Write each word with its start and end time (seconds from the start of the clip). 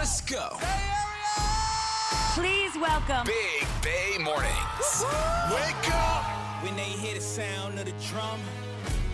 Let's 0.00 0.22
go. 0.22 0.56
Please 2.32 2.74
welcome 2.80 3.26
Big 3.26 3.68
Bay 3.82 4.16
Mornings. 4.18 5.04
Wake 5.52 5.94
up. 5.94 6.24
When 6.62 6.74
they 6.74 6.84
hear 6.84 7.16
the 7.16 7.20
sound 7.20 7.78
of 7.78 7.84
the 7.84 7.92
drum, 8.08 8.40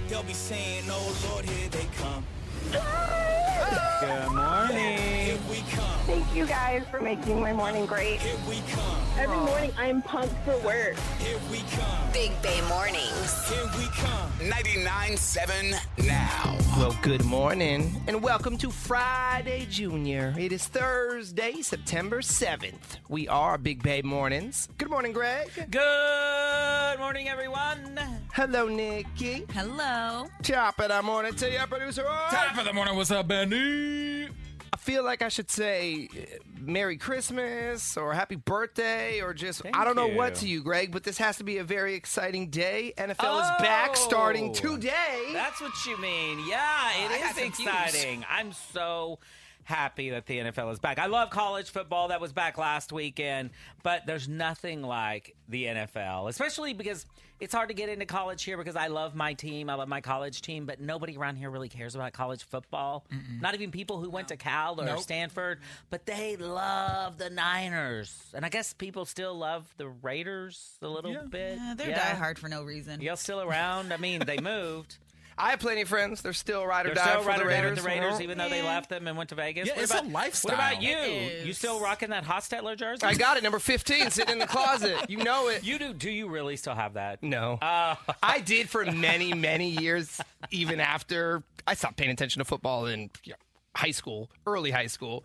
they'll 0.06 0.22
be 0.22 0.32
saying, 0.32 0.84
Oh 0.88 1.28
Lord, 1.28 1.44
here 1.44 1.68
they 1.70 1.88
come. 1.98 2.24
Good 2.70 4.32
morning. 4.32 4.98
Here 4.98 5.38
we 5.50 5.64
come. 5.72 5.98
Thank 6.06 6.32
you 6.36 6.46
guys 6.46 6.84
for 6.88 7.00
making 7.00 7.40
my 7.40 7.52
morning 7.52 7.86
great. 7.86 8.20
Here 8.20 8.36
we 8.48 8.62
come. 8.70 9.02
Every 9.18 9.38
morning 9.38 9.72
I'm 9.76 10.02
pumped 10.02 10.36
for 10.44 10.56
work. 10.58 10.94
Here 11.18 11.40
we 11.50 11.62
come. 11.72 12.12
Big 12.12 12.30
Bay 12.42 12.60
Mornings. 12.68 13.48
Here 13.48 13.68
we 13.76 13.86
come. 13.86 14.30
99.7 14.38 15.80
now. 15.98 16.56
Well, 16.76 16.96
good 17.02 17.24
morning 17.24 18.02
and 18.06 18.22
welcome 18.22 18.56
to 18.58 18.70
Friday 18.70 19.66
Junior. 19.70 20.34
It 20.38 20.52
is 20.52 20.66
Thursday, 20.66 21.62
September 21.62 22.20
7th. 22.20 22.98
We 23.08 23.28
are 23.28 23.56
Big 23.58 23.82
Bay 23.82 24.02
Mornings. 24.02 24.68
Good 24.78 24.90
morning, 24.90 25.12
Greg. 25.12 25.50
Good 25.70 26.98
morning, 26.98 27.28
everyone. 27.28 27.98
Hello, 28.32 28.68
Nikki. 28.68 29.44
Hello. 29.52 30.26
Top 30.42 30.78
of 30.80 30.88
the 30.88 31.02
morning 31.02 31.34
to 31.36 31.50
your 31.50 31.66
producer. 31.66 32.02
Roy. 32.02 32.26
Top 32.30 32.58
of 32.58 32.64
the 32.64 32.72
morning. 32.72 32.96
What's 32.96 33.10
up, 33.10 33.28
Benny? 33.28 34.28
I 34.72 34.76
feel 34.78 35.04
like 35.04 35.22
I 35.22 35.28
should 35.28 35.50
say 35.50 36.08
uh, 36.12 36.36
Merry 36.60 36.96
Christmas 36.96 37.96
or 37.96 38.12
Happy 38.12 38.36
Birthday 38.36 39.20
or 39.20 39.32
just, 39.32 39.62
I 39.72 39.84
don't 39.84 39.96
know 39.96 40.08
what 40.08 40.36
to 40.36 40.48
you, 40.48 40.62
Greg, 40.62 40.92
but 40.92 41.02
this 41.04 41.18
has 41.18 41.36
to 41.38 41.44
be 41.44 41.58
a 41.58 41.64
very 41.64 41.94
exciting 41.94 42.50
day. 42.50 42.92
NFL 42.98 43.42
is 43.42 43.62
back 43.62 43.96
starting 43.96 44.50
Oh. 44.50 44.52
today. 44.54 45.30
That's 45.32 45.60
what 45.60 45.72
you 45.86 45.96
mean. 46.00 46.38
Yeah, 46.48 46.90
it 47.04 47.10
I 47.10 47.30
is 47.30 47.38
exciting. 47.38 48.24
I'm 48.28 48.52
so 48.52 49.18
happy 49.64 50.10
that 50.10 50.26
the 50.26 50.38
NFL 50.38 50.72
is 50.72 50.78
back. 50.78 50.98
I 50.98 51.06
love 51.06 51.30
college 51.30 51.70
football 51.70 52.08
that 52.08 52.20
was 52.20 52.32
back 52.32 52.56
last 52.58 52.92
weekend, 52.92 53.50
but 53.82 54.06
there's 54.06 54.28
nothing 54.28 54.82
like 54.82 55.34
the 55.48 55.64
NFL, 55.64 56.28
especially 56.28 56.72
because 56.72 57.04
it's 57.38 57.52
hard 57.54 57.68
to 57.68 57.74
get 57.74 57.88
into 57.88 58.06
college 58.06 58.42
here 58.42 58.56
because 58.56 58.76
I 58.76 58.86
love 58.86 59.14
my 59.14 59.34
team. 59.34 59.68
I 59.68 59.74
love 59.74 59.88
my 59.88 60.00
college 60.00 60.40
team, 60.42 60.64
but 60.66 60.80
nobody 60.80 61.16
around 61.16 61.36
here 61.36 61.50
really 61.50 61.68
cares 61.68 61.94
about 61.94 62.12
college 62.12 62.42
football. 62.44 63.04
Not 63.40 63.54
even 63.54 63.70
people 63.70 64.00
who 64.00 64.08
went 64.10 64.28
to 64.28 64.36
Cal 64.36 64.80
or 64.80 64.84
Nope. 64.84 65.00
Stanford, 65.00 65.60
but 65.90 66.06
they 66.06 66.36
love 66.36 67.18
the 67.18 67.28
Niners. 67.28 68.14
And 68.34 68.44
I 68.44 68.48
guess 68.48 68.72
people 68.72 69.04
still 69.04 69.34
love 69.34 69.66
the 69.76 69.88
Raiders 69.88 70.78
a 70.82 70.88
little 70.88 71.14
bit. 71.28 71.58
Yeah, 71.58 71.74
they're 71.76 71.90
Yeah. 71.90 72.14
diehard 72.16 72.38
for 72.38 72.48
no 72.48 72.62
reason. 72.62 73.00
Y'all 73.00 73.16
still 73.16 73.40
around? 73.42 73.92
I 73.92 73.96
mean, 73.98 74.20
they 74.26 74.38
moved. 74.40 74.96
I 75.38 75.50
have 75.50 75.60
plenty 75.60 75.82
of 75.82 75.88
friends. 75.88 76.22
They're 76.22 76.32
still 76.32 76.66
ride 76.66 76.86
or 76.86 76.90
They're 76.90 76.96
die 77.04 77.10
still 77.10 77.22
for 77.22 77.28
ride 77.28 77.40
the 77.40 77.44
or 77.44 77.48
die 77.50 77.54
Raiders. 77.56 77.70
with 77.76 77.84
the 77.84 77.88
Raiders, 77.88 78.20
even 78.20 78.38
though 78.38 78.48
they 78.48 78.62
left 78.62 78.88
them 78.88 79.06
and 79.06 79.16
went 79.16 79.28
to 79.30 79.34
Vegas. 79.34 79.66
Yeah, 79.68 79.74
what 79.74 79.82
it's 79.82 79.92
about, 79.92 80.04
a 80.06 80.08
lifestyle. 80.08 80.56
What 80.56 80.72
about 80.72 80.82
you? 80.82 80.96
You 81.44 81.52
still 81.52 81.80
rocking 81.80 82.10
that 82.10 82.24
Hostetler 82.24 82.76
jersey? 82.76 83.04
I 83.04 83.14
got 83.14 83.36
it, 83.36 83.42
number 83.42 83.58
15, 83.58 84.10
sitting 84.10 84.32
in 84.32 84.38
the 84.38 84.46
closet. 84.46 85.10
You 85.10 85.18
know 85.18 85.48
it. 85.48 85.62
You 85.64 85.78
do? 85.78 85.92
Do 85.92 86.10
you 86.10 86.28
really 86.28 86.56
still 86.56 86.74
have 86.74 86.94
that? 86.94 87.22
No. 87.22 87.58
Uh, 87.60 87.96
I 88.22 88.40
did 88.40 88.68
for 88.70 88.84
many, 88.86 89.34
many 89.34 89.70
years, 89.70 90.20
even 90.50 90.80
after 90.80 91.42
I 91.66 91.74
stopped 91.74 91.96
paying 91.96 92.10
attention 92.10 92.40
to 92.40 92.44
football 92.44 92.86
in 92.86 93.10
you 93.24 93.32
know, 93.32 93.36
high 93.74 93.90
school, 93.90 94.30
early 94.46 94.70
high 94.70 94.86
school. 94.86 95.24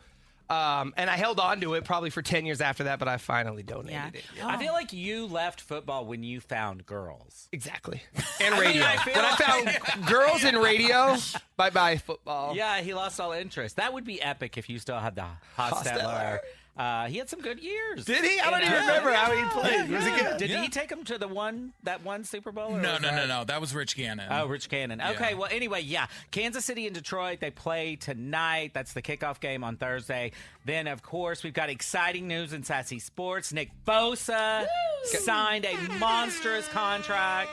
Um, 0.52 0.94
and 0.98 1.10
I 1.10 1.16
held 1.16 1.40
on 1.40 1.62
to 1.62 1.76
it 1.76 1.86
probably 1.86 2.10
for 2.10 2.22
10 2.22 2.46
years 2.46 2.60
after 2.60 2.84
that, 2.86 3.00
but 3.00 3.08
I 3.08 3.16
finally 3.18 3.64
donated 3.64 3.92
Yeah. 3.94 4.10
it. 4.14 4.46
I 4.46 4.58
feel 4.58 4.74
like 4.74 4.92
you 4.92 5.26
left 5.28 5.62
football 5.62 6.06
when 6.06 6.24
you 6.24 6.42
found 6.42 6.86
girls. 6.86 7.48
Exactly. 7.52 8.02
And 8.42 8.60
radio. 8.60 8.84
I 8.84 8.98
feel 8.98 9.14
when 9.14 9.24
I 9.26 9.36
found 9.36 10.06
girls 10.08 10.44
in 10.44 10.58
radio, 10.58 11.16
bye 11.58 11.70
bye 11.70 11.98
football. 11.98 12.56
Yeah, 12.56 12.82
he 12.82 12.94
lost 12.96 13.20
all 13.20 13.34
interest. 13.34 13.76
That 13.76 13.94
would 13.94 14.04
be 14.04 14.20
epic 14.20 14.58
if 14.58 14.68
you 14.68 14.80
still 14.80 14.98
had 15.00 15.14
the 15.16 15.26
Hostetler. 15.58 15.84
Hostetler. 16.02 16.40
Uh, 16.78 17.06
he 17.08 17.18
had 17.18 17.30
some 17.30 17.42
good 17.42 17.60
years. 17.62 18.06
Did 18.06 18.24
he? 18.24 18.40
I 18.40 18.50
don't 18.50 18.62
even 18.62 18.74
remember 18.74 19.12
how 19.12 19.32
he 19.36 19.44
played. 19.60 19.90
Was 19.92 20.06
he 20.06 20.12
good? 20.12 20.38
Did 20.38 20.50
Yeah. 20.50 20.62
he 20.62 20.70
take 20.70 20.90
him 20.90 21.04
to 21.04 21.18
the 21.18 21.28
one 21.28 21.74
that 21.84 22.02
one 22.04 22.24
Super 22.24 22.52
Bowl? 22.54 22.72
or 22.72 22.82
No, 22.82 22.94
was 22.94 23.02
no, 23.02 23.10
no, 23.10 23.16
that- 23.18 23.28
no. 23.28 23.44
That 23.44 23.60
was 23.60 23.76
Rich 23.76 23.98
Gannon. 23.98 24.28
Oh, 24.32 24.48
Rich 24.48 24.70
Cannon. 24.70 25.02
Okay, 25.02 25.34
well, 25.34 25.50
anyway, 25.52 25.82
yeah. 25.82 26.08
Kansas 26.32 26.64
City 26.64 26.86
and 26.88 26.96
Detroit, 26.96 27.40
they 27.42 27.52
play 27.52 27.98
tonight. 27.98 28.72
That's 28.74 28.94
the 28.94 29.02
kickoff 29.02 29.42
game 29.42 29.64
on 29.66 29.76
Thursday. 29.76 30.32
Then, 30.66 30.88
of 30.88 31.04
course, 31.04 31.44
we've 31.44 31.54
got 31.54 31.70
exciting 31.70 32.28
news 32.28 32.54
in 32.54 32.64
Sassy 32.64 33.00
Sports. 33.00 33.52
Nick 33.52 33.70
Bosa 33.86 34.66
signed 35.04 35.66
a 35.66 35.76
monstrous 36.00 36.68
contract. 36.70 37.52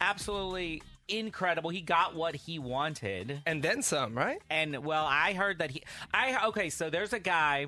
Absolutely 0.00 0.82
incredible. 1.08 1.70
He 1.70 1.80
got 1.82 2.14
what 2.14 2.34
he 2.34 2.58
wanted. 2.58 3.42
And 3.46 3.62
then 3.62 3.82
some, 3.82 4.16
right? 4.16 4.40
And, 4.50 4.84
well, 4.84 5.06
I 5.06 5.34
heard 5.34 5.58
that 5.58 5.70
he. 5.70 5.82
I 6.12 6.46
Okay, 6.46 6.70
so 6.70 6.90
there's 6.90 7.12
a 7.12 7.18
guy 7.20 7.66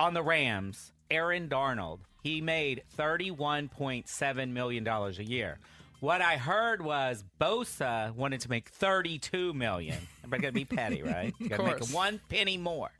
on 0.00 0.14
the 0.14 0.22
Rams, 0.22 0.92
Aaron 1.10 1.48
Donald. 1.48 2.00
He 2.22 2.40
made 2.40 2.82
$31.7 2.98 4.50
million 4.50 4.88
a 4.88 5.10
year. 5.22 5.58
What 6.00 6.22
I 6.22 6.38
heard 6.38 6.80
was 6.80 7.22
Bosa 7.38 8.14
wanted 8.14 8.40
to 8.40 8.48
make 8.48 8.70
32 8.70 9.52
million. 9.52 9.98
Everybody 10.24 10.42
gotta 10.42 10.52
be 10.54 10.64
petty, 10.64 11.02
right? 11.04 11.34
You 11.38 11.50
gotta 11.50 11.64
make 11.64 11.86
one 11.92 12.18
penny 12.30 12.56
more. 12.56 12.90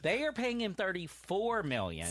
They 0.00 0.24
are 0.24 0.32
paying 0.32 0.62
him 0.62 0.72
34 0.72 1.62
million. 1.62 2.08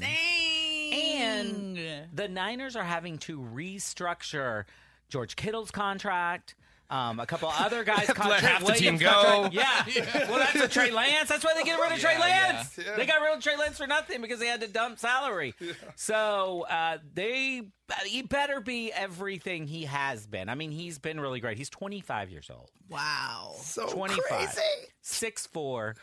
And 0.93 1.79
the 2.13 2.27
Niners 2.27 2.75
are 2.75 2.83
having 2.83 3.17
to 3.19 3.39
restructure 3.39 4.65
George 5.09 5.35
Kittle's 5.35 5.71
contract. 5.71 6.53
Um, 6.89 7.19
a 7.19 7.25
couple 7.25 7.49
other 7.57 7.83
guys' 7.85 8.05
Have 8.07 8.15
to 8.17 8.27
let 8.27 8.41
contract. 8.41 8.43
half 8.45 8.65
the 8.65 8.73
team 8.73 8.97
go. 8.97 9.09
contract. 9.09 9.53
Yeah. 9.95 10.29
Well, 10.29 10.37
that's 10.39 10.55
a 10.55 10.67
Trey 10.67 10.91
Lance. 10.91 11.29
That's 11.29 11.43
why 11.43 11.53
they 11.55 11.63
get 11.63 11.79
rid 11.79 11.91
of 11.91 11.99
Trey 11.99 12.19
Lance. 12.19 12.77
yeah. 12.77 12.95
They 12.95 13.05
got 13.07 13.21
rid 13.21 13.35
of 13.35 13.41
Trey 13.43 13.57
Lance 13.57 13.77
for 13.77 13.87
nothing 13.87 14.21
because 14.21 14.39
they 14.39 14.45
had 14.47 14.61
to 14.61 14.67
dump 14.67 14.99
salary. 14.99 15.55
So 15.95 16.65
uh, 16.69 16.99
they 17.13 17.63
he 18.05 18.21
better 18.23 18.59
be 18.61 18.91
everything 18.91 19.67
he 19.67 19.85
has 19.85 20.27
been. 20.27 20.47
I 20.49 20.55
mean, 20.55 20.71
he's 20.71 20.99
been 20.99 21.19
really 21.19 21.39
great. 21.39 21.57
He's 21.57 21.69
25 21.69 22.29
years 22.29 22.49
old. 22.53 22.69
Wow. 22.89 23.53
So 23.57 23.87
25. 23.87 24.23
crazy. 24.23 24.61
6'4", 25.03 25.95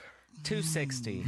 260. 0.45 1.23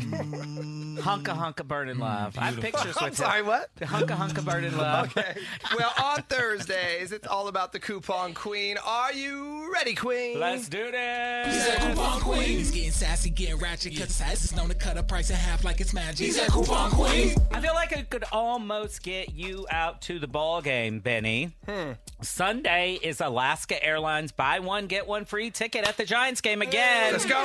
hunka 1.01 1.37
hunka 1.37 1.65
burning 1.67 1.99
love. 1.99 2.37
I 2.37 2.47
have 2.47 2.61
pictures 2.61 2.97
I'm 3.01 3.15
sorry, 3.15 3.41
him. 3.41 3.47
what? 3.47 3.75
Hunka 3.77 4.17
hunka 4.17 4.45
burning 4.45 4.77
love. 4.77 5.17
Okay. 5.17 5.37
Well, 5.79 5.93
on 6.03 6.23
Thursdays, 6.25 7.13
it's 7.13 7.27
all 7.27 7.47
about 7.49 7.73
the 7.73 7.79
coupon 7.79 8.35
queen. 8.35 8.77
Are 8.85 9.13
you 9.13 9.73
ready, 9.73 9.95
queen? 9.95 10.41
Let's 10.41 10.69
do 10.69 10.91
this. 10.91 11.55
He's 11.55 11.75
a 11.75 11.89
coupon 11.89 12.21
queen. 12.21 12.43
He's 12.43 12.71
getting 12.73 12.91
sassy, 12.91 13.31
getting 13.31 13.57
ratchet, 13.59 13.97
cause 13.97 14.13
sass 14.13 14.45
is 14.45 14.55
known 14.57 14.69
to 14.69 14.75
cut 14.75 14.97
a 14.97 15.03
price 15.03 15.31
in 15.31 15.37
half 15.37 15.63
like 15.65 15.81
it's 15.81 15.95
magic. 15.95 16.27
He's 16.27 16.39
a 16.39 16.51
coupon 16.51 16.91
queen. 16.91 17.35
I 17.53 17.61
feel 17.61 17.75
like 17.75 17.93
it 17.93 18.11
could 18.11 18.25
almost 18.33 19.03
get 19.03 19.33
you 19.35 19.67
out 19.71 20.03
to 20.03 20.19
the 20.19 20.27
ball 20.29 20.61
game, 20.61 20.99
Benny. 20.99 21.55
Hmm. 21.69 21.93
Sunday 22.21 22.99
is 23.03 23.21
Alaska 23.21 23.83
Airlines 23.85 24.33
buy 24.33 24.59
one 24.59 24.87
get 24.87 25.07
one 25.07 25.25
free 25.25 25.51
ticket 25.51 25.87
at 25.87 25.97
the 25.97 26.05
Giants 26.05 26.41
game 26.41 26.63
again. 26.63 27.13
Let's 27.13 27.27
go. 27.27 27.45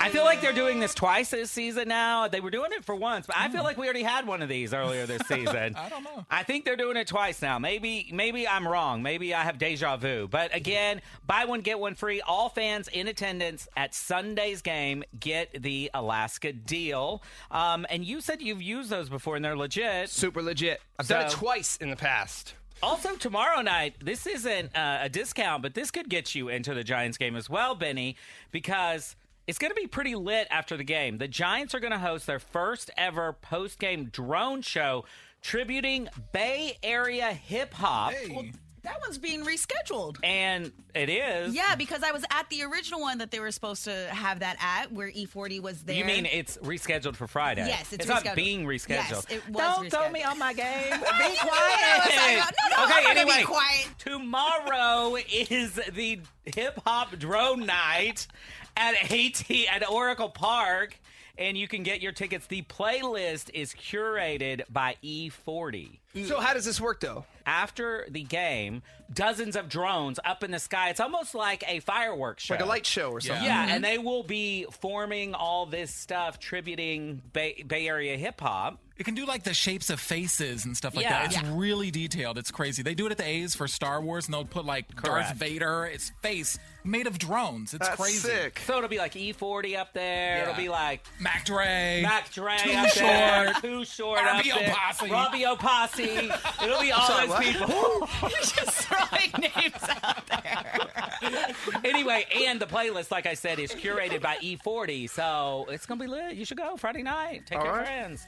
I 0.00 0.10
feel 0.10 0.24
like 0.24 0.40
they're 0.40 0.52
doing 0.52 0.80
this 0.80 0.94
twice 0.94 1.30
this 1.30 1.50
season 1.50 1.88
now. 1.88 2.28
They 2.28 2.40
were 2.40 2.50
doing 2.50 2.72
it 2.72 2.84
for 2.84 2.94
once, 2.94 3.26
but 3.26 3.36
I 3.36 3.48
feel 3.48 3.62
like 3.62 3.76
we 3.76 3.86
already 3.86 4.02
had 4.02 4.26
one 4.26 4.42
of 4.42 4.48
these 4.48 4.72
earlier 4.72 5.06
this 5.06 5.22
season. 5.26 5.74
I 5.76 5.88
don't 5.88 6.04
know. 6.04 6.24
I 6.30 6.42
think 6.42 6.64
they're 6.64 6.76
doing 6.76 6.96
it 6.96 7.06
twice 7.06 7.42
now. 7.42 7.58
Maybe 7.58 8.10
maybe 8.12 8.46
I'm 8.46 8.66
wrong. 8.66 9.02
Maybe 9.02 9.34
I 9.34 9.42
have 9.42 9.58
deja 9.58 9.96
vu. 9.96 10.28
But 10.28 10.54
again, 10.54 11.00
buy 11.26 11.44
one 11.44 11.60
get 11.60 11.78
one 11.78 11.94
free. 11.94 12.20
All 12.20 12.48
fans 12.48 12.88
in 12.88 13.08
attendance 13.08 13.68
at 13.76 13.94
Sunday's 13.94 14.62
game 14.62 15.04
get 15.18 15.62
the 15.62 15.90
Alaska 15.94 16.52
deal. 16.52 17.22
Um, 17.50 17.86
and 17.90 18.04
you 18.04 18.20
said 18.20 18.42
you've 18.42 18.62
used 18.62 18.90
those 18.90 19.08
before 19.08 19.36
and 19.36 19.44
they're 19.44 19.56
legit. 19.56 20.08
Super 20.10 20.42
legit. 20.42 20.80
I've 20.98 21.08
done 21.08 21.26
it 21.26 21.32
twice 21.32 21.76
in 21.76 21.90
the 21.90 21.96
past. 21.96 22.54
Also, 22.82 23.16
tomorrow 23.16 23.60
night, 23.60 23.94
this 24.00 24.24
isn't 24.26 24.76
uh, 24.76 25.00
a 25.02 25.08
discount, 25.08 25.62
but 25.62 25.74
this 25.74 25.90
could 25.90 26.08
get 26.08 26.34
you 26.36 26.48
into 26.48 26.74
the 26.74 26.84
Giants 26.84 27.18
game 27.18 27.34
as 27.34 27.50
well, 27.50 27.74
Benny, 27.74 28.14
because 28.52 29.16
it's 29.48 29.58
going 29.58 29.70
to 29.70 29.80
be 29.80 29.86
pretty 29.86 30.14
lit 30.14 30.46
after 30.50 30.76
the 30.76 30.84
game. 30.84 31.16
The 31.18 31.26
Giants 31.26 31.74
are 31.74 31.80
going 31.80 31.92
to 31.92 31.98
host 31.98 32.26
their 32.26 32.38
first 32.38 32.90
ever 32.96 33.32
post 33.32 33.80
game 33.80 34.04
drone 34.04 34.60
show 34.62 35.06
tributing 35.40 36.08
Bay 36.32 36.76
Area 36.82 37.32
hip 37.32 37.72
hop. 37.72 38.12
Hey. 38.12 38.52
That 38.82 39.00
one's 39.00 39.18
being 39.18 39.44
rescheduled. 39.44 40.16
And 40.22 40.72
it 40.94 41.10
is. 41.10 41.54
Yeah, 41.54 41.74
because 41.74 42.02
I 42.02 42.12
was 42.12 42.24
at 42.30 42.48
the 42.48 42.62
original 42.62 43.00
one 43.00 43.18
that 43.18 43.30
they 43.30 43.40
were 43.40 43.50
supposed 43.50 43.84
to 43.84 43.92
have 44.10 44.40
that 44.40 44.56
at, 44.60 44.92
where 44.92 45.10
E40 45.10 45.60
was 45.60 45.82
there. 45.82 45.96
You 45.96 46.04
mean 46.04 46.26
it's 46.26 46.56
rescheduled 46.58 47.16
for 47.16 47.26
Friday? 47.26 47.66
Yes, 47.66 47.92
it's 47.92 48.06
not 48.06 48.24
rescheduled. 48.24 48.34
being 48.36 48.64
rescheduled. 48.64 49.10
Yes, 49.10 49.26
it 49.30 49.48
was 49.48 49.56
Don't 49.56 49.90
throw 49.90 50.08
me 50.10 50.22
on 50.22 50.38
my 50.38 50.52
game. 50.54 50.64
Be 50.66 50.70
I 50.72 50.94
didn't 50.94 51.02
know 51.02 51.50
quiet. 51.50 51.54
what 51.54 51.84
I 51.84 51.98
was 51.98 52.14
talking 52.14 52.36
about. 52.36 52.54
No, 52.62 52.68
no, 52.68 52.82
I'm 52.82 52.92
okay, 52.92 53.02
not 53.02 53.16
gonna 53.16 53.38
be 53.38 53.44
quiet. 53.44 53.88
tomorrow 53.98 55.16
is 55.50 55.80
the 55.92 56.20
hip 56.44 56.80
hop 56.86 57.18
drone 57.18 57.66
night 57.66 58.26
at 58.76 59.10
AT 59.10 59.50
at 59.70 59.88
Oracle 59.88 60.28
Park, 60.28 60.98
and 61.36 61.56
you 61.56 61.68
can 61.68 61.82
get 61.82 62.00
your 62.00 62.12
tickets. 62.12 62.46
The 62.46 62.62
playlist 62.62 63.50
is 63.54 63.72
curated 63.72 64.62
by 64.70 64.96
E40. 65.04 65.98
So 66.24 66.40
how 66.40 66.54
does 66.54 66.64
this 66.64 66.80
work 66.80 67.00
though? 67.00 67.24
After 67.46 68.06
the 68.10 68.22
game, 68.22 68.82
dozens 69.12 69.56
of 69.56 69.68
drones 69.68 70.18
up 70.24 70.42
in 70.42 70.50
the 70.50 70.58
sky. 70.58 70.90
It's 70.90 71.00
almost 71.00 71.34
like 71.34 71.64
a 71.66 71.80
fireworks 71.80 72.44
show. 72.44 72.54
Like 72.54 72.62
a 72.62 72.66
light 72.66 72.86
show 72.86 73.10
or 73.10 73.20
something? 73.20 73.44
Yeah, 73.44 73.62
and 73.62 73.70
mm-hmm. 73.70 73.82
they 73.82 73.98
will 73.98 74.22
be 74.22 74.66
forming 74.70 75.34
all 75.34 75.66
this 75.66 75.94
stuff, 75.94 76.38
tributing 76.38 77.22
Bay, 77.32 77.62
Bay 77.66 77.88
Area 77.88 78.16
hip 78.16 78.40
hop. 78.40 78.78
It 78.98 79.04
can 79.04 79.14
do 79.14 79.24
like 79.26 79.44
the 79.44 79.54
shapes 79.54 79.90
of 79.90 80.00
faces 80.00 80.64
and 80.64 80.76
stuff 80.76 80.96
like 80.96 81.04
Yeah. 81.04 81.20
that. 81.20 81.26
It's 81.26 81.42
Yeah. 81.42 81.52
really 81.54 81.92
detailed. 81.92 82.36
It's 82.36 82.50
crazy. 82.50 82.82
They 82.82 82.94
do 82.94 83.06
it 83.06 83.12
at 83.12 83.18
the 83.18 83.26
A's 83.26 83.54
for 83.54 83.68
Star 83.68 84.00
Wars, 84.00 84.26
and 84.26 84.34
they'll 84.34 84.44
put 84.44 84.64
like 84.64 84.88
Correct. 84.96 85.28
Darth 85.28 85.36
Vader, 85.36 85.86
its 85.86 86.10
face 86.20 86.58
made 86.82 87.06
of 87.06 87.16
drones. 87.18 87.74
It's 87.74 87.86
That's 87.86 88.00
crazy. 88.00 88.18
sick. 88.18 88.60
So 88.66 88.76
it'll 88.78 88.88
be 88.88 88.98
like 88.98 89.12
E40 89.12 89.76
up 89.76 89.92
there. 89.92 90.42
It'll 90.42 90.54
be 90.54 90.68
like 90.68 91.04
Mac 91.20 91.44
Dre. 91.44 92.00
Mac 92.02 92.32
Dre 92.32 92.56
Too 92.58 92.72
up 92.72 92.92
there, 92.94 93.52
Short. 93.52 93.62
Too 93.62 93.84
Short 93.84 94.18
RBO 94.18 94.52
up 94.52 94.58
there, 94.58 94.74
Posse. 94.74 95.10
Robbie 95.10 95.44
Posse. 95.58 95.97
It'll 96.04 96.80
be 96.80 96.92
all 96.92 97.06
sorry, 97.06 97.26
those 97.26 97.36
what? 97.36 97.42
people. 97.44 97.68
You're 98.22 98.40
just 98.40 98.86
throwing 98.86 99.32
names 99.54 99.82
out 100.02 100.26
there. 100.26 101.54
anyway, 101.84 102.26
and 102.46 102.60
the 102.60 102.66
playlist, 102.66 103.10
like 103.10 103.26
I 103.26 103.34
said, 103.34 103.58
is 103.58 103.72
curated 103.72 104.20
by 104.22 104.36
E40, 104.36 105.10
so 105.10 105.66
it's 105.68 105.86
gonna 105.86 106.00
be 106.00 106.06
lit. 106.06 106.34
You 106.36 106.44
should 106.44 106.58
go 106.58 106.76
Friday 106.76 107.02
night. 107.02 107.46
Take 107.46 107.58
All 107.58 107.64
your 107.64 107.74
right. 107.74 107.86
friends. 107.86 108.26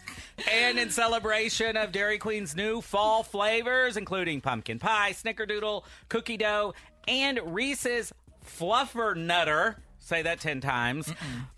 And 0.51 0.79
in 0.79 0.91
celebration 0.91 1.77
of 1.77 1.93
Dairy 1.93 2.19
Queen's 2.19 2.57
new 2.57 2.81
fall 2.81 3.23
flavors, 3.23 3.97
including 3.97 4.41
pumpkin 4.41 4.79
pie, 4.79 5.13
snickerdoodle, 5.13 5.85
cookie 6.09 6.37
dough, 6.37 6.75
and 7.09 7.41
Reese's 7.45 8.13
Fluffernutter. 8.47 9.77
Say 10.01 10.23
that 10.23 10.41
10 10.41 10.61
times. 10.61 11.13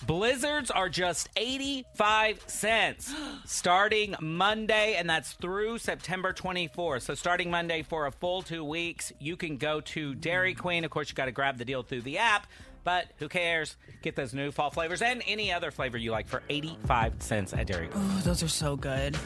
Blizzards 0.06 0.70
are 0.70 0.88
just 0.88 1.28
85 1.36 2.42
cents 2.46 3.14
starting 3.46 4.14
Monday, 4.20 4.96
and 4.96 5.08
that's 5.08 5.32
through 5.32 5.78
September 5.78 6.32
24th. 6.32 7.02
So, 7.02 7.14
starting 7.14 7.50
Monday 7.50 7.82
for 7.82 8.06
a 8.06 8.12
full 8.12 8.42
two 8.42 8.64
weeks, 8.64 9.12
you 9.18 9.36
can 9.36 9.56
go 9.56 9.80
to 9.80 10.14
Dairy 10.14 10.54
mm. 10.54 10.58
Queen. 10.58 10.84
Of 10.84 10.90
course, 10.90 11.08
you 11.08 11.14
got 11.14 11.26
to 11.26 11.32
grab 11.32 11.56
the 11.56 11.64
deal 11.64 11.82
through 11.82 12.02
the 12.02 12.18
app, 12.18 12.46
but 12.84 13.06
who 13.18 13.28
cares? 13.28 13.76
Get 14.02 14.16
those 14.16 14.34
new 14.34 14.50
fall 14.50 14.70
flavors 14.70 15.00
and 15.00 15.22
any 15.26 15.52
other 15.52 15.70
flavor 15.70 15.96
you 15.96 16.10
like 16.10 16.26
for 16.26 16.42
85 16.50 17.22
cents 17.22 17.54
at 17.54 17.68
Dairy 17.68 17.88
Queen. 17.88 18.04
Oh, 18.04 18.20
those 18.24 18.42
are 18.42 18.48
so 18.48 18.76
good. 18.76 19.16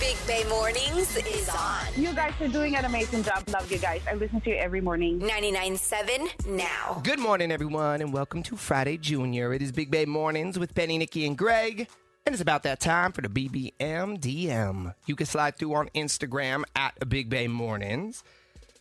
Big 0.00 0.16
Bay 0.28 0.44
Mornings 0.48 1.16
is 1.16 1.48
on. 1.48 1.86
You 1.96 2.12
guys 2.12 2.32
are 2.40 2.46
doing 2.46 2.76
an 2.76 2.84
amazing 2.84 3.24
job. 3.24 3.42
Love 3.48 3.70
you 3.70 3.78
guys. 3.78 4.00
I 4.08 4.14
listen 4.14 4.40
to 4.42 4.50
you 4.50 4.56
every 4.56 4.80
morning. 4.80 5.18
99.7 5.18 6.46
now. 6.46 7.00
Good 7.02 7.18
morning, 7.18 7.50
everyone, 7.50 8.00
and 8.00 8.12
welcome 8.12 8.44
to 8.44 8.56
Friday 8.56 8.96
Junior. 8.96 9.52
It 9.52 9.60
is 9.60 9.72
Big 9.72 9.90
Bay 9.90 10.04
Mornings 10.04 10.56
with 10.56 10.72
Benny, 10.72 10.98
Nikki, 10.98 11.26
and 11.26 11.36
Greg. 11.36 11.88
And 12.24 12.32
it's 12.32 12.40
about 12.40 12.62
that 12.62 12.78
time 12.78 13.10
for 13.10 13.22
the 13.22 13.28
BBM 13.28 14.20
DM. 14.20 14.94
You 15.06 15.16
can 15.16 15.26
slide 15.26 15.56
through 15.56 15.74
on 15.74 15.88
Instagram 15.96 16.62
at 16.76 17.08
Big 17.08 17.28
Bay 17.28 17.48
Mornings. 17.48 18.22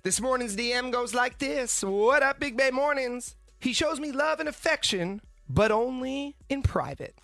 This 0.04 0.22
morning's 0.22 0.56
DM 0.56 0.92
goes 0.92 1.16
like 1.16 1.40
this 1.40 1.84
What 1.84 2.22
up, 2.22 2.40
Big 2.40 2.56
Bay 2.56 2.70
Mornings? 2.70 3.36
He 3.60 3.74
shows 3.74 4.00
me 4.00 4.12
love 4.12 4.40
and 4.40 4.48
affection, 4.48 5.22
but 5.50 5.72
only 5.72 6.36
in 6.48 6.62
private. 6.62 7.16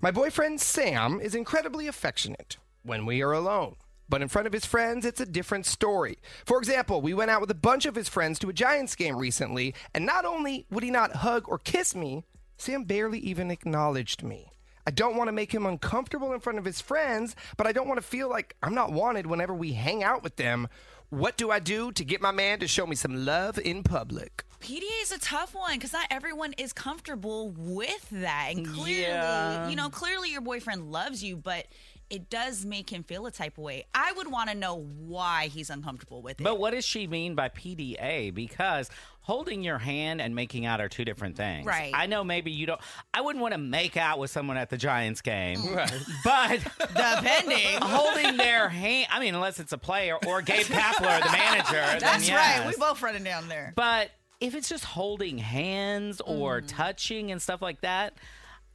My 0.00 0.10
boyfriend 0.10 0.60
Sam 0.60 1.20
is 1.20 1.36
incredibly 1.36 1.86
affectionate 1.86 2.56
when 2.82 3.06
we 3.06 3.22
are 3.22 3.32
alone. 3.32 3.76
But 4.08 4.22
in 4.22 4.28
front 4.28 4.46
of 4.46 4.52
his 4.54 4.64
friends, 4.64 5.04
it's 5.04 5.20
a 5.20 5.26
different 5.26 5.66
story. 5.66 6.18
For 6.46 6.58
example, 6.58 7.02
we 7.02 7.12
went 7.12 7.30
out 7.30 7.42
with 7.42 7.50
a 7.50 7.54
bunch 7.54 7.84
of 7.84 7.94
his 7.94 8.08
friends 8.08 8.38
to 8.38 8.48
a 8.48 8.54
Giants 8.54 8.94
game 8.94 9.16
recently, 9.18 9.74
and 9.94 10.06
not 10.06 10.24
only 10.24 10.64
would 10.70 10.82
he 10.82 10.90
not 10.90 11.16
hug 11.16 11.46
or 11.46 11.58
kiss 11.58 11.94
me, 11.94 12.24
Sam 12.56 12.84
barely 12.84 13.18
even 13.18 13.50
acknowledged 13.50 14.22
me. 14.22 14.50
I 14.86 14.90
don't 14.90 15.16
want 15.16 15.28
to 15.28 15.32
make 15.32 15.52
him 15.52 15.66
uncomfortable 15.66 16.32
in 16.32 16.40
front 16.40 16.58
of 16.58 16.64
his 16.64 16.80
friends, 16.80 17.36
but 17.58 17.66
I 17.66 17.72
don't 17.72 17.86
want 17.86 18.00
to 18.00 18.06
feel 18.06 18.30
like 18.30 18.56
I'm 18.62 18.74
not 18.74 18.90
wanted 18.92 19.26
whenever 19.26 19.52
we 19.52 19.74
hang 19.74 20.02
out 20.02 20.22
with 20.22 20.36
them. 20.36 20.68
What 21.10 21.36
do 21.36 21.50
I 21.50 21.58
do 21.58 21.92
to 21.92 22.04
get 22.04 22.22
my 22.22 22.30
man 22.32 22.60
to 22.60 22.66
show 22.68 22.86
me 22.86 22.96
some 22.96 23.26
love 23.26 23.58
in 23.58 23.82
public? 23.82 24.44
PDA 24.60 25.02
is 25.02 25.12
a 25.12 25.18
tough 25.18 25.54
one 25.54 25.74
because 25.74 25.92
not 25.92 26.06
everyone 26.10 26.54
is 26.54 26.72
comfortable 26.72 27.50
with 27.56 28.08
that. 28.10 28.52
And 28.56 28.66
clearly, 28.66 29.02
Yeah. 29.02 29.68
you 29.68 29.76
know, 29.76 29.90
clearly 29.90 30.30
your 30.32 30.40
boyfriend 30.40 30.90
loves 30.90 31.22
you, 31.22 31.36
but 31.36 31.66
it 32.10 32.30
does 32.30 32.64
make 32.64 32.90
him 32.90 33.02
feel 33.02 33.26
a 33.26 33.30
type 33.30 33.58
of 33.58 33.64
way. 33.64 33.84
I 33.94 34.12
would 34.12 34.30
want 34.30 34.48
to 34.50 34.54
know 34.56 34.76
why 34.98 35.48
he's 35.48 35.68
uncomfortable 35.70 36.22
with 36.22 36.40
it. 36.40 36.44
But 36.44 36.58
what 36.58 36.70
does 36.72 36.84
she 36.86 37.06
mean 37.06 37.34
by 37.34 37.48
PDA? 37.50 38.32
Because 38.34 38.90
holding 39.20 39.62
your 39.62 39.76
hand 39.78 40.22
and 40.22 40.34
making 40.34 40.64
out 40.64 40.80
are 40.80 40.88
two 40.88 41.04
different 41.04 41.36
things. 41.36 41.66
Right. 41.66 41.92
I 41.94 42.06
know 42.06 42.24
maybe 42.24 42.50
you 42.50 42.64
don't. 42.66 42.80
I 43.12 43.20
wouldn't 43.20 43.42
want 43.42 43.52
to 43.52 43.58
make 43.58 43.96
out 43.98 44.18
with 44.18 44.30
someone 44.30 44.56
at 44.56 44.70
the 44.70 44.78
Giants 44.78 45.20
game. 45.20 45.58
Mm. 45.58 46.02
But 46.24 46.60
Depending. 46.88 47.80
holding 47.82 48.36
their 48.36 48.68
hand, 48.68 49.08
I 49.10 49.20
mean, 49.20 49.34
unless 49.34 49.60
it's 49.60 49.72
a 49.72 49.78
player 49.78 50.16
or 50.26 50.40
Gabe 50.42 50.66
Kapler, 50.66 51.22
the 51.22 51.30
manager. 51.32 51.72
then 51.72 51.98
That's 52.00 52.28
yes. 52.28 52.60
right. 52.60 52.66
We 52.68 52.76
both 52.78 53.02
running 53.02 53.24
down 53.24 53.48
there. 53.48 53.72
But 53.76 54.10
if 54.40 54.54
it's 54.54 54.68
just 54.68 54.84
holding 54.84 55.36
hands 55.36 56.20
or 56.24 56.60
Mm. 56.62 56.68
touching 56.68 57.30
and 57.32 57.42
stuff 57.42 57.60
like 57.60 57.80
that, 57.82 58.14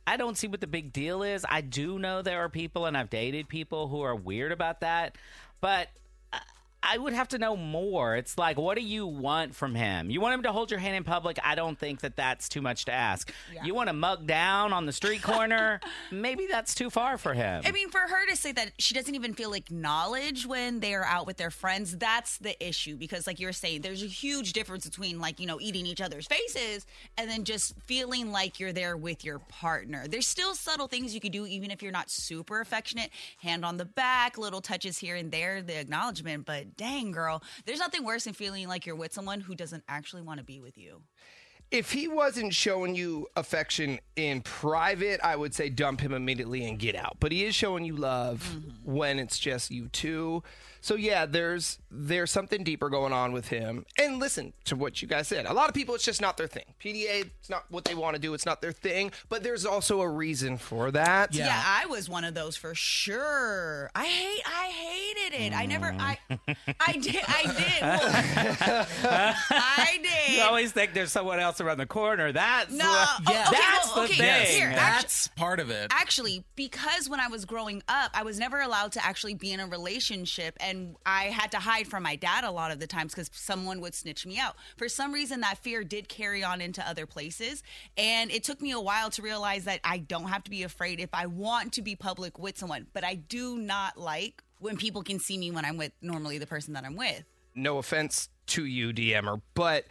I 0.05 0.17
don't 0.17 0.37
see 0.37 0.47
what 0.47 0.61
the 0.61 0.67
big 0.67 0.93
deal 0.93 1.23
is. 1.23 1.45
I 1.47 1.61
do 1.61 1.99
know 1.99 2.21
there 2.21 2.43
are 2.43 2.49
people, 2.49 2.85
and 2.85 2.97
I've 2.97 3.09
dated 3.09 3.47
people 3.47 3.87
who 3.87 4.01
are 4.01 4.15
weird 4.15 4.51
about 4.51 4.81
that, 4.81 5.17
but. 5.61 5.87
I- 6.83 6.97
would 6.97 7.13
have 7.13 7.27
to 7.29 7.37
know 7.37 7.57
more. 7.57 8.15
It's 8.15 8.37
like, 8.37 8.57
what 8.57 8.77
do 8.77 8.83
you 8.83 9.05
want 9.05 9.55
from 9.55 9.75
him? 9.75 10.09
You 10.09 10.21
want 10.21 10.35
him 10.35 10.43
to 10.43 10.51
hold 10.51 10.71
your 10.71 10.79
hand 10.79 10.95
in 10.95 11.03
public? 11.03 11.37
I 11.43 11.55
don't 11.55 11.77
think 11.77 12.01
that 12.01 12.15
that's 12.15 12.47
too 12.47 12.61
much 12.61 12.85
to 12.85 12.93
ask. 12.93 13.31
You 13.63 13.73
want 13.73 13.89
to 13.89 13.93
mug 13.93 14.25
down 14.25 14.71
on 14.73 14.85
the 14.85 14.93
street 14.93 15.21
corner? 15.21 15.81
Maybe 16.11 16.47
that's 16.49 16.73
too 16.73 16.89
far 16.89 17.17
for 17.17 17.33
him. 17.33 17.61
I 17.65 17.71
mean, 17.71 17.89
for 17.89 17.99
her 17.99 18.25
to 18.29 18.35
say 18.35 18.51
that 18.53 18.71
she 18.79 18.93
doesn't 18.93 19.13
even 19.13 19.33
feel 19.33 19.53
acknowledged 19.53 20.45
when 20.45 20.79
they 20.79 20.93
are 20.93 21.03
out 21.05 21.27
with 21.27 21.37
their 21.37 21.51
friends, 21.51 21.97
that's 21.97 22.37
the 22.37 22.61
issue. 22.65 22.95
Because, 22.95 23.27
like 23.27 23.39
you're 23.39 23.51
saying, 23.51 23.81
there's 23.81 24.03
a 24.03 24.07
huge 24.07 24.53
difference 24.53 24.85
between, 24.85 25.19
like, 25.19 25.39
you 25.39 25.47
know, 25.47 25.59
eating 25.59 25.85
each 25.85 26.01
other's 26.01 26.27
faces 26.27 26.85
and 27.17 27.29
then 27.29 27.43
just 27.43 27.73
feeling 27.85 28.31
like 28.31 28.59
you're 28.59 28.73
there 28.73 28.95
with 28.95 29.23
your 29.25 29.39
partner. 29.39 30.07
There's 30.07 30.27
still 30.27 30.55
subtle 30.55 30.87
things 30.87 31.13
you 31.13 31.19
could 31.19 31.31
do, 31.31 31.45
even 31.45 31.71
if 31.71 31.81
you're 31.83 31.91
not 31.91 32.09
super 32.09 32.61
affectionate. 32.61 33.09
Hand 33.41 33.65
on 33.65 33.77
the 33.77 33.85
back, 33.85 34.37
little 34.37 34.61
touches 34.61 34.97
here 34.97 35.15
and 35.15 35.31
there, 35.31 35.61
the 35.61 35.79
acknowledgement. 35.79 36.45
But 36.45 36.72
dang, 36.77 37.11
girl, 37.11 37.41
there's 37.65 37.79
nothing 37.79 38.03
worse 38.03 38.25
than 38.25 38.33
feeling 38.33 38.67
like 38.67 38.85
you're 38.85 38.95
with 38.95 39.13
someone 39.13 39.41
who 39.41 39.55
doesn't 39.55 39.83
actually 39.87 40.21
want 40.21 40.39
to 40.39 40.43
be 40.43 40.59
with 40.59 40.77
you. 40.77 41.01
if 41.73 41.91
he 41.91 42.07
wasn't 42.07 42.53
showing 42.53 42.93
you 42.93 43.27
affection 43.35 43.99
in 44.15 44.41
private, 44.41 45.19
I 45.23 45.35
would 45.35 45.55
say 45.55 45.69
dump 45.69 46.01
him 46.01 46.13
immediately 46.13 46.65
and 46.65 46.77
get 46.77 46.95
out. 46.95 47.17
But 47.19 47.31
he 47.31 47.45
is 47.45 47.55
showing 47.55 47.83
you 47.83 47.95
love 47.95 48.47
mm-hmm. 48.55 48.93
when 48.93 49.17
it's 49.17 49.39
just 49.39 49.71
you 49.71 49.87
two. 49.87 50.43
So 50.81 50.93
yeah, 50.93 51.25
there's 51.25 51.79
there's 51.95 52.31
something 52.31 52.63
deeper 52.63 52.89
going 52.89 53.13
on 53.13 53.31
with 53.33 53.49
him. 53.49 53.85
And 53.99 54.19
listen 54.19 54.53
to 54.65 54.75
what 54.75 55.01
you 55.01 55.07
guys 55.07 55.27
said. 55.27 55.45
A 55.45 55.53
lot 55.53 55.69
of 55.69 55.75
people, 55.75 55.93
it's 55.95 56.03
just 56.03 56.21
not 56.21 56.37
their 56.37 56.47
thing. 56.47 56.63
PDA, 56.83 57.25
it's 57.39 57.49
not 57.49 57.65
what 57.69 57.85
they 57.85 57.93
want 57.95 58.15
to 58.15 58.21
do. 58.21 58.33
It's 58.33 58.45
not 58.45 58.61
their 58.61 58.71
thing. 58.71 59.11
But 59.29 59.43
there's 59.43 59.65
also 59.65 60.01
a 60.01 60.09
reason 60.09 60.57
for 60.57 60.89
that. 60.91 61.33
Yeah. 61.35 61.45
Yeah. 61.47 61.63
I 61.65 61.85
was 61.85 62.09
one 62.09 62.23
of 62.23 62.33
those 62.33 62.55
for 62.57 62.73
sure. 62.75 63.91
I 63.95 64.05
hate 64.05 64.41
I 64.45 64.67
hated 64.69 65.41
it. 65.41 65.53
I 65.53 65.65
never 65.67 65.95
I 65.99 66.17
I 66.79 66.91
did 66.97 67.17
I 67.27 67.43
did. 67.43 68.63
Look, 68.63 68.87
I 69.51 69.99
did. 70.01 70.35
you 70.37 70.41
always 70.43 70.71
think 70.71 70.93
there's 70.93 71.11
someone 71.11 71.39
else 71.39 71.61
around 71.61 71.77
the 71.77 71.85
corner. 71.85 72.31
That's 72.31 72.71
no, 72.71 72.85
what- 72.85 73.09
oh, 73.27 73.31
okay, 73.31 73.49
that's 73.51 73.95
well, 73.95 74.07
the 74.07 74.13
okay, 74.13 74.45
thing. 74.45 74.55
Here, 74.57 74.67
actu- 74.69 74.75
That's 74.75 75.27
part 75.29 75.59
of 75.59 75.69
it. 75.69 75.91
actually, 75.91 76.43
because 76.55 77.09
when 77.09 77.19
I 77.19 77.27
was 77.27 77.45
growing 77.45 77.81
up, 77.87 78.11
I 78.13 78.23
was 78.23 78.39
never 78.39 78.61
allowed 78.61 78.93
to 78.93 79.05
actually 79.05 79.33
be 79.35 79.51
in 79.51 79.59
a 79.59 79.67
relationship, 79.67 80.55
and 80.59 80.95
I 81.05 81.25
had 81.25 81.51
to 81.51 81.57
hide 81.57 81.82
from 81.87 82.03
my 82.03 82.15
dad 82.15 82.43
a 82.43 82.51
lot 82.51 82.71
of 82.71 82.79
the 82.79 82.87
times 82.87 83.13
because 83.13 83.29
someone 83.33 83.81
would 83.81 83.93
snitch 83.95 84.25
me 84.25 84.39
out. 84.39 84.55
For 84.77 84.89
some 84.89 85.11
reason, 85.11 85.41
that 85.41 85.57
fear 85.57 85.83
did 85.83 86.07
carry 86.09 86.43
on 86.43 86.61
into 86.61 86.87
other 86.87 87.05
places, 87.05 87.63
and 87.97 88.31
it 88.31 88.43
took 88.43 88.61
me 88.61 88.71
a 88.71 88.79
while 88.79 89.09
to 89.11 89.21
realize 89.21 89.65
that 89.65 89.79
I 89.83 89.97
don't 89.99 90.27
have 90.27 90.43
to 90.45 90.49
be 90.49 90.63
afraid 90.63 90.99
if 90.99 91.09
I 91.13 91.25
want 91.25 91.73
to 91.73 91.81
be 91.81 91.95
public 91.95 92.39
with 92.39 92.57
someone. 92.57 92.87
But 92.93 93.03
I 93.03 93.15
do 93.15 93.57
not 93.57 93.97
like 93.97 94.43
when 94.59 94.77
people 94.77 95.03
can 95.03 95.19
see 95.19 95.37
me 95.37 95.51
when 95.51 95.65
I'm 95.65 95.77
with 95.77 95.91
normally 96.01 96.37
the 96.37 96.47
person 96.47 96.73
that 96.73 96.85
I'm 96.85 96.95
with. 96.95 97.23
no 97.55 97.77
offense 97.77 98.29
to 98.47 98.65
you, 98.65 98.91
DMer, 98.93 99.41
but 99.53 99.85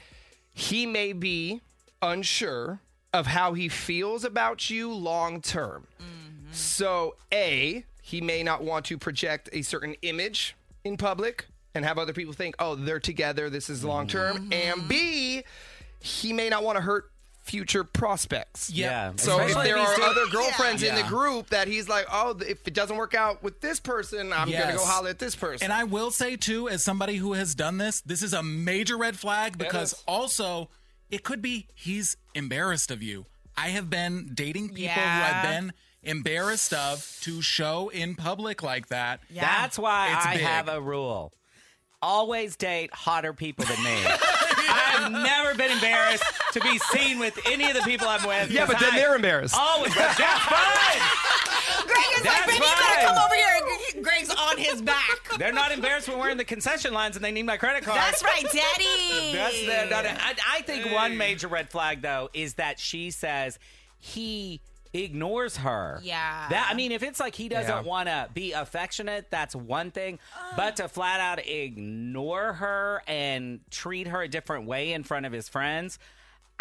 he 0.53 0.87
may 0.87 1.13
be 1.13 1.61
unsure 2.01 2.81
of 3.13 3.27
how 3.27 3.53
he 3.55 3.69
feels 3.69 4.25
about 4.25 4.71
you 4.71 4.93
long 4.93 5.41
term. 5.41 5.87
Mm-hmm. 6.01 6.53
So, 6.53 7.17
A, 7.33 7.85
he 8.03 8.21
may 8.21 8.43
not 8.43 8.63
want 8.63 8.87
to 8.87 8.99
project 8.99 9.49
a 9.53 9.63
certain 9.63 9.95
image 10.03 10.57
in 10.85 10.97
public 10.97 11.47
and 11.75 11.85
have 11.85 11.99
other 11.99 12.13
people 12.13 12.33
think, 12.33 12.55
oh, 12.59 12.75
they're 12.75 13.01
together, 13.01 13.51
this 13.51 13.71
is 13.71 13.85
long 13.85 14.07
mm-hmm. 14.07 14.37
term. 14.37 14.53
And 14.53 14.89
B, 14.89 15.43
he 16.01 16.33
may 16.33 16.49
not 16.49 16.63
want 16.65 16.77
to 16.77 16.83
hurt 16.83 17.07
future 17.43 17.83
prospects. 17.83 18.71
Yeah. 18.71 19.13
So 19.17 19.41
if 19.41 19.49
Especially 19.49 19.71
there 19.71 19.79
are 19.79 19.97
doing- 19.97 20.09
other 20.09 20.27
girlfriends 20.31 20.83
in 20.83 20.95
the 20.95 21.03
group 21.03 21.51
that 21.51 21.67
he's 21.67 21.89
like, 21.89 22.07
oh, 22.11 22.39
if 22.39 22.67
it 22.69 22.75
doesn't 22.75 22.97
work 22.97 23.15
out 23.15 23.43
with 23.43 23.61
this 23.61 23.81
person, 23.81 24.33
I'm 24.33 24.49
gonna 24.51 24.73
go 24.73 24.79
Yes. 24.81 24.85
holler 24.85 25.11
at 25.11 25.19
this 25.19 25.35
person. 25.35 25.65
And 25.65 25.73
I 25.73 25.85
will 25.85 26.13
say 26.13 26.37
too, 26.37 26.69
as 26.69 26.85
somebody 26.85 27.17
who 27.17 27.33
has 27.33 27.55
done 27.57 27.79
this, 27.79 28.01
this 28.03 28.23
is 28.23 28.33
a 28.33 28.43
major 28.45 28.97
red 28.97 29.19
flag 29.19 29.59
because 29.59 29.95
is. 29.95 30.05
also 30.07 30.69
it 31.11 31.25
could 31.25 31.43
be 31.43 31.67
he's 31.75 32.17
embarrassed 32.35 32.91
of 32.93 33.03
you. 33.03 33.27
I 33.57 33.69
have 33.71 33.91
been 33.91 34.31
dating 34.35 34.69
people 34.71 34.95
who 34.95 35.01
I've 35.01 35.43
been 35.43 35.73
embarrassed 36.05 36.73
of 36.73 37.19
to 37.23 37.43
show 37.43 37.89
in 37.89 38.15
public 38.15 38.63
like 38.63 38.89
that. 38.89 39.21
That's 39.31 39.79
why 39.79 40.15
It's 40.17 40.27
I 40.27 40.35
big. 40.35 40.43
have 40.43 40.69
a 40.69 40.81
rule. 40.81 41.33
Always 42.03 42.57
date 42.57 42.93
hotter 42.93 43.33
people 43.33 43.65
than 43.65 43.83
me. 43.85 43.97
I've 44.69 45.13
never 45.13 45.55
been 45.55 45.71
embarrassed 45.71 46.25
to 46.53 46.61
be 46.61 46.79
seen 46.79 47.19
with 47.19 47.39
any 47.47 47.71
of 47.71 47.75
the 47.75 47.83
people 47.83 48.09
I'm 48.09 48.27
with. 48.27 48.51
Yeah, 48.51 48.67
but 48.67 48.79
then 48.81 48.93
I 48.93 48.97
they're 48.97 49.15
embarrassed. 49.15 49.55
Always, 49.57 49.95
that's 49.95 50.19
fine. 50.19 51.87
Greg 51.87 51.99
is 52.17 52.23
That's 52.23 52.39
like, 52.39 52.47
baby, 52.47 52.65
you 52.65 52.73
better 52.77 53.07
come 53.07 53.19
over 53.25 53.35
here. 53.35 54.03
Greg's 54.03 54.31
on 54.31 54.59
his 54.59 54.83
back. 54.83 55.29
They're 55.39 55.53
not 55.53 55.73
embarrassed 55.73 56.09
when 56.09 56.19
we're 56.19 56.31
in 56.31 56.39
the 56.39 56.45
concession 56.45 56.93
lines 56.93 57.17
and 57.17 57.25
they 57.25 57.31
need 57.31 57.45
my 57.45 57.57
credit 57.57 57.85
card. 57.85 57.99
That's 57.99 58.23
right, 58.23 58.43
Daddy. 58.43 59.33
That's 59.33 59.61
the, 59.61 59.87
not 59.91 60.07
I, 60.07 60.35
I 60.59 60.63
think 60.63 60.93
one 60.93 61.17
major 61.17 61.49
red 61.49 61.71
flag 61.71 62.03
though 62.03 62.31
is 62.35 62.55
that 62.55 62.79
she 62.79 63.11
says 63.11 63.59
he 63.99 64.61
ignores 64.95 65.57
her. 65.59 66.01
Yeah. 66.03 66.49
That 66.51 66.69
I 66.71 66.75
mean, 66.75 66.93
if 66.93 67.03
it's 67.03 67.21
like 67.21 67.35
he 67.35 67.49
doesn't 67.49 67.69
Yeah. 67.71 67.81
want 67.83 68.09
to 68.09 68.29
be 68.35 68.53
affectionate, 68.53 69.27
that's 69.31 69.55
one 69.55 69.91
thing. 69.91 70.19
Uh. 70.37 70.57
But 70.57 70.77
to 70.77 70.89
flat 70.89 71.21
out 71.21 71.39
ignore 71.47 72.55
her 72.55 73.03
and 73.07 73.61
treat 73.71 74.07
her 74.09 74.23
a 74.23 74.29
different 74.29 74.67
way 74.67 74.93
in 74.93 75.03
front 75.05 75.27
of 75.27 75.33
his 75.33 75.49
friends. 75.49 75.99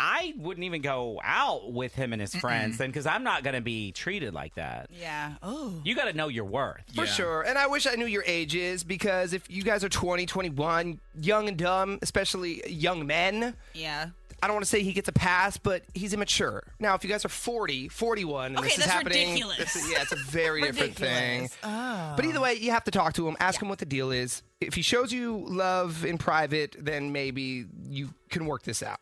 I 0.03 0.33
wouldn't 0.37 0.63
even 0.63 0.81
go 0.81 1.21
out 1.23 1.73
with 1.73 1.93
him 1.93 2.11
and 2.11 2.19
his 2.19 2.33
friends 2.33 2.77
then 2.79 2.89
because 2.89 3.05
I'm 3.05 3.23
not 3.23 3.43
going 3.43 3.53
to 3.53 3.61
be 3.61 3.91
treated 3.91 4.33
like 4.33 4.55
that. 4.55 4.89
Yeah. 4.99 5.33
Oh. 5.43 5.79
You 5.83 5.93
got 5.93 6.05
to 6.05 6.13
know 6.13 6.27
your 6.27 6.45
worth. 6.45 6.81
For 6.95 7.05
sure. 7.05 7.43
And 7.43 7.55
I 7.55 7.67
wish 7.67 7.85
I 7.85 7.93
knew 7.93 8.07
your 8.07 8.23
ages 8.25 8.83
because 8.83 9.33
if 9.33 9.47
you 9.47 9.61
guys 9.61 9.83
are 9.83 9.89
20, 9.89 10.25
21, 10.25 10.99
young 11.21 11.47
and 11.47 11.57
dumb, 11.57 11.99
especially 12.01 12.63
young 12.67 13.05
men, 13.05 13.55
Yeah. 13.75 14.07
I 14.43 14.47
don't 14.47 14.55
want 14.55 14.65
to 14.65 14.69
say 14.69 14.81
he 14.81 14.93
gets 14.93 15.07
a 15.07 15.11
pass, 15.13 15.57
but 15.57 15.83
he's 15.93 16.13
immature. 16.13 16.63
Now, 16.79 16.95
if 16.95 17.03
you 17.03 17.09
guys 17.09 17.23
are 17.25 17.29
40, 17.29 17.89
41, 17.89 18.45
and 18.47 18.57
Okay, 18.57 18.65
this 18.69 18.77
is 18.77 18.83
that's 18.85 18.91
happening, 18.91 19.27
ridiculous. 19.29 19.57
this 19.57 19.75
is- 19.75 19.91
yeah, 19.91 20.01
it's 20.01 20.11
a 20.11 20.15
very 20.15 20.61
different 20.63 20.95
thing. 20.95 21.49
Oh. 21.63 22.13
But 22.15 22.25
either 22.25 22.39
oh. 22.39 22.43
way, 22.43 22.55
you 22.55 22.71
have 22.71 22.83
to 22.85 22.91
talk 22.91 23.13
to 23.13 23.27
him, 23.27 23.37
ask 23.39 23.61
him 23.61 23.69
what 23.69 23.79
the 23.79 23.85
deal 23.85 24.11
is. 24.11 24.41
If 24.59 24.73
he 24.73 24.81
shows 24.81 25.11
you 25.13 25.45
love 25.47 26.03
in 26.05 26.17
private, 26.17 26.75
then 26.79 27.11
maybe 27.11 27.65
you 27.87 28.13
can 28.29 28.45
work 28.45 28.63
this 28.63 28.81
out. 28.81 28.99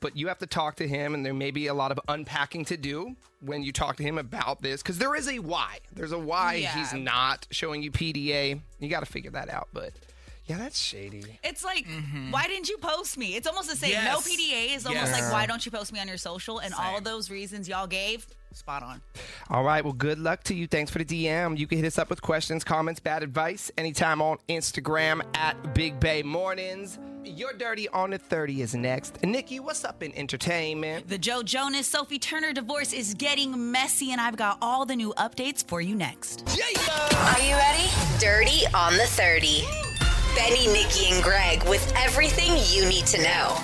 But 0.00 0.16
you 0.16 0.28
have 0.28 0.38
to 0.38 0.46
talk 0.46 0.76
to 0.76 0.86
him, 0.86 1.12
and 1.12 1.26
there 1.26 1.34
may 1.34 1.50
be 1.50 1.66
a 1.66 1.74
lot 1.74 1.90
of 1.90 1.98
unpacking 2.08 2.64
to 2.66 2.76
do 2.76 3.16
when 3.40 3.62
you 3.64 3.72
talk 3.72 3.96
to 3.96 4.02
him 4.02 4.16
about 4.16 4.62
this, 4.62 4.80
because 4.80 4.98
there 4.98 5.14
is 5.16 5.28
a 5.28 5.40
why. 5.40 5.78
There's 5.92 6.12
a 6.12 6.18
why 6.18 6.54
Yeah. 6.54 6.72
he's 6.72 6.92
not 6.94 7.46
showing 7.50 7.82
you 7.82 7.90
PDA. 7.90 8.60
You 8.78 8.88
got 8.88 9.00
to 9.00 9.06
figure 9.06 9.32
that 9.32 9.50
out. 9.50 9.68
But 9.72 9.92
yeah, 10.48 10.56
that's 10.56 10.78
shady. 10.78 11.38
It's 11.44 11.62
like, 11.62 11.86
mm-hmm. 11.86 12.30
why 12.30 12.46
didn't 12.46 12.70
you 12.70 12.78
post 12.78 13.18
me? 13.18 13.36
It's 13.36 13.46
almost 13.46 13.68
the 13.68 13.76
same. 13.76 14.02
No 14.04 14.18
PDA 14.18 14.74
is 14.74 14.86
almost 14.86 15.12
Yes. 15.12 15.20
like, 15.20 15.32
why 15.32 15.44
don't 15.46 15.64
you 15.64 15.70
post 15.70 15.92
me 15.92 16.00
on 16.00 16.08
your 16.08 16.16
social? 16.16 16.58
And 16.58 16.72
all 16.72 16.96
of 16.96 17.04
those 17.04 17.30
reasons 17.30 17.68
y'all 17.68 17.86
gave, 17.86 18.26
spot 18.54 18.82
on. 18.82 19.02
All 19.50 19.62
right. 19.62 19.84
Well, 19.84 19.92
good 19.92 20.18
luck 20.18 20.42
to 20.44 20.54
you. 20.54 20.66
Thanks 20.66 20.90
for 20.90 20.98
the 20.98 21.04
DM. 21.04 21.58
You 21.58 21.66
can 21.66 21.76
hit 21.76 21.86
us 21.86 21.98
up 21.98 22.08
with 22.08 22.22
questions, 22.22 22.64
comments, 22.64 22.98
bad 22.98 23.22
advice 23.22 23.70
anytime 23.76 24.22
on 24.22 24.38
Instagram 24.48 25.20
at 25.36 25.74
Big 25.74 26.00
Bay 26.00 26.22
Mornings. 26.22 26.98
Your 27.24 27.52
Dirty 27.52 27.86
on 27.90 28.10
the 28.10 28.18
30 28.18 28.62
is 28.62 28.74
next. 28.74 29.22
Nikki, 29.22 29.60
what's 29.60 29.84
up 29.84 30.02
in 30.02 30.16
entertainment? 30.16 31.08
The 31.08 31.18
Joe 31.18 31.42
Jonas 31.42 31.86
Sophie 31.86 32.18
Turner 32.18 32.54
divorce 32.54 32.94
is 32.94 33.12
getting 33.12 33.70
messy, 33.70 34.12
and 34.12 34.20
I've 34.20 34.36
got 34.36 34.56
all 34.62 34.86
the 34.86 34.96
new 34.96 35.12
updates 35.18 35.62
for 35.66 35.82
you 35.82 35.94
next. 35.94 36.44
Yeah. 36.56 36.80
Are 37.36 37.40
you 37.40 37.54
ready? 37.54 37.90
Dirty 38.18 38.66
on 38.74 38.96
the 38.96 39.04
30. 39.04 39.87
Benny, 40.38 40.68
Nikki, 40.68 41.12
and 41.12 41.20
Greg 41.20 41.68
with 41.68 41.92
everything 41.96 42.52
you 42.72 42.88
need 42.88 43.04
to 43.06 43.20
know. 43.20 43.56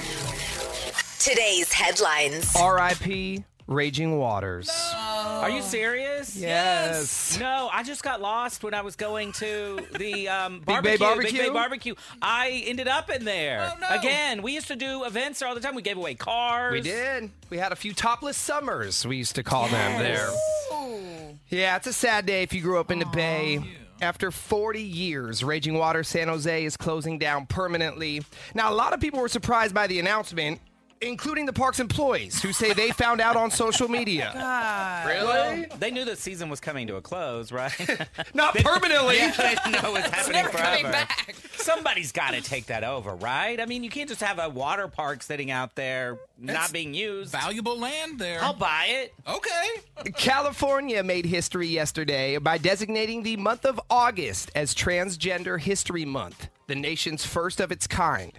Today's 1.20 1.72
headlines. 1.72 2.52
R.I.P. 2.56 3.44
Raging 3.68 4.18
Waters. 4.18 4.68
Are 4.92 5.48
you 5.48 5.62
serious? 5.62 6.34
Yes. 6.34 7.38
No, 7.38 7.70
I 7.72 7.84
just 7.84 8.02
got 8.02 8.20
lost 8.20 8.64
when 8.64 8.74
I 8.74 8.80
was 8.80 8.96
going 8.96 9.30
to 9.34 9.86
the 9.96 10.28
um, 10.36 10.58
Big 10.58 10.66
barbecue. 10.66 10.90
Bay 10.90 10.96
Barbecue? 10.96 11.32
Big 11.38 11.46
Bay 11.46 11.52
Barbecue. 11.52 11.94
I 12.20 12.64
ended 12.66 12.88
up 12.88 13.08
in 13.08 13.24
there. 13.24 13.72
Oh, 13.72 13.78
no. 13.78 13.96
Again, 13.96 14.42
we 14.42 14.52
used 14.52 14.66
to 14.66 14.76
do 14.76 15.04
events 15.04 15.38
there 15.38 15.48
all 15.48 15.54
the 15.54 15.60
time. 15.60 15.76
We 15.76 15.82
gave 15.82 15.96
away 15.96 16.16
cars. 16.16 16.72
We 16.72 16.80
did. 16.80 17.30
We 17.50 17.58
had 17.58 17.70
a 17.70 17.76
few 17.76 17.94
topless 17.94 18.36
summers, 18.36 19.06
we 19.06 19.16
used 19.16 19.36
to 19.36 19.44
call 19.44 19.68
them 19.68 20.02
there. 20.02 20.28
Yeah, 21.50 21.76
it's 21.76 21.86
a 21.86 21.92
sad 21.92 22.26
day 22.26 22.42
if 22.42 22.52
you 22.52 22.62
grew 22.62 22.80
up 22.80 22.90
in 22.90 22.98
the 22.98 23.06
Bay. 23.06 23.62
After 24.04 24.30
40 24.30 24.82
years, 24.82 25.42
Raging 25.42 25.78
Water 25.78 26.04
San 26.04 26.28
Jose 26.28 26.64
is 26.66 26.76
closing 26.76 27.18
down 27.18 27.46
permanently. 27.46 28.22
Now, 28.54 28.70
a 28.70 28.74
lot 28.74 28.92
of 28.92 29.00
people 29.00 29.18
were 29.18 29.30
surprised 29.30 29.74
by 29.74 29.86
the 29.86 29.98
announcement, 29.98 30.60
including 31.08 31.46
the 31.46 31.52
park's 31.52 31.80
employees, 31.80 32.40
who 32.42 32.52
say 32.52 32.72
they 32.72 32.90
found 32.90 33.20
out 33.20 33.36
on 33.36 33.50
social 33.50 33.88
media. 33.88 34.32
Well, 35.04 35.64
they 35.78 35.90
knew 35.90 36.04
the 36.04 36.16
season 36.16 36.48
was 36.48 36.60
coming 36.60 36.86
to 36.88 36.96
a 36.96 37.00
close, 37.02 37.52
right? 37.52 37.72
Not 38.34 38.54
permanently. 38.54 39.16
yeah, 39.16 39.30
they 39.36 39.54
didn't 39.54 39.82
know 39.82 39.90
it 39.90 40.02
was 40.02 40.04
happening 40.04 40.42
never 40.42 40.58
coming 40.58 40.80
forever. 40.82 40.92
back. 40.92 41.34
Somebody's 41.56 42.12
got 42.12 42.32
to 42.32 42.40
take 42.40 42.66
that 42.66 42.84
over, 42.84 43.14
right? 43.14 43.60
I 43.60 43.66
mean, 43.66 43.84
you 43.84 43.90
can't 43.90 44.08
just 44.08 44.22
have 44.22 44.38
a 44.38 44.48
water 44.48 44.88
park 44.88 45.22
sitting 45.22 45.50
out 45.50 45.74
there 45.74 46.18
not 46.38 46.52
That's 46.54 46.72
being 46.72 46.94
used. 46.94 47.32
Valuable 47.32 47.78
land 47.78 48.18
there. 48.18 48.42
I'll 48.42 48.54
buy 48.54 48.86
it. 48.88 49.14
Okay. 49.28 50.10
California 50.16 51.02
made 51.02 51.26
history 51.26 51.68
yesterday 51.68 52.38
by 52.38 52.58
designating 52.58 53.22
the 53.22 53.36
month 53.36 53.64
of 53.64 53.80
August 53.90 54.50
as 54.54 54.74
Transgender 54.74 55.60
History 55.60 56.04
Month, 56.04 56.48
the 56.66 56.74
nation's 56.74 57.24
first 57.24 57.60
of 57.60 57.70
its 57.72 57.86
kind. 57.86 58.32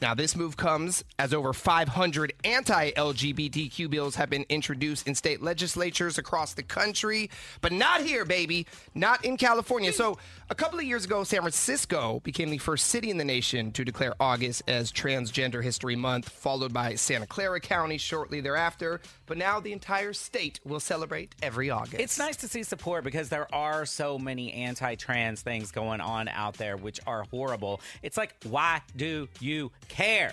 Now, 0.00 0.14
this 0.14 0.34
move 0.34 0.56
comes 0.56 1.04
as 1.18 1.34
over 1.34 1.52
500 1.52 2.32
anti 2.44 2.90
LGBTQ 2.92 3.90
bills 3.90 4.14
have 4.14 4.30
been 4.30 4.46
introduced 4.48 5.06
in 5.06 5.14
state 5.14 5.42
legislatures 5.42 6.16
across 6.16 6.54
the 6.54 6.62
country, 6.62 7.30
but 7.60 7.70
not 7.70 8.00
here, 8.00 8.24
baby, 8.24 8.66
not 8.94 9.24
in 9.24 9.36
California. 9.36 9.92
So, 9.92 10.16
a 10.48 10.54
couple 10.54 10.78
of 10.78 10.84
years 10.86 11.04
ago, 11.04 11.22
San 11.22 11.40
Francisco 11.40 12.20
became 12.24 12.50
the 12.50 12.58
first 12.58 12.86
city 12.86 13.10
in 13.10 13.18
the 13.18 13.24
nation 13.24 13.72
to 13.72 13.84
declare 13.84 14.14
August 14.18 14.62
as 14.66 14.90
Transgender 14.90 15.62
History 15.62 15.96
Month, 15.96 16.28
followed 16.30 16.72
by 16.72 16.94
Santa 16.94 17.26
Clara 17.26 17.60
County 17.60 17.98
shortly 17.98 18.40
thereafter. 18.40 19.00
But 19.26 19.36
now 19.36 19.60
the 19.60 19.72
entire 19.72 20.12
state 20.12 20.60
will 20.64 20.80
celebrate 20.80 21.34
every 21.42 21.70
August. 21.70 22.00
It's 22.00 22.18
nice 22.18 22.36
to 22.38 22.48
see 22.48 22.62
support 22.62 23.04
because 23.04 23.28
there 23.28 23.52
are 23.54 23.84
so 23.84 24.18
many 24.18 24.52
anti 24.54 24.94
trans 24.94 25.42
things 25.42 25.70
going 25.70 26.00
on 26.00 26.28
out 26.28 26.54
there, 26.54 26.76
which 26.78 27.00
are 27.06 27.24
horrible. 27.30 27.80
It's 28.02 28.16
like, 28.16 28.34
why 28.44 28.80
do 28.96 29.28
you 29.40 29.70
care? 29.90 30.32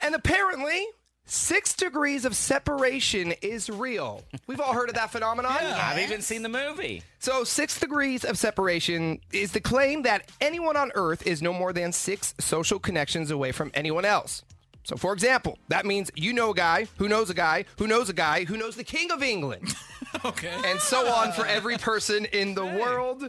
And 0.00 0.14
apparently, 0.14 0.84
six 1.24 1.74
degrees 1.74 2.24
of 2.26 2.36
separation 2.36 3.32
is 3.40 3.70
real. 3.70 4.22
We've 4.46 4.60
all 4.60 4.74
heard 4.74 4.90
of 4.90 4.94
that 4.96 5.10
phenomenon. 5.10 5.56
I've 5.58 5.98
even 6.00 6.20
seen 6.20 6.42
the 6.42 6.48
movie. 6.50 7.02
So, 7.18 7.44
six 7.44 7.80
degrees 7.80 8.24
of 8.24 8.36
separation 8.36 9.20
is 9.32 9.52
the 9.52 9.60
claim 9.60 10.02
that 10.02 10.30
anyone 10.40 10.76
on 10.76 10.92
Earth 10.94 11.26
is 11.26 11.40
no 11.40 11.52
more 11.52 11.72
than 11.72 11.92
six 11.92 12.34
social 12.38 12.78
connections 12.78 13.30
away 13.30 13.52
from 13.52 13.70
anyone 13.72 14.04
else. 14.04 14.42
So, 14.82 14.96
for 14.96 15.14
example, 15.14 15.58
that 15.68 15.86
means 15.86 16.10
you 16.14 16.34
know 16.34 16.50
a 16.50 16.54
guy 16.54 16.88
who 16.98 17.08
knows 17.08 17.30
a 17.30 17.34
guy 17.34 17.64
who 17.78 17.86
knows 17.86 18.10
a 18.10 18.12
guy 18.12 18.44
who 18.44 18.58
knows 18.58 18.76
the 18.76 18.84
King 18.84 19.10
of 19.10 19.22
England. 19.22 19.74
Okay. 20.24 20.52
and 20.66 20.78
so 20.78 21.12
on 21.12 21.32
for 21.32 21.44
every 21.44 21.76
person 21.76 22.24
in 22.26 22.54
the 22.54 22.64
world. 22.64 23.28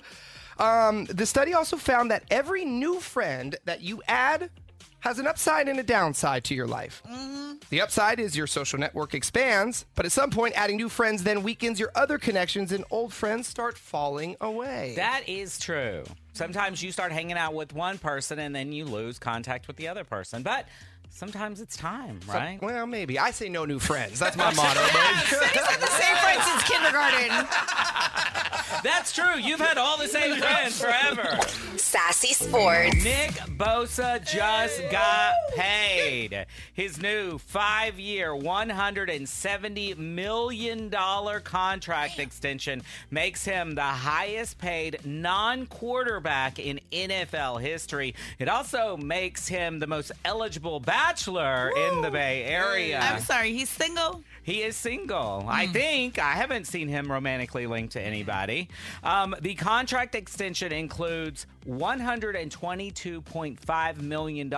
Um, 0.60 1.06
the 1.06 1.26
study 1.26 1.56
also 1.56 1.78
found 1.78 2.12
that 2.12 2.24
every 2.30 2.64
new 2.64 3.00
friend 3.00 3.56
that 3.66 3.82
you 3.82 4.04
add 4.08 4.52
has 5.06 5.20
an 5.20 5.28
upside 5.28 5.70
and 5.70 5.80
a 5.80 5.84
downside 5.84 6.44
to 6.44 6.56
your 6.56 6.66
life. 6.66 7.04
Mm-hmm. 7.08 7.58
The 7.70 7.80
upside 7.80 8.20
is 8.20 8.36
your 8.36 8.48
social 8.48 8.80
network 8.80 9.14
expands, 9.14 9.86
but 9.94 10.04
at 10.04 10.12
some 10.12 10.32
point, 10.32 10.56
adding 10.58 10.78
new 10.78 10.90
friends 10.90 11.22
then 11.22 11.44
weakens 11.44 11.80
your 11.80 11.92
other 11.96 12.18
connections 12.18 12.72
and 12.72 12.84
old 12.90 13.14
friends 13.14 13.48
start 13.48 13.78
falling 13.78 14.36
away. 14.42 14.94
That 14.96 15.30
is 15.30 15.60
true. 15.60 16.04
Sometimes 16.34 16.82
you 16.82 16.92
start 16.92 17.12
hanging 17.12 17.38
out 17.38 17.54
with 17.54 17.72
one 17.72 18.00
person 18.00 18.40
and 18.40 18.56
then 18.56 18.72
you 18.72 18.86
lose 18.86 19.20
contact 19.20 19.68
with 19.68 19.78
the 19.78 19.88
other 19.88 20.04
person. 20.04 20.42
But 20.42 20.68
sometimes 21.16 21.62
it's 21.62 21.78
time, 21.78 22.20
right? 22.28 22.62
well, 22.62 22.86
maybe. 22.86 23.18
I 23.18 23.32
say 23.32 23.48
no 23.50 23.66
new 23.66 23.80
friends. 23.80 24.20
That's 24.20 24.36
my 24.36 24.54
motto. 24.54 24.82
but- 24.92 25.80
the 25.80 25.88
same 25.88 26.16
friends 26.18 26.44
since 26.46 26.64
kindergarten. 26.64 27.48
That's 28.84 29.14
true. 29.14 29.38
You've 29.40 29.60
had 29.60 29.78
all 29.80 29.98
the 29.98 30.08
same 30.08 30.40
friends 30.40 30.80
forever. 30.80 31.40
Sassy 31.78 32.34
Sports. 32.34 33.04
Nick 33.04 33.32
Bosa 33.58 34.24
just 34.24 34.82
got 34.92 35.34
paid. 35.56 36.46
His 36.74 37.02
new 37.02 37.38
five 37.40 38.00
year, 38.00 38.30
$170 38.32 39.98
million 39.98 40.92
contract 41.44 42.20
extension 42.20 42.84
makes 43.10 43.44
him 43.46 43.74
the 43.76 43.82
highest 43.82 44.60
paid 44.60 45.00
non 45.04 45.66
quarterback 45.66 46.60
in 46.60 46.80
NFL 46.92 47.62
history. 47.62 48.14
It 48.38 48.50
also 48.50 48.98
makes 48.98 49.48
him 49.48 49.80
the 49.80 49.88
most 49.88 50.12
eligible 50.26 50.80
bachelor 51.06 51.70
in 51.70 52.02
the 52.02 52.10
Bay 52.10 52.46
Area. 52.46 53.00
I'm 53.00 53.22
sorry, 53.22 53.54
he's 53.54 53.70
single. 53.70 54.24
He 54.42 54.64
is 54.64 54.76
single. 54.76 55.46
I 55.48 55.68
think. 55.68 56.18
I 56.20 56.34
haven't 56.34 56.66
seen 56.66 56.88
him 56.88 57.12
romantically 57.12 57.68
linked 57.68 57.94
to 57.94 58.02
anybody. 58.02 58.70
Um, 59.04 59.36
the 59.42 59.56
contract 59.56 60.14
extension 60.14 60.72
includes 60.72 61.48
$122.5 61.68 64.02
million 64.02 64.54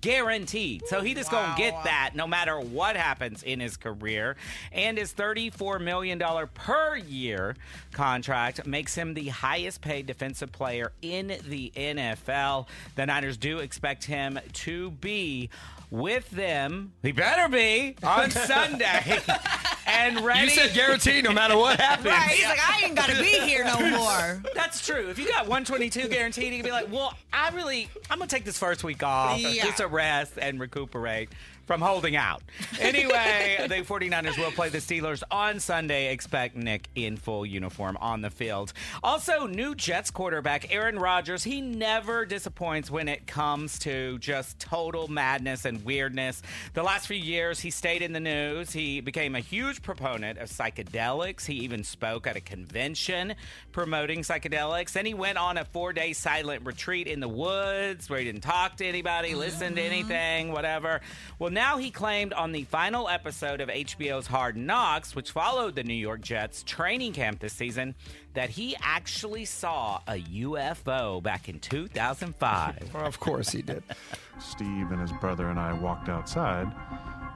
guaranteed. 0.00 0.86
So 0.86 1.00
he 1.00 1.14
just 1.14 1.28
gonna 1.30 1.56
get 1.56 1.74
that 1.84 2.10
no 2.14 2.28
matter 2.28 2.60
what 2.60 2.96
happens 2.96 3.42
in 3.42 3.58
his 3.58 3.76
career. 3.76 4.36
And 4.70 4.96
his 4.96 5.12
$34 5.12 5.80
million 5.80 6.22
per 6.54 6.96
year 6.96 7.56
contract 7.90 8.64
makes 8.64 8.94
him 8.94 9.14
the 9.14 9.26
highest 9.28 9.80
paid 9.80 10.06
defensive 10.06 10.52
player 10.52 10.92
in 11.02 11.36
the 11.48 11.72
NFL. 11.76 12.68
The 12.94 13.06
Niners 13.06 13.36
do 13.36 13.58
expect 13.58 14.04
him 14.04 14.38
to 14.52 14.92
be 14.92 15.50
with 15.92 16.30
them. 16.30 16.90
He 17.02 17.12
better 17.12 17.48
be 17.48 17.94
on 18.02 18.30
Sunday. 18.30 19.18
and 19.86 20.20
ready. 20.20 20.44
You 20.44 20.50
said 20.50 20.72
guaranteed 20.74 21.24
no 21.24 21.32
matter 21.32 21.56
what 21.56 21.78
happens. 21.78 22.06
Right, 22.06 22.30
he's 22.30 22.46
like, 22.46 22.58
I 22.66 22.86
ain't 22.86 22.96
gotta 22.96 23.16
be 23.18 23.28
here 23.28 23.62
no 23.62 23.78
more. 23.90 24.42
That's 24.54 24.84
true. 24.84 25.10
If 25.10 25.18
you 25.18 25.28
got 25.28 25.42
122 25.42 26.08
guaranteed, 26.08 26.50
you 26.52 26.58
can 26.60 26.64
be 26.64 26.70
like, 26.70 26.90
well, 26.90 27.12
I 27.30 27.50
really, 27.50 27.90
I'm 28.10 28.16
going 28.18 28.28
to 28.28 28.34
take 28.34 28.44
this 28.44 28.58
first 28.58 28.84
week 28.84 29.02
off, 29.02 29.38
Yeah. 29.38 29.64
just 29.64 29.80
a 29.80 29.86
rest 29.86 30.32
and 30.38 30.58
recuperate 30.58 31.28
from 31.66 31.80
holding 31.80 32.16
out. 32.16 32.42
Anyway, 32.80 33.58
the 33.68 33.76
49ers 33.76 34.38
will 34.38 34.52
play 34.52 34.68
the 34.68 34.78
Steelers 34.78 35.22
on 35.30 35.60
Sunday. 35.60 36.12
Expect 36.12 36.56
Nick 36.56 36.88
in 36.94 37.16
full 37.16 37.46
uniform 37.46 37.96
on 38.00 38.20
the 38.20 38.30
field. 38.30 38.72
Also, 39.02 39.46
new 39.46 39.74
Jets 39.74 40.10
quarterback 40.10 40.72
Aaron 40.72 40.98
Rodgers, 40.98 41.44
he 41.44 41.60
never 41.60 42.24
disappoints 42.24 42.90
when 42.90 43.08
it 43.08 43.26
comes 43.26 43.78
to 43.80 44.18
just 44.18 44.58
total 44.58 45.08
madness 45.08 45.64
and 45.64 45.84
weirdness. 45.84 46.42
The 46.74 46.82
last 46.82 47.06
few 47.06 47.16
years, 47.16 47.60
he 47.60 47.70
stayed 47.70 48.02
in 48.02 48.12
the 48.12 48.20
news. 48.20 48.72
He 48.72 49.00
became 49.00 49.34
a 49.34 49.40
huge 49.40 49.82
proponent 49.82 50.38
of 50.38 50.48
psychedelics. 50.48 51.46
He 51.46 51.54
even 51.54 51.84
spoke 51.84 52.26
at 52.26 52.36
a 52.36 52.40
convention 52.40 53.34
promoting 53.72 54.20
psychedelics. 54.22 54.92
Then 54.92 55.06
he 55.06 55.14
went 55.14 55.38
on 55.38 55.58
a 55.58 55.64
four 55.64 55.92
day 55.92 56.12
silent 56.12 56.64
retreat 56.64 57.06
in 57.06 57.20
the 57.20 57.28
woods 57.28 58.10
where 58.10 58.18
he 58.18 58.24
didn't 58.24 58.42
talk 58.42 58.76
to 58.76 58.86
anybody, 58.86 59.34
listen 59.34 59.74
to 59.74 59.80
mm-hmm. 59.80 59.92
anything, 59.92 60.52
whatever. 60.52 61.00
Well, 61.38 61.50
now 61.52 61.76
he 61.76 61.90
claimed 61.90 62.32
on 62.32 62.52
the 62.52 62.64
final 62.64 63.08
episode 63.08 63.60
of 63.60 63.68
HBO's 63.68 64.26
Hard 64.26 64.56
Knocks, 64.56 65.14
which 65.14 65.30
followed 65.30 65.74
the 65.74 65.84
New 65.84 65.94
York 65.94 66.20
Jets 66.20 66.62
training 66.62 67.12
camp 67.12 67.40
this 67.40 67.52
season, 67.52 67.94
that 68.34 68.50
he 68.50 68.74
actually 68.80 69.44
saw 69.44 70.00
a 70.08 70.20
UFO 70.20 71.22
back 71.22 71.48
in 71.48 71.60
2005. 71.60 72.94
Well, 72.94 73.06
of 73.06 73.20
course 73.20 73.50
he 73.50 73.62
did. 73.62 73.82
Steve 74.40 74.90
and 74.90 75.00
his 75.00 75.12
brother 75.12 75.48
and 75.48 75.58
I 75.58 75.72
walked 75.72 76.08
outside, 76.08 76.72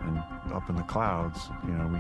and 0.07 0.23
up 0.53 0.69
in 0.71 0.77
the 0.77 0.83
clouds, 0.83 1.49
you 1.67 1.73
know, 1.73 1.87
we 1.87 1.99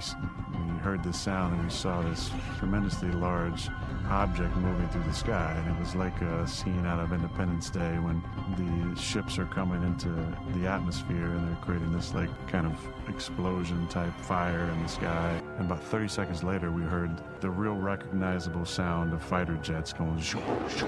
we 0.58 0.78
heard 0.78 1.02
this 1.02 1.18
sound 1.18 1.54
and 1.54 1.64
we 1.64 1.70
saw 1.70 2.02
this 2.02 2.30
tremendously 2.58 3.10
large 3.10 3.68
object 4.08 4.56
moving 4.56 4.88
through 4.88 5.02
the 5.02 5.12
sky, 5.12 5.54
and 5.56 5.76
it 5.76 5.80
was 5.80 5.94
like 5.94 6.20
a 6.22 6.46
scene 6.46 6.86
out 6.86 7.00
of 7.00 7.12
Independence 7.12 7.70
Day 7.70 7.98
when 7.98 8.22
the 8.56 9.00
ships 9.00 9.38
are 9.38 9.46
coming 9.46 9.82
into 9.82 10.08
the 10.54 10.66
atmosphere 10.66 11.26
and 11.26 11.48
they're 11.48 11.62
creating 11.62 11.92
this 11.92 12.14
like 12.14 12.30
kind 12.48 12.66
of 12.66 12.78
explosion 13.08 13.86
type 13.88 14.14
fire 14.20 14.70
in 14.70 14.82
the 14.82 14.88
sky. 14.88 15.40
And 15.58 15.66
about 15.66 15.82
30 15.84 16.08
seconds 16.08 16.42
later, 16.42 16.70
we 16.70 16.82
heard 16.82 17.10
the 17.40 17.50
real 17.50 17.74
recognizable 17.74 18.64
sound 18.64 19.12
of 19.12 19.22
fighter 19.22 19.56
jets 19.62 19.92
going. 19.92 20.20
shoo, 20.20 20.40
shoo, 20.68 20.86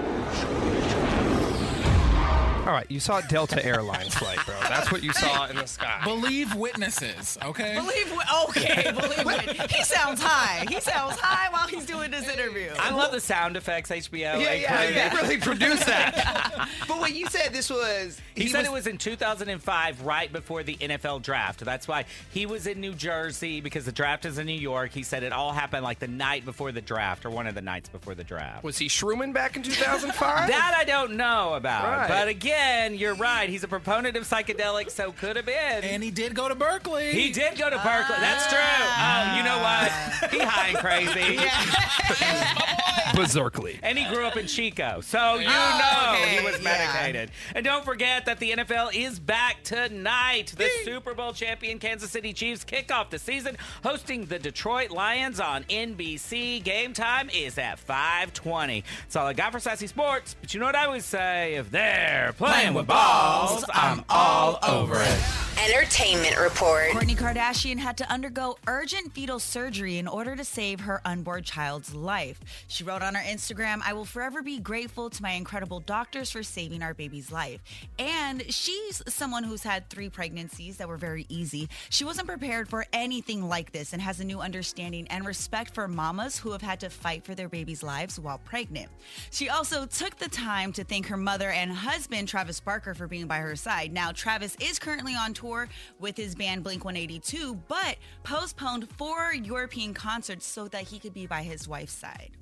All 2.65 2.75
right, 2.75 2.85
you 2.89 2.99
saw 2.99 3.19
a 3.19 3.23
Delta 3.23 3.65
Airlines 3.65 4.13
flight, 4.13 4.39
bro. 4.45 4.55
That's 4.61 4.91
what 4.91 5.01
you 5.01 5.11
saw 5.13 5.47
in 5.47 5.55
the 5.55 5.65
sky. 5.65 6.01
Believe 6.03 6.53
witnesses, 6.55 7.37
okay? 7.43 7.75
Believe 7.75 8.11
what? 8.11 8.27
Okay, 8.49 8.91
believe 8.99 9.49
it. 9.49 9.71
He 9.71 9.83
sounds 9.83 10.21
high. 10.21 10.65
He 10.69 10.79
sounds 10.79 11.19
high 11.19 11.51
while 11.51 11.67
he's 11.67 11.85
doing 11.85 12.11
this 12.11 12.27
interview. 12.29 12.69
I 12.77 12.91
love 12.91 13.11
the 13.11 13.21
sound 13.21 13.57
effects 13.57 13.89
HBO. 13.89 14.39
Yeah, 14.39 14.53
yeah, 14.53 14.81
included. 14.81 15.11
they 15.11 15.15
really 15.15 15.37
produced 15.37 15.85
that. 15.87 16.69
but 16.87 16.99
what 16.99 17.13
you 17.13 17.27
said, 17.27 17.53
this 17.53 17.69
was. 17.69 18.21
He, 18.35 18.47
said 18.47 18.65
it 18.65 18.71
was 18.71 18.87
in 18.87 18.97
2005, 18.97 20.01
right 20.03 20.31
before 20.31 20.63
the 20.63 20.75
NFL 20.75 21.21
draft. 21.21 21.61
That's 21.61 21.87
why 21.87 22.05
he 22.31 22.45
was 22.45 22.67
in 22.67 22.79
New 22.81 22.93
Jersey 22.93 23.61
because 23.61 23.85
the 23.85 23.91
draft 23.91 24.25
is 24.25 24.37
in 24.37 24.45
New 24.47 24.53
York. 24.53 24.91
He 24.91 25.03
said 25.03 25.23
it 25.23 25.31
all 25.33 25.51
happened 25.51 25.83
like 25.83 25.99
the 25.99 26.07
night 26.07 26.45
before 26.45 26.71
the 26.71 26.81
draft 26.81 27.25
or 27.25 27.29
one 27.29 27.47
of 27.47 27.55
the 27.55 27.61
nights 27.61 27.89
before 27.89 28.15
the 28.15 28.23
draft. 28.23 28.63
Was 28.63 28.77
he 28.77 28.87
shrooming 28.87 29.33
back 29.33 29.55
in 29.55 29.63
2005? 29.63 30.49
That 30.49 30.75
I 30.77 30.83
don't 30.83 31.13
know 31.15 31.53
about. 31.53 31.83
Right. 31.83 32.07
But 32.07 32.27
again, 32.27 32.95
you're 32.95 33.13
right. 33.15 33.49
He's 33.49 33.63
a 33.63 33.67
proponent 33.67 34.15
of 34.17 34.23
psychedelics, 34.27 34.91
so 34.91 35.11
could 35.11 35.35
have 35.35 35.45
been. 35.45 35.83
And 35.83 36.01
he 36.03 36.11
did 36.11 36.33
go 36.35 36.47
to 36.49 36.55
Berkeley. 36.55 37.11
he 37.11 37.31
did 37.31 37.57
go 37.57 37.69
to 37.69 37.75
Berkeley. 37.77 38.15
Ah. 38.17 38.19
That's 38.19 38.47
true. 38.47 38.59
Oh, 38.59 39.37
you 39.37 39.43
know 39.43 39.59
what? 39.59 40.31
He 40.31 40.39
high 40.47 40.69
and 40.69 40.77
crazy. 40.77 41.39
Berserkly. 43.15 43.79
And 43.83 43.97
he 43.97 44.05
grew 44.13 44.25
up 44.25 44.37
in 44.37 44.45
Chico, 44.47 45.01
so 45.01 45.35
you 45.39 45.47
Oh, 45.49 45.79
know 45.79 46.13
okay, 46.13 46.37
he 46.37 46.45
was 46.45 46.57
yeah. 46.61 46.63
medicated. 46.63 47.31
And 47.55 47.65
don't 47.65 47.83
forget 47.83 48.25
that 48.27 48.39
the 48.39 48.51
NFL 48.51 48.93
is 48.95 49.19
back 49.19 49.63
tonight. 49.63 50.53
The 50.55 50.69
Super 50.85 51.13
Bowl 51.13 51.33
champion 51.33 51.79
Kansas 51.79 51.98
City 52.07 52.33
Chiefs 52.33 52.63
kick 52.63 52.91
off 52.91 53.09
the 53.09 53.19
season 53.19 53.57
hosting 53.83 54.25
the 54.25 54.39
Detroit 54.39 54.91
Lions 54.91 55.39
on 55.39 55.63
NBC. 55.65 56.63
Game 56.63 56.93
time 56.93 57.29
is 57.29 57.57
at 57.57 57.79
5:20. 57.79 58.83
That's 59.03 59.15
all 59.15 59.27
I 59.27 59.33
got 59.33 59.51
for 59.51 59.59
Sassy 59.59 59.87
Sports. 59.87 60.35
But 60.39 60.53
you 60.53 60.59
know 60.59 60.65
what 60.65 60.75
I 60.75 60.85
always 60.85 61.05
say: 61.05 61.55
if 61.55 61.71
they're 61.71 62.33
playing 62.37 62.73
with 62.73 62.87
balls, 62.87 63.65
I'm 63.73 64.03
all 64.09 64.59
over 64.63 65.01
it. 65.01 65.19
Entertainment 65.65 66.39
report. 66.39 66.89
Kourtney 66.91 67.17
Kardashian 67.17 67.77
had 67.77 67.97
to 67.97 68.09
undergo 68.09 68.57
urgent 68.65 69.13
fetal 69.13 69.39
surgery 69.39 69.97
in 69.97 70.07
order 70.07 70.35
to 70.35 70.45
save 70.45 70.79
her 70.79 71.01
unborn 71.03 71.43
child's 71.43 71.93
life. 71.93 72.39
She 72.69 72.85
wrote 72.85 73.01
on 73.01 73.13
her 73.15 73.21
Instagram, 73.21 73.81
I 73.83 73.91
will 73.91 74.05
forever 74.05 74.41
be 74.41 74.59
grateful 74.59 75.09
to 75.09 75.21
my 75.21 75.31
incredible 75.31 75.81
doctors 75.81 76.31
for 76.31 76.43
saving 76.43 76.81
our 76.81 76.93
baby's 76.93 77.29
life. 77.29 77.61
And 77.99 78.43
she's 78.51 79.03
someone 79.07 79.43
who's 79.43 79.63
had 79.63 79.89
three 79.89 80.09
pregnancies 80.09 80.77
that 80.77 80.87
were 80.87 80.97
very 80.97 81.25
easy. 81.27 81.67
She 81.91 82.05
wasn't 82.05 82.27
prepared 82.27 82.69
for 82.69 82.85
anything 82.93 83.49
like 83.49 83.71
this 83.71 83.93
and 83.93 84.01
has 84.01 84.19
a 84.19 84.23
new 84.23 84.39
understanding 84.39 85.07
and 85.09 85.25
respect 85.25 85.73
for 85.73 85.87
mamas 85.87 86.37
who 86.37 86.51
have 86.51 86.61
had 86.61 86.79
to 86.81 86.89
fight 86.89 87.25
for 87.25 87.33
their 87.33 87.49
babies' 87.49 87.81
lives 87.81 88.19
while 88.19 88.37
pregnant. 88.37 88.89
She 89.31 89.49
also 89.49 89.87
took 89.87 90.15
the 90.17 90.29
time 90.29 90.71
to 90.73 90.83
thank 90.83 91.07
her 91.07 91.17
mother 91.17 91.49
and 91.49 91.71
husband, 91.71 92.27
Travis 92.27 92.59
Barker, 92.59 92.93
for 92.93 93.07
being 93.07 93.25
by 93.25 93.39
her 93.39 93.55
side. 93.55 93.91
Now, 93.91 94.11
Travis 94.11 94.55
is 94.59 94.77
currently 94.77 95.15
on 95.15 95.33
tour 95.33 95.67
with 95.99 96.15
his 96.15 96.35
band 96.35 96.63
Blink 96.63 96.85
182, 96.85 97.55
but 97.67 97.97
postponed 98.23 98.87
four 98.97 99.33
European 99.33 99.95
concerts 99.95 100.45
so 100.45 100.67
that 100.67 100.83
he 100.83 100.99
could 100.99 101.15
be 101.15 101.25
by 101.25 101.41
his 101.41 101.67
wife's 101.67 101.93
side. 101.93 102.37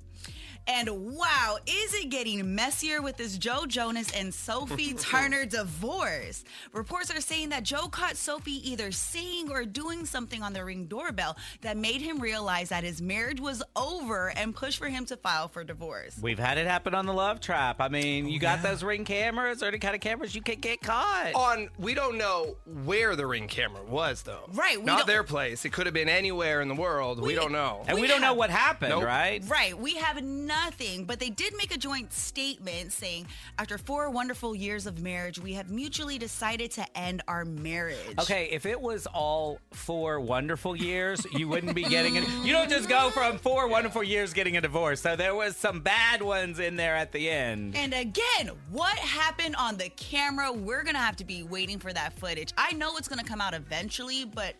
And 0.68 0.90
wow, 1.16 1.56
is 1.66 1.94
it 1.94 2.10
getting 2.10 2.54
messier 2.54 3.00
with 3.00 3.16
this 3.16 3.38
Joe 3.38 3.64
Jonas 3.66 4.10
and 4.14 4.32
Sophie 4.34 4.92
Turner 4.98 5.46
divorce? 5.46 6.44
Reports 6.74 7.10
are 7.10 7.22
saying 7.22 7.48
that 7.48 7.62
Joe 7.62 7.88
caught 7.88 8.16
Sophie 8.16 8.70
either 8.70 8.92
saying 8.92 9.50
or 9.50 9.64
doing 9.64 10.04
something 10.04 10.42
on 10.42 10.52
the 10.52 10.62
ring 10.62 10.84
doorbell 10.84 11.38
that 11.62 11.78
made 11.78 12.02
him 12.02 12.18
realize 12.18 12.68
that 12.68 12.84
his 12.84 13.00
marriage 13.00 13.40
was 13.40 13.62
over 13.76 14.28
and 14.36 14.54
push 14.54 14.76
for 14.76 14.88
him 14.88 15.06
to 15.06 15.16
file 15.16 15.48
for 15.48 15.64
divorce. 15.64 16.18
We've 16.20 16.38
had 16.38 16.58
it 16.58 16.66
happen 16.66 16.94
on 16.94 17.06
the 17.06 17.14
Love 17.14 17.40
Trap. 17.40 17.80
I 17.80 17.88
mean, 17.88 18.26
oh, 18.26 18.28
you 18.28 18.38
got 18.38 18.62
those 18.62 18.84
ring 18.84 19.06
cameras 19.06 19.62
or 19.62 19.66
any 19.66 19.78
kind 19.78 19.94
of 19.94 20.02
cameras, 20.02 20.34
you 20.34 20.42
can 20.42 20.60
get 20.60 20.82
caught. 20.82 21.32
On, 21.34 21.70
we 21.78 21.94
don't 21.94 22.18
know 22.18 22.56
where 22.84 23.16
the 23.16 23.26
ring 23.26 23.48
camera 23.48 23.82
was, 23.84 24.20
though. 24.22 24.50
Right, 24.52 24.78
we 24.78 24.84
Not 24.84 25.06
their 25.06 25.24
place. 25.24 25.64
It 25.64 25.70
could 25.72 25.86
have 25.86 25.94
been 25.94 26.10
anywhere 26.10 26.60
in 26.60 26.68
the 26.68 26.74
world. 26.74 27.20
We, 27.20 27.28
We- 27.28 27.34
don't 27.34 27.52
know. 27.52 27.84
and 27.86 27.94
we, 27.94 28.02
we 28.02 28.08
don't 28.08 28.20
know 28.20 28.34
what 28.34 28.50
happened, 28.50 28.90
Nope. 28.90 29.04
right? 29.04 29.42
Right. 29.48 29.78
We 29.78 29.94
have 29.94 30.22
nothing, 30.64 31.04
but 31.04 31.18
they 31.18 31.30
did 31.30 31.56
make 31.56 31.74
a 31.74 31.78
joint 31.78 32.12
statement 32.12 32.92
saying, 32.92 33.26
after 33.58 33.78
four 33.78 34.10
wonderful 34.10 34.54
years 34.54 34.86
of 34.86 35.00
marriage, 35.00 35.38
we 35.38 35.54
have 35.54 35.70
mutually 35.70 36.18
decided 36.18 36.70
to 36.72 36.98
end 36.98 37.22
our 37.28 37.44
marriage. 37.44 38.18
Okay, 38.18 38.48
if 38.50 38.66
it 38.66 38.80
was 38.80 39.06
all 39.06 39.58
four 39.72 40.20
wonderful 40.20 40.74
years, 40.76 41.26
you 41.32 41.48
wouldn't 41.48 41.74
be 41.74 41.84
getting 41.84 42.16
it. 42.16 42.28
You 42.44 42.52
don't 42.52 42.68
just 42.68 42.88
go 42.88 43.10
from 43.10 43.38
four 43.38 43.68
wonderful 43.68 44.02
years 44.02 44.32
getting 44.32 44.56
a 44.56 44.60
divorce. 44.60 45.00
So 45.00 45.16
there 45.16 45.34
was 45.34 45.56
some 45.56 45.80
bad 45.80 46.22
ones 46.22 46.58
in 46.58 46.76
there 46.76 46.96
at 46.96 47.12
the 47.12 47.30
end. 47.30 47.76
And 47.76 47.94
again, 47.94 48.50
what 48.70 48.96
happened 48.98 49.56
on 49.56 49.76
the 49.76 49.88
camera? 49.90 50.52
We're 50.52 50.82
going 50.82 50.94
to 50.94 51.00
have 51.00 51.16
to 51.16 51.24
be 51.24 51.42
waiting 51.42 51.78
for 51.78 51.92
that 51.92 52.12
footage. 52.18 52.52
I 52.58 52.72
know 52.72 52.96
it's 52.96 53.08
going 53.08 53.20
to 53.20 53.24
come 53.24 53.40
out 53.40 53.54
eventually, 53.54 54.24
but 54.24 54.54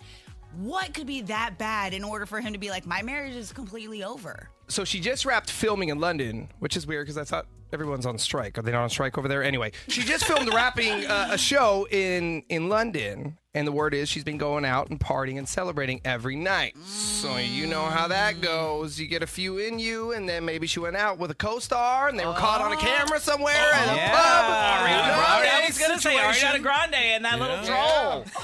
what 0.57 0.95
could 0.95 1.07
be 1.07 1.23
that 1.23 1.59
bad 1.59 1.93
in 1.93 2.05
order 2.05 2.25
for 2.25 2.41
him 2.41 2.53
to 2.53 2.59
be 2.59 2.71
like, 2.71 2.87
my 2.87 3.03
marriage 3.03 3.35
is 3.35 3.53
completely 3.53 4.03
over? 4.05 4.49
So 4.68 4.85
she 4.85 5.00
just 5.00 5.24
wrapped 5.24 5.50
filming 5.50 5.88
in 5.88 5.98
London, 5.98 6.48
which 6.59 6.76
is 6.76 6.87
weird 6.87 7.07
because 7.07 7.16
I 7.18 7.24
thought 7.24 7.46
everyone's 7.72 8.07
on 8.07 8.18
strike. 8.18 8.57
Are 8.59 8.62
they 8.62 8.72
not 8.72 8.83
on 8.83 8.90
strike 8.90 9.16
over 9.18 9.28
there? 9.28 9.42
Anyway, 9.42 9.72
she 9.88 10.02
just 10.02 10.24
filmed 10.24 10.52
wrapping 10.52 11.07
uh, 11.07 11.28
a 11.33 11.38
show 11.38 11.87
in 11.90 12.42
in 12.50 12.68
London, 12.68 13.38
and 13.54 13.66
the 13.66 13.72
word 13.72 13.94
is 13.94 14.09
she's 14.11 14.24
been 14.24 14.37
going 14.38 14.64
out 14.66 14.88
and 14.90 15.00
partying 15.00 15.38
and 15.38 15.48
celebrating 15.48 16.00
every 16.04 16.37
night. 16.37 16.76
So 16.85 17.37
you 17.38 17.66
know 17.66 17.85
how 17.87 18.09
that 18.09 18.40
goes. 18.42 19.00
You 19.00 19.07
get 19.07 19.22
a 19.22 19.26
few 19.26 19.57
in 19.59 19.78
you, 19.78 20.12
and 20.12 20.28
then 20.28 20.44
maybe 20.44 20.66
she 20.66 20.81
went 20.81 20.96
out 20.96 21.18
with 21.18 21.31
a 21.31 21.35
co-star, 21.35 22.09
and 22.09 22.18
they 22.18 22.26
were 22.26 22.35
caught 22.35 22.61
on 22.61 22.72
a 22.72 22.76
camera 22.76 23.20
somewhere 23.20 23.54
at 23.54 23.88
a 23.92 23.96
Yeah. 23.96 24.11
pub. 24.11 24.87
Ariana 24.88 25.14
Who 25.14 25.40
Grande. 25.40 25.64
I 25.64 25.66
was 25.66 25.78
going 25.78 25.92
to 25.94 26.00
say 26.00 26.16
Ariana 26.16 26.62
Grande 26.62 26.94
and 26.94 27.24
that 27.24 27.38
little 27.40 27.57
troll. 27.64 28.24
Yeah. 28.26 28.42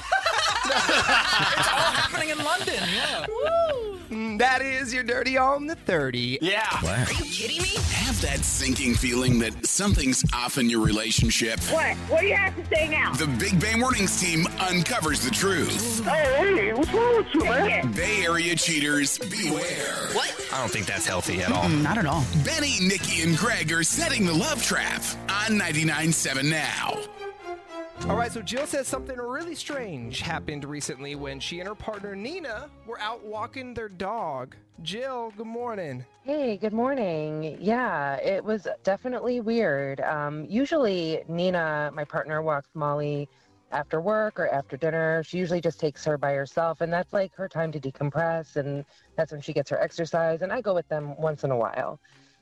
it's 0.65 1.67
all 1.69 1.91
happening 1.93 2.29
in 2.29 2.37
London, 2.43 2.81
yeah. 2.95 3.25
And 3.25 3.94
Mm, 4.09 4.37
that 4.39 4.61
is 4.61 4.93
your 4.93 5.03
dirty 5.03 5.37
on 5.37 5.67
the 5.67 5.75
30. 5.75 6.39
Yeah. 6.41 6.63
Are 6.85 6.99
you 7.13 7.25
kidding 7.31 7.61
me? 7.61 7.69
Have 7.91 8.21
that 8.21 8.39
sinking 8.39 8.95
feeling 8.95 9.39
that 9.39 9.65
something's 9.65 10.23
off 10.33 10.57
in 10.57 10.69
your 10.69 10.81
relationship. 10.81 11.59
What? 11.71 11.95
What 12.09 12.21
do 12.21 12.27
you 12.27 12.35
have 12.35 12.55
to 12.55 12.65
say 12.75 12.87
now? 12.87 13.13
The 13.13 13.27
Big 13.27 13.59
Bay 13.59 13.75
Mornings 13.75 14.19
team 14.21 14.47
uncovers 14.59 15.21
the 15.23 15.31
truth. 15.31 16.01
Oh, 16.05 16.11
hey, 16.11 16.73
what's 16.73 16.93
wrong 16.93 17.17
with 17.17 17.33
you, 17.33 17.43
man? 17.45 17.91
Bay 17.93 18.23
Area 18.25 18.55
cheaters, 18.55 19.17
beware. 19.17 20.07
What? 20.13 20.47
I 20.53 20.59
don't 20.59 20.71
think 20.71 20.85
that's 20.85 21.07
healthy 21.07 21.41
at 21.41 21.51
all. 21.51 21.67
Not 21.69 21.97
at 21.97 22.05
all. 22.05 22.23
Benny, 22.43 22.77
Nikki, 22.81 23.21
and 23.23 23.37
Greg 23.37 23.71
are 23.71 23.83
setting 23.83 24.25
the 24.25 24.33
love 24.33 24.63
trap 24.63 25.01
on 25.29 25.59
99.7 25.59 26.49
now. 26.49 26.99
All 28.03 28.15
right, 28.15 28.31
so 28.31 28.41
Jill 28.43 28.67
says 28.67 28.87
something 28.87 29.17
really 29.17 29.55
strange 29.55 30.21
happened 30.21 30.63
recently 30.63 31.15
when 31.15 31.39
she 31.39 31.59
and 31.59 31.67
her 31.67 31.73
partner 31.73 32.15
Nina 32.15 32.69
were 32.85 32.99
out 32.99 33.25
walking 33.25 33.73
their 33.73 33.89
dog. 33.89 34.55
Jill, 34.83 35.33
good 35.35 35.47
morning. 35.47 36.05
Hey, 36.23 36.57
good 36.57 36.73
morning. 36.73 37.57
Yeah, 37.59 38.17
it 38.17 38.43
was 38.43 38.67
definitely 38.83 39.39
weird. 39.41 40.01
Um, 40.01 40.45
usually, 40.47 41.23
Nina, 41.27 41.89
my 41.95 42.03
partner, 42.03 42.43
walks 42.43 42.69
Molly 42.75 43.27
after 43.71 43.99
work 43.99 44.39
or 44.39 44.49
after 44.49 44.77
dinner. 44.77 45.23
She 45.23 45.39
usually 45.39 45.61
just 45.61 45.79
takes 45.79 46.05
her 46.05 46.15
by 46.15 46.33
herself, 46.33 46.81
and 46.81 46.93
that's 46.93 47.11
like 47.11 47.33
her 47.35 47.47
time 47.47 47.71
to 47.71 47.79
decompress, 47.79 48.55
and 48.55 48.85
that's 49.17 49.31
when 49.31 49.41
she 49.41 49.51
gets 49.51 49.71
her 49.71 49.81
exercise. 49.81 50.43
And 50.43 50.53
I 50.53 50.61
go 50.61 50.75
with 50.75 50.87
them 50.89 51.17
once 51.17 51.43
in 51.43 51.49
a 51.49 51.57
while. 51.57 51.99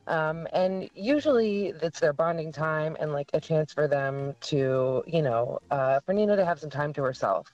Um, 0.07 0.47
and 0.53 0.89
usually 0.93 1.67
it's 1.81 1.99
their 1.99 2.13
bonding 2.13 2.51
time 2.51 2.95
and 2.99 3.13
like 3.13 3.29
a 3.33 3.39
chance 3.41 3.73
for 3.73 3.87
them 3.87 4.35
to, 4.41 5.03
you 5.07 5.21
know, 5.21 5.59
uh, 5.71 5.99
for 6.05 6.13
Nina 6.13 6.35
to 6.35 6.45
have 6.45 6.59
some 6.59 6.69
time 6.69 6.93
to 6.93 7.03
herself. 7.03 7.47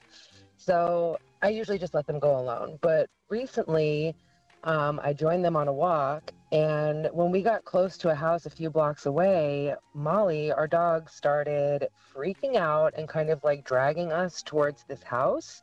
So 0.58 1.18
I 1.42 1.50
usually 1.50 1.78
just 1.80 1.94
let 1.94 2.08
them 2.08 2.20
go 2.20 2.38
alone. 2.40 2.78
But 2.82 3.08
recently, 3.30 4.16
um, 4.64 5.00
I 5.04 5.14
joined 5.14 5.46
them 5.46 5.56
on 5.56 5.68
a 5.68 5.74
walk. 5.74 6.32
And 6.52 7.10
when 7.14 7.30
we 7.30 7.44
got 7.44 7.64
close 7.64 7.96
to 8.00 8.10
a 8.10 8.16
house 8.16 8.46
a 8.48 8.50
few 8.50 8.72
blocks 8.72 9.06
away, 9.06 9.76
Molly, 9.94 10.52
our 10.52 10.68
dog, 10.68 11.10
started 11.10 11.88
freaking 12.16 12.56
out 12.56 12.94
and 12.98 13.08
kind 13.08 13.30
of 13.30 13.44
like 13.44 13.64
dragging 13.64 14.12
us 14.12 14.42
towards 14.42 14.84
this 14.88 15.04
house. 15.04 15.62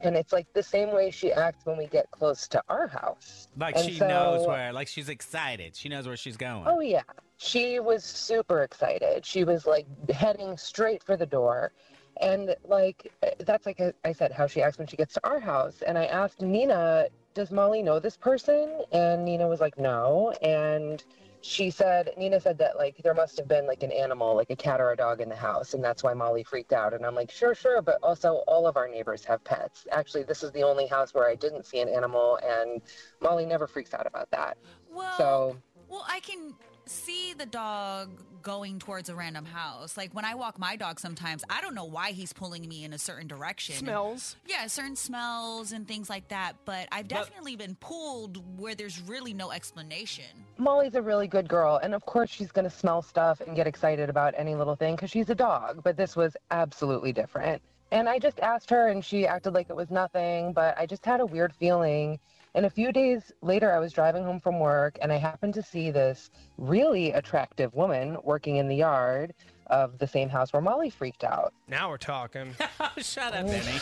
And 0.00 0.16
it's 0.16 0.32
like 0.32 0.46
the 0.54 0.62
same 0.62 0.92
way 0.94 1.10
she 1.10 1.32
acts 1.32 1.66
when 1.66 1.76
we 1.76 1.86
get 1.86 2.08
close 2.12 2.46
to 2.48 2.62
our 2.68 2.86
house. 2.86 3.48
Like 3.56 3.76
And 3.76 3.84
she 3.84 3.98
so- 3.98 4.06
knows 4.06 4.46
where, 4.46 4.72
like 4.72 4.86
she's 4.86 5.08
excited. 5.08 5.74
She 5.74 5.88
knows 5.88 6.06
where 6.06 6.16
she's 6.16 6.36
going. 6.36 6.64
Oh 6.66 6.80
yeah. 6.80 7.02
She 7.40 7.78
was 7.80 8.04
super 8.04 8.62
excited. 8.62 9.24
She 9.26 9.44
was 9.44 9.66
like 9.66 9.86
heading 10.10 10.56
straight 10.56 11.02
for 11.02 11.16
the 11.16 11.26
door. 11.26 11.72
And 12.20 12.54
like 12.64 13.12
that's 13.40 13.66
like 13.66 13.80
I 14.04 14.12
said 14.12 14.32
how 14.32 14.46
she 14.46 14.62
acts 14.62 14.78
when 14.78 14.86
she 14.86 14.96
gets 14.96 15.14
to 15.14 15.20
our 15.24 15.40
house. 15.40 15.82
And 15.82 15.96
I 15.98 16.06
asked 16.06 16.42
Nina, 16.42 17.08
"Does 17.34 17.50
Molly 17.50 17.82
know 17.82 17.98
this 17.98 18.16
person?" 18.16 18.82
And 18.92 19.24
Nina 19.24 19.46
was 19.48 19.60
like, 19.60 19.78
"No." 19.78 20.32
And 20.42 21.02
she 21.40 21.70
said 21.70 22.10
Nina 22.16 22.40
said 22.40 22.58
that 22.58 22.76
like 22.76 22.96
there 23.04 23.14
must 23.14 23.38
have 23.38 23.46
been 23.46 23.66
like 23.66 23.82
an 23.82 23.92
animal, 23.92 24.34
like 24.34 24.50
a 24.50 24.56
cat 24.56 24.80
or 24.80 24.90
a 24.90 24.96
dog 24.96 25.20
in 25.20 25.28
the 25.28 25.36
house, 25.36 25.74
and 25.74 25.82
that's 25.84 26.02
why 26.02 26.12
Molly 26.14 26.42
freaked 26.42 26.72
out. 26.72 26.94
And 26.94 27.06
I'm 27.06 27.14
like, 27.14 27.30
"Sure, 27.30 27.54
sure, 27.54 27.80
but 27.82 27.98
also 28.02 28.42
all 28.48 28.66
of 28.66 28.76
our 28.76 28.88
neighbors 28.88 29.24
have 29.24 29.42
pets. 29.44 29.86
Actually, 29.92 30.24
this 30.24 30.42
is 30.42 30.50
the 30.52 30.64
only 30.64 30.86
house 30.86 31.14
where 31.14 31.28
I 31.28 31.36
didn't 31.36 31.66
see 31.66 31.80
an 31.80 31.88
animal 31.88 32.38
and 32.44 32.82
Molly 33.20 33.46
never 33.46 33.66
freaks 33.66 33.94
out 33.94 34.06
about 34.06 34.30
that." 34.32 34.58
Well, 34.90 35.16
So 35.16 35.56
well, 35.88 36.04
I 36.08 36.20
can 36.20 36.54
see 36.90 37.34
the 37.34 37.46
dog 37.46 38.10
going 38.42 38.78
towards 38.78 39.08
a 39.08 39.14
random 39.14 39.44
house. 39.44 39.96
Like 39.96 40.14
when 40.14 40.24
I 40.24 40.34
walk 40.34 40.58
my 40.58 40.76
dog 40.76 41.00
sometimes, 41.00 41.44
I 41.50 41.60
don't 41.60 41.74
know 41.74 41.84
why 41.84 42.12
he's 42.12 42.32
pulling 42.32 42.66
me 42.68 42.84
in 42.84 42.92
a 42.92 42.98
certain 42.98 43.26
direction. 43.26 43.74
Smells. 43.76 44.36
Yeah, 44.46 44.66
certain 44.66 44.96
smells 44.96 45.72
and 45.72 45.86
things 45.86 46.08
like 46.08 46.28
that. 46.28 46.54
But 46.64 46.88
I've 46.92 47.08
definitely 47.08 47.56
been 47.56 47.74
pulled 47.76 48.42
where 48.58 48.74
there's 48.74 49.00
really 49.02 49.32
no 49.32 49.50
explanation. 49.50 50.24
Molly's 50.56 50.94
a 50.94 51.02
really 51.02 51.26
good 51.26 51.48
girl, 51.48 51.78
and 51.82 51.94
of 51.94 52.04
course 52.06 52.30
she's 52.30 52.50
going 52.50 52.68
to 52.68 52.74
smell 52.74 53.02
stuff 53.02 53.40
and 53.40 53.54
get 53.54 53.66
excited 53.66 54.08
about 54.08 54.34
any 54.36 54.54
little 54.54 54.76
thing 54.76 54.96
because 54.96 55.10
she's 55.10 55.30
a 55.30 55.34
dog. 55.34 55.82
But 55.82 55.96
this 55.96 56.16
was 56.16 56.36
absolutely 56.50 57.12
different. 57.12 57.62
And 57.90 58.08
I 58.08 58.18
just 58.18 58.40
asked 58.40 58.70
her, 58.70 58.88
and 58.88 59.04
she 59.04 59.26
acted 59.26 59.54
like 59.54 59.70
it 59.70 59.76
was 59.76 59.90
nothing. 59.90 60.52
But 60.52 60.78
I 60.78 60.86
just 60.86 61.04
had 61.04 61.20
a 61.20 61.26
weird 61.26 61.54
feeling. 61.54 62.18
And 62.54 62.66
a 62.66 62.70
few 62.70 62.92
days 62.92 63.32
later, 63.42 63.72
I 63.72 63.78
was 63.78 63.92
driving 63.92 64.24
home 64.24 64.40
from 64.40 64.58
work, 64.58 64.98
and 65.02 65.12
I 65.12 65.16
happened 65.16 65.54
to 65.54 65.62
see 65.62 65.90
this 65.90 66.30
really 66.56 67.12
attractive 67.12 67.74
woman 67.74 68.16
working 68.24 68.56
in 68.56 68.68
the 68.68 68.76
yard 68.76 69.34
of 69.68 69.98
the 69.98 70.06
same 70.06 70.28
house 70.28 70.52
where 70.52 70.62
Molly 70.62 70.88
freaked 70.90 71.24
out. 71.24 71.52
Now 71.68 71.88
we're 71.90 71.98
talking. 71.98 72.54
Oh, 72.80 72.90
shut 72.98 73.34
up, 73.34 73.46
Benny. 73.46 73.78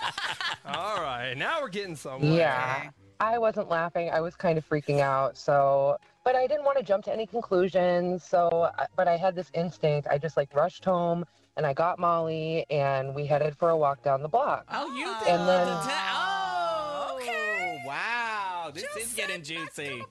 All 0.66 0.96
right, 1.00 1.34
now 1.36 1.60
we're 1.60 1.68
getting 1.68 1.94
somewhere. 1.96 2.30
Yeah. 2.38 2.90
I 3.20 3.38
wasn't 3.38 3.68
laughing. 3.68 4.10
I 4.10 4.20
was 4.20 4.34
kind 4.36 4.58
of 4.58 4.68
freaking 4.68 5.00
out. 5.00 5.36
So, 5.38 5.96
but 6.24 6.34
I 6.36 6.46
didn't 6.46 6.64
want 6.64 6.76
to 6.78 6.84
jump 6.84 7.04
to 7.04 7.12
any 7.12 7.26
conclusions. 7.26 8.24
So, 8.24 8.48
uh, 8.78 8.86
but 8.96 9.08
I 9.08 9.16
had 9.16 9.34
this 9.34 9.50
instinct. 9.54 10.06
I 10.10 10.18
just 10.18 10.36
like 10.36 10.54
rushed 10.54 10.84
home 10.84 11.24
and 11.56 11.64
I 11.64 11.72
got 11.72 11.98
Molly 11.98 12.66
and 12.68 13.14
we 13.14 13.24
headed 13.26 13.56
for 13.56 13.70
a 13.70 13.76
walk 13.76 14.02
down 14.02 14.20
the 14.22 14.28
block. 14.28 14.66
Oh, 14.70 14.94
you 14.94 15.06
did. 15.20 15.28
And 15.28 15.48
then- 15.48 15.66
oh, 15.68 15.80
okay. 15.82 15.88
Wow, 15.88 16.25
this 18.82 19.08
is 19.08 19.14
getting 19.14 19.42
juicy. 19.42 20.02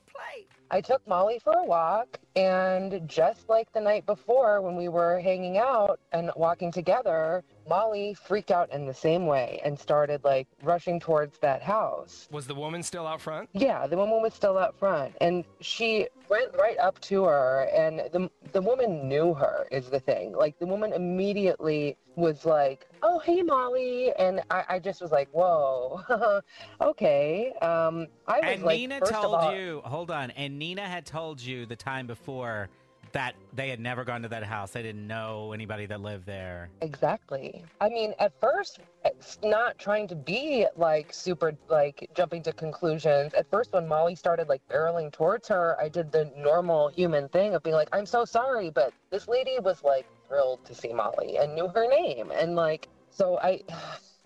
I 0.70 0.80
took 0.80 1.06
Molly 1.06 1.38
for 1.42 1.52
a 1.52 1.64
walk, 1.64 2.18
and 2.34 3.08
just 3.08 3.48
like 3.48 3.72
the 3.72 3.80
night 3.80 4.04
before 4.04 4.60
when 4.60 4.74
we 4.74 4.88
were 4.88 5.20
hanging 5.20 5.58
out 5.58 6.00
and 6.12 6.30
walking 6.34 6.72
together, 6.72 7.44
Molly 7.68 8.14
freaked 8.14 8.50
out 8.50 8.72
in 8.72 8.86
the 8.86 8.94
same 8.94 9.26
way 9.26 9.60
and 9.64 9.78
started 9.78 10.24
like 10.24 10.46
rushing 10.62 11.00
towards 11.00 11.38
that 11.38 11.62
house. 11.62 12.28
Was 12.30 12.46
the 12.46 12.54
woman 12.54 12.82
still 12.82 13.06
out 13.06 13.20
front? 13.20 13.48
Yeah, 13.52 13.86
the 13.86 13.96
woman 13.96 14.22
was 14.22 14.34
still 14.34 14.58
out 14.58 14.78
front, 14.78 15.14
and 15.20 15.44
she 15.60 16.08
went 16.28 16.54
right 16.58 16.78
up 16.78 17.00
to 17.02 17.24
her, 17.24 17.68
and 17.74 18.00
the 18.12 18.30
the 18.52 18.62
woman 18.62 19.08
knew 19.08 19.34
her 19.34 19.66
is 19.70 19.90
the 19.90 20.00
thing. 20.00 20.32
Like 20.32 20.58
the 20.58 20.66
woman 20.66 20.92
immediately 20.92 21.96
was 22.16 22.44
like, 22.46 22.86
"Oh, 23.02 23.18
hey, 23.18 23.42
Molly," 23.42 24.12
and 24.18 24.42
I, 24.50 24.64
I 24.68 24.78
just 24.78 25.00
was 25.00 25.10
like, 25.10 25.28
"Whoa, 25.32 26.00
okay." 26.80 27.52
Um, 27.62 28.06
I 28.26 28.40
was 28.40 28.44
And 28.44 28.62
like, 28.62 28.78
Nina 28.78 28.98
first 29.00 29.12
of 29.12 29.22
told 29.22 29.34
all, 29.34 29.54
you, 29.54 29.82
hold 29.84 30.10
on, 30.10 30.30
and 30.32 30.58
Nina 30.58 30.82
had 30.82 31.04
told 31.04 31.40
you 31.40 31.66
the 31.66 31.76
time 31.76 32.06
before 32.06 32.68
that 33.16 33.34
they 33.54 33.70
had 33.70 33.80
never 33.80 34.04
gone 34.04 34.20
to 34.20 34.28
that 34.28 34.44
house. 34.44 34.72
They 34.72 34.82
didn't 34.82 35.06
know 35.06 35.52
anybody 35.54 35.86
that 35.86 36.02
lived 36.02 36.26
there. 36.26 36.68
Exactly. 36.82 37.64
I 37.80 37.88
mean, 37.88 38.12
at 38.18 38.38
first, 38.38 38.80
it's 39.06 39.38
not 39.42 39.78
trying 39.78 40.06
to 40.08 40.14
be 40.14 40.66
like 40.76 41.14
super, 41.14 41.54
like 41.70 42.10
jumping 42.14 42.42
to 42.42 42.52
conclusions. 42.52 43.32
At 43.32 43.48
first, 43.50 43.72
when 43.72 43.88
Molly 43.88 44.16
started 44.16 44.50
like 44.50 44.60
barreling 44.68 45.10
towards 45.10 45.48
her, 45.48 45.78
I 45.80 45.88
did 45.88 46.12
the 46.12 46.30
normal 46.36 46.88
human 46.88 47.30
thing 47.30 47.54
of 47.54 47.62
being 47.62 47.74
like, 47.74 47.88
I'm 47.90 48.04
so 48.04 48.26
sorry. 48.26 48.68
But 48.68 48.92
this 49.08 49.28
lady 49.28 49.58
was 49.60 49.82
like 49.82 50.04
thrilled 50.28 50.62
to 50.66 50.74
see 50.74 50.92
Molly 50.92 51.38
and 51.38 51.54
knew 51.54 51.68
her 51.68 51.88
name. 51.88 52.30
And 52.32 52.54
like, 52.54 52.86
so 53.10 53.38
I. 53.38 53.62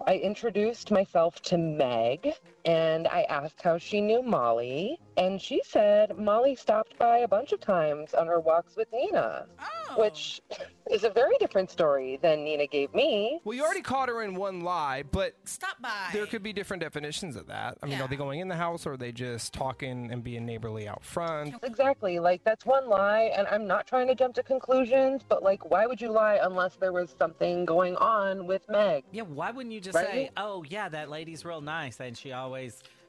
I 0.06 0.14
introduced 0.14 0.90
myself 0.90 1.42
to 1.42 1.58
Meg 1.58 2.32
and 2.64 3.06
I 3.08 3.22
asked 3.22 3.62
how 3.62 3.78
she 3.78 4.00
knew 4.00 4.22
Molly. 4.22 4.98
And 5.16 5.40
she 5.40 5.60
said 5.66 6.16
Molly 6.16 6.54
stopped 6.54 6.96
by 6.98 7.18
a 7.18 7.28
bunch 7.28 7.52
of 7.52 7.60
times 7.60 8.14
on 8.14 8.26
her 8.26 8.40
walks 8.40 8.74
with 8.76 8.88
Nina, 8.92 9.46
Oh. 9.90 10.00
which 10.00 10.40
is 10.90 11.04
a 11.04 11.10
very 11.10 11.36
different 11.38 11.70
story 11.70 12.18
than 12.22 12.42
Nina 12.44 12.66
gave 12.66 12.94
me. 12.94 13.38
Well, 13.44 13.54
you 13.54 13.62
already 13.64 13.82
caught 13.82 14.08
her 14.08 14.22
in 14.22 14.34
one 14.34 14.60
lie, 14.62 15.02
but 15.10 15.34
Stop 15.44 15.80
by. 15.82 16.08
there 16.12 16.26
could 16.26 16.42
be 16.42 16.52
different 16.52 16.82
definitions 16.82 17.36
of 17.36 17.46
that. 17.48 17.76
I 17.82 17.86
mean, 17.86 17.98
Yeah. 17.98 18.04
are 18.04 18.08
they 18.08 18.16
going 18.16 18.40
in 18.40 18.48
the 18.48 18.56
house 18.56 18.86
or 18.86 18.92
are 18.92 18.96
they 18.96 19.12
just 19.12 19.52
talking 19.52 20.10
and 20.10 20.24
being 20.24 20.46
neighborly 20.46 20.88
out 20.88 21.04
front? 21.04 21.54
Exactly. 21.62 22.18
Like, 22.18 22.42
that's 22.44 22.64
one 22.64 22.88
lie. 22.88 23.30
And 23.36 23.46
I'm 23.48 23.66
not 23.66 23.86
trying 23.86 24.06
to 24.08 24.14
jump 24.14 24.34
to 24.36 24.42
conclusions, 24.42 25.22
but 25.28 25.42
like, 25.42 25.70
why 25.70 25.86
would 25.86 26.00
you 26.00 26.10
lie 26.10 26.38
unless 26.42 26.76
there 26.76 26.92
was 26.92 27.14
something 27.18 27.64
going 27.66 27.96
on 27.96 28.46
with 28.46 28.66
Meg? 28.70 29.04
Yeah, 29.12 29.22
why 29.22 29.50
wouldn't 29.50 29.74
you 29.74 29.80
just 29.80 29.96
Right? 29.96 30.06
say, 30.06 30.30
"Oh, 30.36 30.64
yeah, 30.68 30.88
that 30.88 31.10
lady's 31.10 31.44
real 31.44 31.60
nice," 31.60 32.00
and 32.00 32.16
she 32.16 32.32
always 32.32 32.49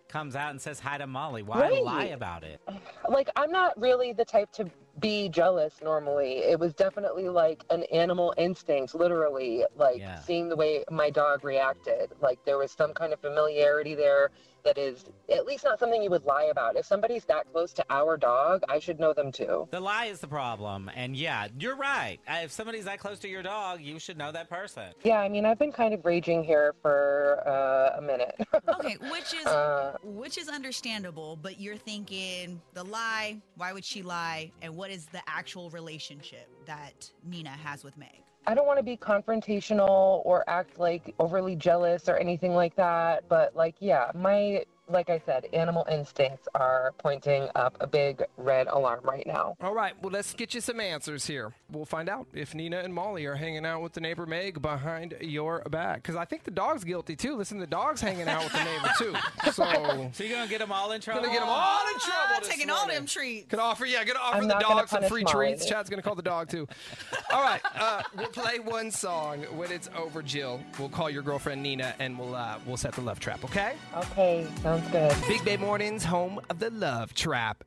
comes 0.08 0.36
out 0.36 0.52
and 0.52 0.62
says 0.62 0.80
hi 0.80 0.98
to 0.98 1.08
Molly? 1.08 1.42
Why 1.42 1.62
Right. 1.62 1.84
lie 1.84 2.06
about 2.06 2.44
it? 2.44 2.62
Like, 3.10 3.30
I'm 3.36 3.52
not 3.52 3.80
really 3.80 4.14
the 4.14 4.26
type 4.26 4.52
to 4.54 4.70
be 5.00 5.30
jealous 5.30 5.76
normally. 5.82 6.40
It 6.40 6.60
was 6.60 6.74
definitely 6.74 7.30
like 7.30 7.64
an 7.70 7.84
animal 7.84 8.34
instinct, 8.38 8.94
literally, 8.94 9.64
like 9.76 10.00
Yeah. 10.00 10.20
seeing 10.20 10.50
the 10.50 10.56
way 10.56 10.84
my 10.92 11.10
dog 11.10 11.44
reacted. 11.44 12.12
Like, 12.22 12.40
there 12.46 12.58
was 12.58 12.72
some 12.72 12.94
kind 12.94 13.14
of 13.14 13.20
familiarity 13.22 13.96
there 13.96 14.32
that 14.64 14.78
is 14.78 15.06
at 15.32 15.46
least 15.46 15.64
not 15.64 15.80
something 15.80 16.02
you 16.02 16.10
would 16.10 16.26
lie 16.26 16.46
about. 16.52 16.76
If 16.76 16.86
somebody's 16.86 17.26
that 17.26 17.52
close 17.52 17.74
to 17.74 17.86
our 17.90 18.18
dog, 18.18 18.62
I 18.70 18.80
should 18.80 19.00
know 19.00 19.14
them 19.14 19.32
too. 19.32 19.68
The 19.72 19.80
lie 19.80 20.06
is 20.06 20.20
the 20.20 20.28
problem, 20.28 20.90
and 20.96 21.16
yeah, 21.16 21.48
you're 21.60 21.76
right. 21.76 22.20
Uh, 22.28 22.42
If 22.44 22.52
somebody's 22.52 22.86
that 22.86 23.00
close 23.00 23.20
to 23.20 23.28
your 23.28 23.44
dog, 23.44 23.82
you 23.82 24.00
should 24.00 24.18
know 24.18 24.32
that 24.32 24.50
person. 24.50 24.94
Yeah, 25.04 25.20
I 25.20 25.30
mean, 25.30 25.46
I've 25.46 25.60
been 25.60 25.72
kind 25.72 25.94
of 25.94 26.06
raging 26.06 26.44
here 26.44 26.74
for 26.82 27.44
uh, 27.46 27.98
a 27.98 28.02
minute. 28.02 28.36
okay, 28.80 28.98
which 29.12 29.34
is 29.34 29.46
Uh, 29.46 29.98
which 30.04 30.38
is 30.38 30.48
understandable, 30.50 31.38
but 31.42 31.60
you're 31.60 31.78
thinking 31.78 32.62
the 32.74 32.84
lie, 32.84 33.42
why 33.56 33.74
would 33.74 33.86
she 33.86 34.02
lie? 34.02 34.52
And 34.62 34.76
what 34.76 34.92
is 34.92 35.06
the 35.08 35.22
actual 35.28 35.70
relationship 35.72 36.48
that 36.66 37.10
Nina 37.24 37.50
has 37.50 37.84
with 37.84 37.98
Meg? 37.98 38.24
I 38.48 38.56
don't 38.56 38.66
want 38.66 38.80
to 38.80 38.84
be 38.84 38.98
confrontational 38.98 40.22
or 40.26 40.44
act 40.50 40.80
like 40.80 41.14
overly 41.20 41.56
jealous 41.56 42.10
or 42.10 42.18
anything 42.18 42.54
like 42.56 42.76
that, 42.76 43.28
but 43.30 43.56
like, 43.56 43.76
yeah, 43.80 44.12
my 44.16 44.64
like 44.92 45.10
I 45.10 45.22
said, 45.26 45.46
animal 45.54 45.86
instincts 45.90 46.48
are 46.56 46.94
pointing 46.98 47.48
up 47.56 47.78
a 47.80 47.88
big 47.88 48.24
red 48.38 48.68
alarm 48.68 49.02
right 49.04 49.26
now. 49.26 49.56
All 49.62 49.74
right, 49.74 49.94
well, 50.02 50.12
let's 50.12 50.34
get 50.34 50.54
you 50.54 50.62
some 50.62 50.80
answers 50.80 51.26
here. 51.26 51.54
We'll 51.72 51.86
find 51.86 52.10
out 52.10 52.28
if 52.34 52.54
Nina 52.54 52.80
and 52.80 52.94
Molly 52.94 53.26
are 53.26 53.36
hanging 53.36 53.66
out 53.66 53.82
with 53.82 53.94
the 53.94 54.02
neighbor 54.02 54.26
Meg 54.26 54.62
behind 54.62 55.16
your 55.22 55.62
back. 55.70 56.02
Because 56.04 56.16
I 56.16 56.26
think 56.26 56.44
the 56.44 56.52
dog's 56.52 56.84
guilty 56.84 57.16
too. 57.16 57.36
Listen, 57.36 57.58
the 57.60 57.68
dog's 57.68 58.02
hanging 58.02 58.28
out 58.28 58.44
with 58.44 58.54
the 58.54 58.64
neighbor 58.64 58.90
too. 58.98 59.16
So, 59.52 60.10
So 60.14 60.24
you're 60.24 60.36
gonna 60.38 60.50
get 60.50 60.60
them 60.60 60.72
all 60.72 60.92
in 60.92 61.02
trouble? 61.02 61.22
gonna 61.22 61.34
get 61.34 61.40
them 61.42 61.50
all 61.50 61.88
in 61.88 62.00
trouble. 62.00 62.20
Ah, 62.36 62.40
this 62.40 62.48
taking 62.50 62.70
all 62.70 62.88
them 62.88 63.06
treats. 63.06 63.48
Could 63.50 63.60
offer, 63.60 63.86
yeah, 63.86 64.04
gonna 64.04 64.20
offer 64.20 64.38
I'm 64.38 64.44
the 64.48 64.54
not 64.56 64.62
dog 64.62 64.88
some 64.90 65.04
free 65.04 65.24
Molly. 65.24 65.50
treats. 65.50 65.66
Chad's 65.66 65.90
gonna 65.90 66.02
call 66.02 66.16
the 66.16 66.22
dog 66.22 66.50
too. 66.50 66.68
All 67.34 67.42
right, 67.42 67.62
uh, 67.76 68.02
we'll 68.18 68.28
play 68.28 68.60
one 68.60 68.92
song. 68.92 69.44
When 69.56 69.72
it's 69.72 69.90
over, 69.96 70.22
Jill, 70.22 70.60
we'll 70.78 70.90
call 70.90 71.10
your 71.10 71.22
girlfriend 71.24 71.64
Nina 71.64 71.94
and 72.00 72.18
we'll 72.20 72.36
uh, 72.36 72.58
we'll 72.66 72.78
set 72.78 72.94
the 72.94 73.02
love 73.02 73.20
trap. 73.20 73.44
Okay? 73.46 73.74
Okay, 73.96 74.46
sounds 74.62 74.81
good. 74.92 75.16
Big 75.28 75.44
Bay 75.46 75.58
Mornings, 75.58 76.06
home 76.06 76.40
of 76.50 76.60
the 76.60 76.70
love 76.70 77.14
trap. 77.14 77.64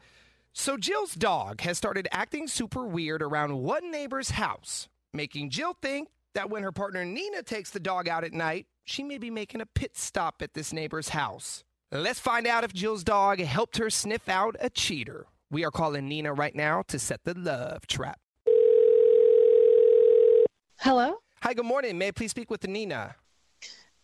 So 0.53 0.77
Jill's 0.77 1.15
dog 1.15 1.61
has 1.61 1.77
started 1.77 2.09
acting 2.13 2.49
super 2.49 2.87
weird 2.87 3.23
around 3.23 3.59
one 3.63 3.91
neighbor's 3.91 4.31
house, 4.31 4.89
making 5.13 5.51
Jill 5.51 5.77
think 5.83 6.09
that 6.35 6.51
when 6.51 6.63
her 6.63 6.73
partner 6.73 7.05
Nina 7.05 7.43
takes 7.43 7.71
the 7.71 7.81
dog 7.81 8.09
out 8.09 8.25
at 8.25 8.33
night, 8.33 8.67
she 8.85 9.03
may 9.03 9.19
be 9.19 9.31
making 9.31 9.61
a 9.61 9.67
pit 9.67 9.97
stop 9.97 10.43
at 10.43 10.55
this 10.55 10.73
neighbor's 10.73 11.11
house. 11.11 11.65
Let's 11.93 12.21
find 12.21 12.47
out 12.47 12.65
if 12.65 12.73
Jill's 12.73 13.05
dog 13.05 13.39
helped 13.41 13.77
her 13.77 13.91
sniff 13.91 14.29
out 14.29 14.57
a 14.61 14.71
cheater. 14.71 15.27
We 15.51 15.65
are 15.65 15.71
calling 15.71 16.09
Nina 16.09 16.33
right 16.33 16.55
now 16.55 16.83
to 16.89 16.99
set 16.99 17.25
the 17.25 17.35
love 17.35 17.87
trap. 17.87 18.19
Hello, 20.79 21.19
Hi, 21.45 21.53
good 21.53 21.67
morning. 21.67 21.99
May 21.99 22.09
I 22.09 22.11
please 22.13 22.31
speak 22.31 22.51
with 22.51 22.67
Nina? 22.67 23.17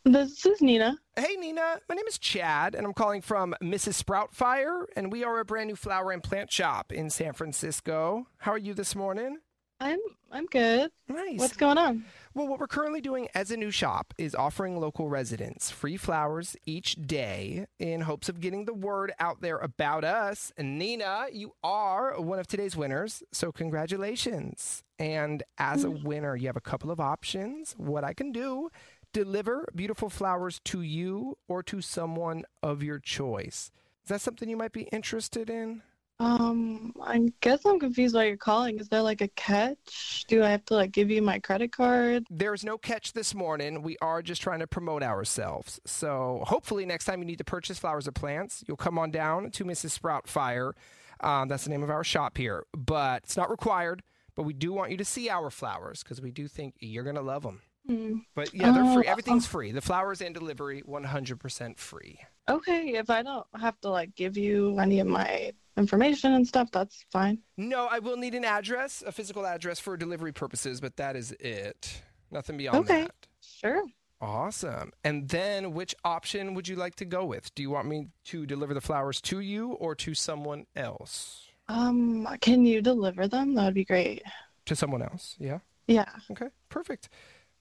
This 0.04 0.46
is 0.46 0.60
Nina. 0.60 0.96
Hey, 1.16 1.36
Nina. 1.36 1.78
My 1.88 1.94
name 1.94 2.06
is 2.08 2.18
Chad, 2.18 2.74
and 2.74 2.86
I'm 2.86 2.94
calling 2.94 3.20
from 3.20 3.54
Mrs. 3.62 4.02
Sproutfire, 4.02 4.84
and 4.96 5.12
we 5.12 5.24
are 5.24 5.40
a 5.40 5.44
brand 5.44 5.68
new 5.68 5.76
flower 5.76 6.12
and 6.12 6.22
plant 6.22 6.50
shop 6.50 6.92
in 6.92 7.10
San 7.10 7.32
Francisco. 7.32 8.26
How 8.38 8.52
are 8.52 8.58
you 8.58 8.74
this 8.74 8.94
morning? 8.96 9.38
I'm 9.80 9.98
I'm 10.30 10.46
good. 10.46 10.90
Nice. 11.08 11.38
What's 11.38 11.56
going 11.56 11.78
on? 11.78 12.04
Well, 12.34 12.46
what 12.46 12.60
we're 12.60 12.66
currently 12.66 13.00
doing 13.00 13.28
as 13.34 13.50
a 13.50 13.56
new 13.56 13.70
shop 13.70 14.12
is 14.18 14.34
offering 14.34 14.78
local 14.78 15.08
residents 15.08 15.70
free 15.70 15.96
flowers 15.96 16.54
each 16.66 16.94
day 16.94 17.66
in 17.78 18.02
hopes 18.02 18.28
of 18.28 18.40
getting 18.40 18.66
the 18.66 18.74
word 18.74 19.12
out 19.18 19.40
there 19.40 19.56
about 19.58 20.04
us. 20.04 20.52
And 20.56 20.78
Nina, 20.78 21.26
you 21.32 21.54
are 21.64 22.20
one 22.20 22.38
of 22.38 22.46
today's 22.46 22.76
winners, 22.76 23.22
so 23.32 23.50
congratulations. 23.50 24.84
And 24.98 25.42
as 25.56 25.82
a 25.82 25.88
mm. 25.88 26.04
winner, 26.04 26.36
you 26.36 26.46
have 26.46 26.58
a 26.58 26.60
couple 26.60 26.90
of 26.90 27.00
options. 27.00 27.72
What 27.78 28.04
I 28.04 28.12
can 28.12 28.32
do 28.32 28.68
deliver 29.12 29.66
beautiful 29.74 30.10
flowers 30.10 30.60
to 30.64 30.82
you 30.82 31.36
or 31.48 31.62
to 31.64 31.80
someone 31.80 32.44
of 32.62 32.82
your 32.82 32.98
choice. 32.98 33.70
Is 34.04 34.08
that 34.08 34.20
something 34.20 34.48
you 34.48 34.56
might 34.56 34.72
be 34.72 34.82
interested 34.84 35.50
in? 35.50 35.82
Um, 36.20 36.92
I 37.00 37.32
guess 37.40 37.64
I'm 37.64 37.80
confused 37.80 38.14
why 38.14 38.24
you're 38.24 38.36
calling. 38.36 38.78
Is 38.78 38.88
there 38.88 39.00
like 39.00 39.22
a 39.22 39.28
catch? 39.28 40.26
Do 40.28 40.44
I 40.44 40.50
have 40.50 40.64
to 40.66 40.74
like 40.74 40.92
give 40.92 41.10
you 41.10 41.22
my 41.22 41.38
credit 41.38 41.72
card? 41.72 42.26
There's 42.28 42.62
no 42.62 42.76
catch 42.76 43.14
this 43.14 43.34
morning. 43.34 43.82
We 43.82 43.96
are 44.02 44.20
just 44.20 44.42
trying 44.42 44.60
to 44.60 44.66
promote 44.66 45.02
ourselves. 45.02 45.80
So 45.86 46.44
hopefully, 46.46 46.84
next 46.84 47.06
time 47.06 47.20
you 47.20 47.24
need 47.24 47.38
to 47.38 47.44
purchase 47.44 47.78
flowers 47.78 48.06
or 48.06 48.12
plants, 48.12 48.62
you'll 48.68 48.76
come 48.76 48.98
on 48.98 49.10
down 49.10 49.50
to 49.52 49.64
Mrs. 49.64 49.92
Sprout 49.92 50.28
Fire. 50.28 50.74
Um, 51.20 51.48
that's 51.48 51.64
the 51.64 51.70
name 51.70 51.82
of 51.82 51.90
our 51.90 52.04
shop 52.04 52.36
here. 52.36 52.64
But 52.76 53.22
it's 53.24 53.36
not 53.38 53.50
required. 53.50 54.02
But 54.34 54.42
we 54.42 54.52
do 54.52 54.72
want 54.72 54.90
you 54.90 54.98
to 54.98 55.04
see 55.04 55.30
our 55.30 55.50
flowers 55.50 56.02
because 56.02 56.20
we 56.20 56.30
do 56.30 56.48
think 56.48 56.74
you're 56.80 57.04
going 57.04 57.16
to 57.16 57.22
love 57.22 57.42
them. 57.42 57.62
Hmm. 57.90 58.18
But 58.34 58.54
yeah, 58.54 58.70
they're 58.72 58.94
free. 58.94 59.04
Oh, 59.06 59.10
Everything's 59.10 59.46
free. 59.46 59.72
The 59.72 59.80
flowers 59.80 60.20
and 60.20 60.32
delivery, 60.34 60.82
100% 60.88 61.78
free. 61.78 62.18
Okay, 62.48 62.90
if 62.94 63.10
I 63.10 63.22
don't 63.22 63.46
have 63.58 63.80
to 63.80 63.90
like 63.90 64.14
give 64.14 64.36
you 64.36 64.78
any 64.78 65.00
of 65.00 65.06
my 65.06 65.52
information 65.76 66.32
and 66.34 66.46
stuff, 66.46 66.70
that's 66.70 67.04
fine. 67.10 67.38
No, 67.56 67.88
I 67.90 67.98
will 67.98 68.16
need 68.16 68.34
an 68.34 68.44
address, 68.44 69.02
a 69.06 69.12
physical 69.12 69.44
address 69.46 69.80
for 69.80 69.96
delivery 69.96 70.32
purposes, 70.32 70.80
but 70.80 70.96
that 70.96 71.16
is 71.16 71.32
it. 71.40 72.02
Nothing 72.30 72.56
beyond 72.56 72.78
Okay. 72.78 73.02
that. 73.02 73.14
Sure. 73.40 73.82
Awesome. 74.20 74.92
And 75.02 75.28
then 75.28 75.72
which 75.72 75.94
option 76.04 76.54
would 76.54 76.68
you 76.68 76.76
like 76.76 76.94
to 76.96 77.04
go 77.04 77.24
with? 77.24 77.52
Do 77.54 77.62
you 77.62 77.70
want 77.70 77.88
me 77.88 78.08
to 78.26 78.46
deliver 78.46 78.74
the 78.74 78.80
flowers 78.80 79.20
to 79.22 79.40
you 79.40 79.72
or 79.72 79.94
to 79.96 80.14
someone 80.14 80.66
else? 80.76 81.48
Um, 81.68 82.28
can 82.40 82.66
you 82.66 82.82
deliver 82.82 83.26
them? 83.26 83.54
That 83.54 83.64
would 83.64 83.74
be 83.74 83.84
great. 83.84 84.22
To 84.66 84.76
someone 84.76 85.02
else, 85.02 85.36
yeah? 85.38 85.60
Yeah. 85.86 86.04
Okay, 86.30 86.48
perfect. 86.68 87.08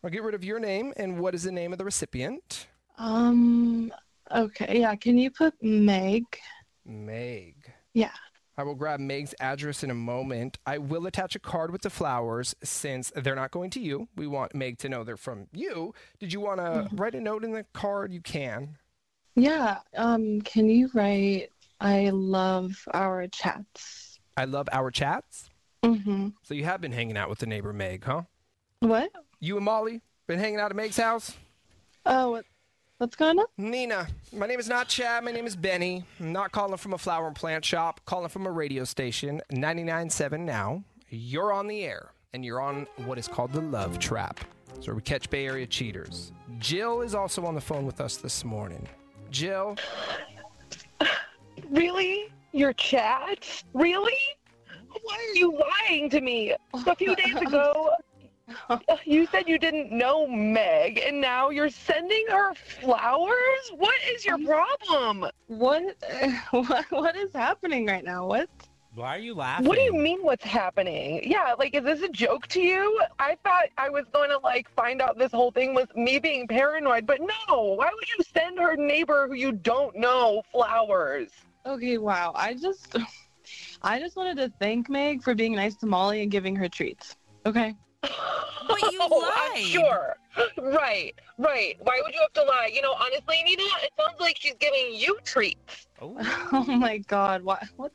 I'll 0.04 0.10
get 0.10 0.24
rid 0.24 0.36
of 0.36 0.44
your 0.44 0.60
name 0.60 0.94
and 0.98 1.20
what 1.20 1.36
is 1.36 1.44
the 1.44 1.52
name 1.52 1.72
of 1.72 1.78
the 1.78 1.86
recipient? 1.86 2.68
Um, 2.98 3.92
okay, 4.34 4.80
yeah. 4.80 4.96
Can 4.96 5.18
you 5.18 5.30
put 5.32 5.54
Meg? 5.62 6.24
Meg. 6.86 7.56
Yeah. 7.94 8.12
I 8.58 8.64
will 8.64 8.76
grab 8.76 9.00
Meg's 9.00 9.34
address 9.40 9.84
in 9.84 9.90
a 9.90 9.94
moment. 9.96 10.58
I 10.66 10.78
will 10.80 11.06
attach 11.08 11.34
a 11.36 11.40
card 11.40 11.72
with 11.72 11.82
the 11.82 11.90
flowers 11.90 12.56
since 12.62 13.10
they're 13.16 13.36
not 13.36 13.52
going 13.52 13.70
to 13.72 13.80
you. 13.80 14.10
We 14.18 14.28
want 14.28 14.54
Meg 14.54 14.78
to 14.80 14.90
know 14.90 15.04
they're 15.06 15.16
from 15.18 15.48
you. 15.54 15.94
Did 16.20 16.34
you 16.34 16.42
want 16.42 16.60
to 16.60 16.64
Mm-hmm. 16.64 16.96
write 16.98 17.16
a 17.16 17.22
note 17.22 17.44
in 17.46 17.54
the 17.54 17.66
card? 17.74 18.12
You 18.14 18.22
can. 18.22 18.78
Yeah. 19.36 19.78
Um, 19.96 20.42
can 20.42 20.70
you 20.70 20.90
write 20.94 21.52
I 21.80 22.10
love 22.10 22.86
our 22.94 23.28
chats? 23.28 24.20
I 24.36 24.44
love 24.46 24.68
our 24.74 24.92
chats. 24.92 25.50
Mm-hmm. 25.84 26.30
So 26.44 26.54
you 26.54 26.66
have 26.66 26.82
been 26.82 26.92
hanging 26.92 27.16
out 27.18 27.30
with 27.30 27.40
the 27.40 27.46
neighbor 27.46 27.72
Meg, 27.72 28.04
huh? 28.04 28.24
What? 28.82 29.10
You 29.40 29.56
and 29.56 29.66
Molly 29.66 30.02
been 30.28 30.40
hanging 30.40 30.60
out 30.60 30.70
at 30.70 30.76
Meg's 30.76 30.98
house? 30.98 31.38
Oh, 32.06 32.32
what, 32.32 32.46
what's 32.98 33.16
going 33.16 33.40
on? 33.40 33.46
Nina, 33.58 34.08
my 34.34 34.48
name 34.48 34.60
is 34.60 34.68
not 34.68 34.90
Chad. 34.90 35.24
My 35.24 35.32
name 35.32 35.46
is 35.46 35.56
Benny. 35.56 36.04
I'm 36.20 36.34
not 36.34 36.52
calling 36.52 36.76
from 36.78 36.94
a 36.94 36.98
flower 36.98 37.28
and 37.28 37.36
plant 37.36 37.64
shop, 37.64 38.02
calling 38.06 38.28
from 38.30 38.46
a 38.46 38.52
radio 38.52 38.84
station, 38.84 39.42
99.7 39.52 40.42
now. 40.42 40.84
You're 41.10 41.54
on 41.54 41.68
the 41.68 41.84
air, 41.86 42.10
and 42.34 42.44
you're 42.44 42.60
on 42.60 42.86
what 43.06 43.18
is 43.18 43.28
called 43.28 43.54
the 43.54 43.62
Love 43.62 43.98
Trap. 43.98 44.40
So 44.82 44.94
we 44.94 45.02
catch 45.02 45.30
Bay 45.30 45.46
Area 45.46 45.66
cheaters. 45.66 46.32
Jill 46.58 47.02
is 47.02 47.16
also 47.16 47.46
on 47.46 47.56
the 47.56 47.62
phone 47.62 47.86
with 47.86 48.02
us 48.02 48.18
this 48.18 48.44
morning. 48.44 48.88
Jill, 49.32 49.78
Really? 51.70 52.32
Your 52.52 52.74
chat? 52.74 53.64
Really? 53.74 54.18
Why 55.04 55.16
are 55.16 55.36
you 55.36 55.58
lying 55.90 56.10
to 56.10 56.20
me? 56.20 56.56
A 56.74 56.96
few 56.96 57.16
days 57.16 57.36
ago, 57.36 57.92
Oh, 58.70 58.80
you 59.06 59.26
said 59.28 59.48
you 59.48 59.58
didn't 59.58 59.92
know 59.92 60.28
Meg, 60.28 61.00
and 61.00 61.20
now 61.20 61.50
you're 61.50 61.70
sending 61.70 62.26
her 62.30 62.54
flowers? 62.54 63.72
What 63.76 63.96
is 64.12 64.26
your 64.26 64.38
problem? 64.40 65.30
What? 65.48 65.96
What? 66.52 66.86
What 66.90 67.16
is 67.16 67.34
happening 67.34 67.86
right 67.86 68.04
now? 68.04 68.26
What? 68.26 68.50
Why 68.96 69.16
are 69.16 69.20
you 69.20 69.36
laughing? 69.36 69.68
What 69.68 69.78
do 69.78 69.84
you 69.84 69.94
mean 69.94 70.20
what's 70.24 70.44
happening? 70.44 71.22
Yeah, 71.24 71.54
like 71.58 71.76
is 71.76 71.84
this 71.84 72.02
a 72.02 72.10
joke 72.10 72.48
to 72.48 72.62
you? 72.62 73.02
I 73.20 73.38
thought 73.44 73.70
I 73.78 73.90
was 73.90 74.06
going 74.12 74.30
to 74.30 74.40
like 74.40 74.68
find 74.76 75.02
out 75.02 75.18
this 75.18 75.32
whole 75.32 75.52
thing 75.52 75.74
was 75.74 75.88
me 75.96 76.20
being 76.20 76.48
paranoid, 76.48 77.06
but 77.06 77.20
no. 77.22 77.64
Why 77.76 77.90
would 77.94 78.10
you 78.10 78.24
send 78.34 78.58
her 78.60 78.76
neighbor 78.76 79.28
who 79.28 79.36
you 79.36 79.52
don't 79.52 79.96
know 79.96 80.42
flowers? 80.52 81.30
Okay. 81.66 81.98
Wow. 81.98 82.34
I 82.36 82.56
just, 82.56 82.98
I 83.82 84.00
just 84.00 84.16
wanted 84.16 84.38
to 84.38 84.52
thank 84.60 84.90
Meg 84.90 85.24
for 85.24 85.36
being 85.36 85.56
nice 85.56 85.76
to 85.78 85.86
Molly 85.86 86.24
and 86.24 86.32
giving 86.32 86.56
her 86.56 86.68
treats. 86.68 87.16
Okay. 87.46 87.76
But 88.02 88.92
you 88.92 89.00
Oh, 89.12 89.52
I'm 89.54 89.62
sure. 89.64 90.16
Right, 90.58 91.14
right. 91.38 91.76
Why 91.80 92.02
would 92.04 92.14
you 92.14 92.22
have 92.22 92.34
to 92.34 92.44
lie? 92.44 92.70
You 92.72 92.82
know, 92.82 92.94
honestly, 92.94 93.38
Nina, 93.44 93.64
it 93.82 93.92
sounds 94.00 94.20
like 94.20 94.38
she's 94.40 94.56
giving 94.60 94.94
you 94.94 95.18
treats. 95.24 95.88
Oh. 96.02 96.16
oh 96.52 96.64
my 96.64 97.00
God. 97.00 97.44
Why? 97.44 97.68
What? 97.76 97.92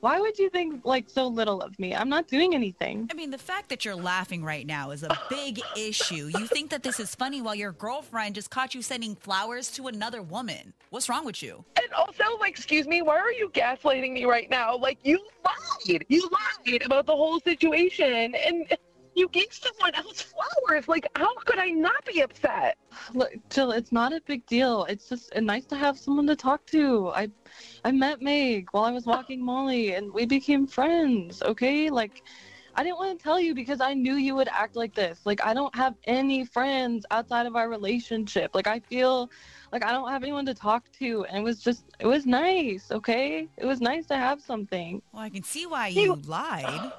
Why 0.00 0.20
would 0.20 0.38
you 0.38 0.48
think 0.48 0.84
like 0.84 1.10
so 1.10 1.26
little 1.26 1.60
of 1.60 1.76
me? 1.78 1.94
I'm 1.94 2.08
not 2.08 2.28
doing 2.28 2.54
anything. 2.54 3.08
I 3.10 3.14
mean, 3.14 3.30
the 3.30 3.38
fact 3.38 3.68
that 3.70 3.84
you're 3.84 3.96
laughing 3.96 4.44
right 4.44 4.64
now 4.64 4.92
is 4.92 5.02
a 5.02 5.18
big 5.28 5.60
issue. 5.76 6.30
You 6.38 6.46
think 6.46 6.70
that 6.70 6.84
this 6.84 7.00
is 7.00 7.14
funny 7.16 7.42
while 7.42 7.56
your 7.56 7.72
girlfriend 7.72 8.36
just 8.36 8.48
caught 8.50 8.76
you 8.76 8.82
sending 8.82 9.16
flowers 9.16 9.70
to 9.72 9.88
another 9.88 10.22
woman. 10.22 10.72
What's 10.90 11.08
wrong 11.08 11.24
with 11.24 11.42
you? 11.42 11.64
And 11.76 11.92
also, 11.94 12.24
like, 12.38 12.50
excuse 12.50 12.86
me, 12.86 13.02
why 13.02 13.18
are 13.18 13.32
you 13.32 13.50
gaslighting 13.50 14.12
me 14.12 14.24
right 14.24 14.48
now? 14.48 14.76
Like, 14.76 14.98
you 15.02 15.20
lied. 15.44 16.04
You 16.08 16.30
lied 16.30 16.82
about 16.82 17.06
the 17.06 17.16
whole 17.16 17.40
situation, 17.40 18.36
and 18.36 18.76
you 19.18 19.28
gave 19.28 19.52
someone 19.52 19.94
else 19.94 20.22
flowers. 20.22 20.88
Like, 20.88 21.06
how 21.16 21.34
could 21.44 21.58
I 21.58 21.68
not 21.70 22.04
be 22.04 22.20
upset? 22.20 22.78
Look, 23.14 23.32
Jill, 23.50 23.72
it's 23.72 23.92
not 23.92 24.12
a 24.12 24.20
big 24.26 24.46
deal. 24.46 24.84
It's 24.84 25.08
just 25.08 25.34
uh, 25.34 25.40
nice 25.40 25.66
to 25.66 25.76
have 25.76 25.98
someone 25.98 26.26
to 26.28 26.36
talk 26.36 26.64
to. 26.66 27.10
I, 27.10 27.28
I 27.84 27.90
met 27.90 28.22
Meg 28.22 28.68
while 28.72 28.84
I 28.84 28.92
was 28.92 29.06
walking 29.06 29.44
Molly, 29.44 29.94
and 29.94 30.12
we 30.12 30.26
became 30.26 30.66
friends. 30.66 31.42
Okay, 31.42 31.90
like. 31.90 32.22
I 32.74 32.84
didn't 32.84 32.98
want 32.98 33.18
to 33.18 33.20
tell 33.20 33.40
you 33.40 33.56
because 33.56 33.80
I 33.80 33.92
knew 33.92 34.14
you 34.14 34.36
would 34.36 34.46
act 34.46 34.76
like 34.76 34.94
this. 34.94 35.22
Like 35.24 35.44
I 35.44 35.52
don't 35.52 35.74
have 35.74 35.96
any 36.04 36.44
friends 36.44 37.04
outside 37.10 37.46
of 37.46 37.56
our 37.56 37.68
relationship. 37.68 38.54
Like 38.54 38.68
I 38.68 38.78
feel 38.78 39.32
like 39.72 39.84
I 39.84 39.90
don't 39.90 40.08
have 40.08 40.22
anyone 40.22 40.46
to 40.46 40.54
talk 40.54 40.84
to 41.00 41.24
and 41.24 41.38
it 41.38 41.42
was 41.42 41.60
just 41.60 41.82
it 41.98 42.06
was 42.06 42.24
nice, 42.24 42.92
okay? 42.92 43.48
It 43.56 43.66
was 43.66 43.80
nice 43.80 44.06
to 44.06 44.16
have 44.16 44.40
something. 44.40 45.02
Well, 45.10 45.22
I 45.22 45.30
can 45.30 45.42
see 45.42 45.66
why 45.66 45.88
you, 45.88 46.22
lied. 46.24 46.92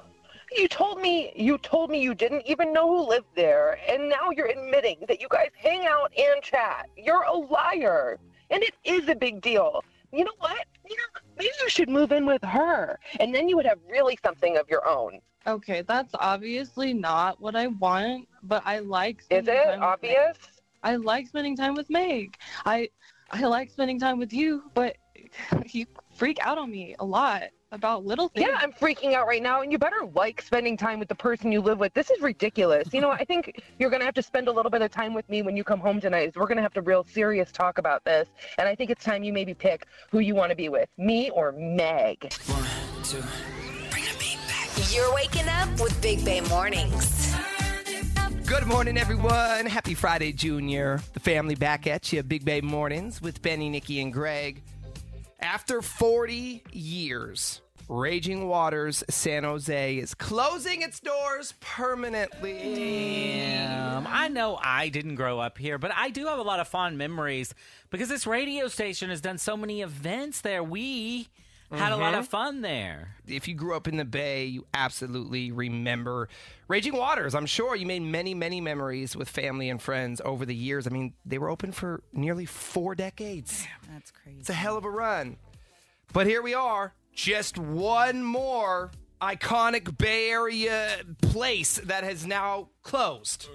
You 0.56 0.68
told 0.68 1.00
me 1.00 1.32
you 1.36 1.58
told 1.58 1.90
me 1.90 2.02
you 2.02 2.14
didn't 2.14 2.42
even 2.46 2.72
know 2.72 2.88
who 2.88 3.08
lived 3.08 3.28
there, 3.34 3.78
and 3.88 4.08
now 4.08 4.30
you're 4.36 4.46
admitting 4.46 4.98
that 5.08 5.20
you 5.20 5.28
guys 5.30 5.50
hang 5.56 5.86
out 5.86 6.12
and 6.16 6.42
chat. 6.42 6.86
You're 6.96 7.22
a 7.22 7.32
liar. 7.32 8.18
And 8.50 8.62
it 8.64 8.74
is 8.82 9.08
a 9.08 9.14
big 9.14 9.40
deal. 9.40 9.84
You 10.12 10.24
know 10.24 10.32
what? 10.38 10.66
You 10.88 10.96
know, 10.96 11.20
maybe 11.38 11.50
you 11.62 11.68
should 11.68 11.88
move 11.88 12.10
in 12.10 12.26
with 12.26 12.42
her, 12.42 12.98
and 13.20 13.32
then 13.32 13.48
you 13.48 13.56
would 13.56 13.66
have 13.66 13.78
really 13.88 14.18
something 14.24 14.56
of 14.56 14.68
your 14.68 14.88
own. 14.88 15.20
Okay, 15.46 15.82
that's 15.82 16.12
obviously 16.14 16.92
not 16.92 17.40
what 17.40 17.54
I 17.54 17.68
want, 17.68 18.26
but 18.42 18.62
I 18.66 18.80
like. 18.80 19.20
Is 19.30 19.44
spending 19.44 19.54
it 19.54 19.64
time 19.64 19.80
with 19.80 19.82
obvious? 19.82 20.36
Meg. 20.36 20.48
I 20.82 20.96
like 20.96 21.28
spending 21.28 21.56
time 21.56 21.74
with 21.74 21.88
Meg. 21.90 22.36
I, 22.66 22.88
I 23.30 23.44
like 23.44 23.70
spending 23.70 24.00
time 24.00 24.18
with 24.18 24.32
you, 24.32 24.64
but 24.74 24.96
you 25.66 25.86
freak 26.16 26.38
out 26.42 26.58
on 26.58 26.70
me 26.70 26.96
a 26.98 27.04
lot 27.04 27.44
about 27.72 28.04
little 28.04 28.28
things. 28.28 28.48
Yeah, 28.48 28.58
I'm 28.60 28.72
freaking 28.72 29.14
out 29.14 29.26
right 29.26 29.42
now, 29.42 29.62
and 29.62 29.70
you 29.70 29.78
better 29.78 30.04
like 30.14 30.42
spending 30.42 30.76
time 30.76 30.98
with 30.98 31.08
the 31.08 31.14
person 31.14 31.52
you 31.52 31.60
live 31.60 31.78
with. 31.78 31.94
This 31.94 32.10
is 32.10 32.20
ridiculous. 32.20 32.92
You 32.92 33.00
know, 33.00 33.10
I 33.10 33.24
think 33.24 33.62
you're 33.78 33.90
gonna 33.90 34.04
have 34.04 34.14
to 34.14 34.22
spend 34.22 34.48
a 34.48 34.52
little 34.52 34.70
bit 34.70 34.82
of 34.82 34.90
time 34.90 35.14
with 35.14 35.28
me 35.28 35.42
when 35.42 35.56
you 35.56 35.62
come 35.62 35.78
home 35.78 36.00
tonight. 36.00 36.32
We're 36.34 36.48
gonna 36.48 36.62
have 36.62 36.74
to 36.74 36.82
real 36.82 37.04
serious 37.04 37.52
talk 37.52 37.78
about 37.78 38.04
this, 38.04 38.28
and 38.58 38.68
I 38.68 38.74
think 38.74 38.90
it's 38.90 39.04
time 39.04 39.22
you 39.22 39.32
maybe 39.32 39.54
pick 39.54 39.86
who 40.10 40.18
you 40.18 40.34
want 40.34 40.50
to 40.50 40.56
be 40.56 40.68
with, 40.68 40.88
me 40.98 41.30
or 41.30 41.52
Meg. 41.52 42.32
One, 42.46 42.66
two. 43.04 43.22
You're 44.94 45.14
waking 45.14 45.48
up 45.48 45.68
with 45.80 46.00
Big 46.02 46.24
Bay 46.24 46.40
Mornings. 46.40 47.36
Good 48.46 48.66
morning, 48.66 48.98
everyone. 48.98 49.66
Happy 49.66 49.94
Friday, 49.94 50.32
Junior. 50.32 51.00
The 51.12 51.20
family 51.20 51.54
back 51.54 51.86
at 51.86 52.12
you. 52.12 52.24
Big 52.24 52.44
Bay 52.44 52.60
Mornings 52.60 53.22
with 53.22 53.40
Benny, 53.42 53.68
Nikki, 53.68 54.00
and 54.00 54.12
Greg. 54.12 54.60
After 55.42 55.80
40 55.80 56.62
years, 56.72 57.62
Raging 57.88 58.46
Waters 58.46 59.02
San 59.08 59.44
Jose 59.44 59.96
is 59.96 60.14
closing 60.14 60.82
its 60.82 61.00
doors 61.00 61.54
permanently. 61.60 62.74
Damn. 62.74 64.06
I 64.06 64.28
know 64.28 64.58
I 64.62 64.90
didn't 64.90 65.14
grow 65.14 65.40
up 65.40 65.56
here, 65.56 65.78
but 65.78 65.92
I 65.96 66.10
do 66.10 66.26
have 66.26 66.38
a 66.38 66.42
lot 66.42 66.60
of 66.60 66.68
fond 66.68 66.98
memories 66.98 67.54
because 67.88 68.08
this 68.08 68.26
radio 68.26 68.68
station 68.68 69.08
has 69.08 69.20
done 69.20 69.38
so 69.38 69.56
many 69.56 69.80
events 69.80 70.42
there. 70.42 70.62
We 70.62 71.28
had 71.78 71.92
a 71.92 71.96
lot 71.96 72.14
of 72.14 72.24
mm-hmm. 72.24 72.30
fun 72.30 72.60
there. 72.62 73.14
If 73.26 73.46
you 73.46 73.54
grew 73.54 73.76
up 73.76 73.86
in 73.86 73.96
the 73.96 74.04
Bay, 74.04 74.46
you 74.46 74.66
absolutely 74.74 75.52
remember 75.52 76.28
Raging 76.68 76.96
Waters. 76.96 77.34
I'm 77.34 77.46
sure 77.46 77.76
you 77.76 77.86
made 77.86 78.02
many, 78.02 78.34
many 78.34 78.60
memories 78.60 79.14
with 79.14 79.28
family 79.28 79.70
and 79.70 79.80
friends 79.80 80.20
over 80.24 80.44
the 80.44 80.54
years. 80.54 80.86
I 80.86 80.90
mean, 80.90 81.14
they 81.24 81.38
were 81.38 81.48
open 81.48 81.72
for 81.72 82.02
nearly 82.12 82.44
four 82.44 82.94
decades. 82.94 83.66
That's 83.92 84.10
crazy. 84.10 84.38
It's 84.40 84.50
a 84.50 84.54
hell 84.54 84.76
of 84.76 84.84
a 84.84 84.90
run. 84.90 85.36
But 86.12 86.26
here 86.26 86.42
we 86.42 86.54
are, 86.54 86.92
just 87.14 87.56
one 87.56 88.24
more 88.24 88.90
iconic 89.20 89.96
Bay 89.96 90.30
Area 90.30 90.96
place 91.22 91.76
that 91.84 92.02
has 92.02 92.26
now 92.26 92.70
closed. 92.82 93.48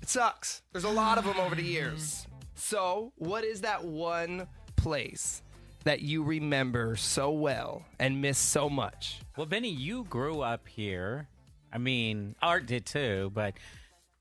It 0.00 0.08
sucks. 0.08 0.62
There's 0.72 0.84
a 0.84 0.90
lot 0.90 1.18
of 1.18 1.24
them 1.24 1.38
over 1.38 1.54
the 1.54 1.64
years. 1.64 2.22
So, 2.58 3.12
what 3.16 3.44
is 3.44 3.60
that 3.60 3.84
one 3.84 4.48
place 4.76 5.42
that 5.86 6.02
you 6.02 6.22
remember 6.22 6.96
so 6.96 7.30
well 7.30 7.84
and 7.98 8.20
miss 8.20 8.38
so 8.38 8.68
much? 8.68 9.20
Well, 9.36 9.46
Benny, 9.46 9.70
you 9.70 10.04
grew 10.04 10.40
up 10.40 10.66
here. 10.68 11.28
I 11.72 11.78
mean, 11.78 12.34
Art 12.42 12.66
did 12.66 12.84
too, 12.86 13.30
but 13.32 13.54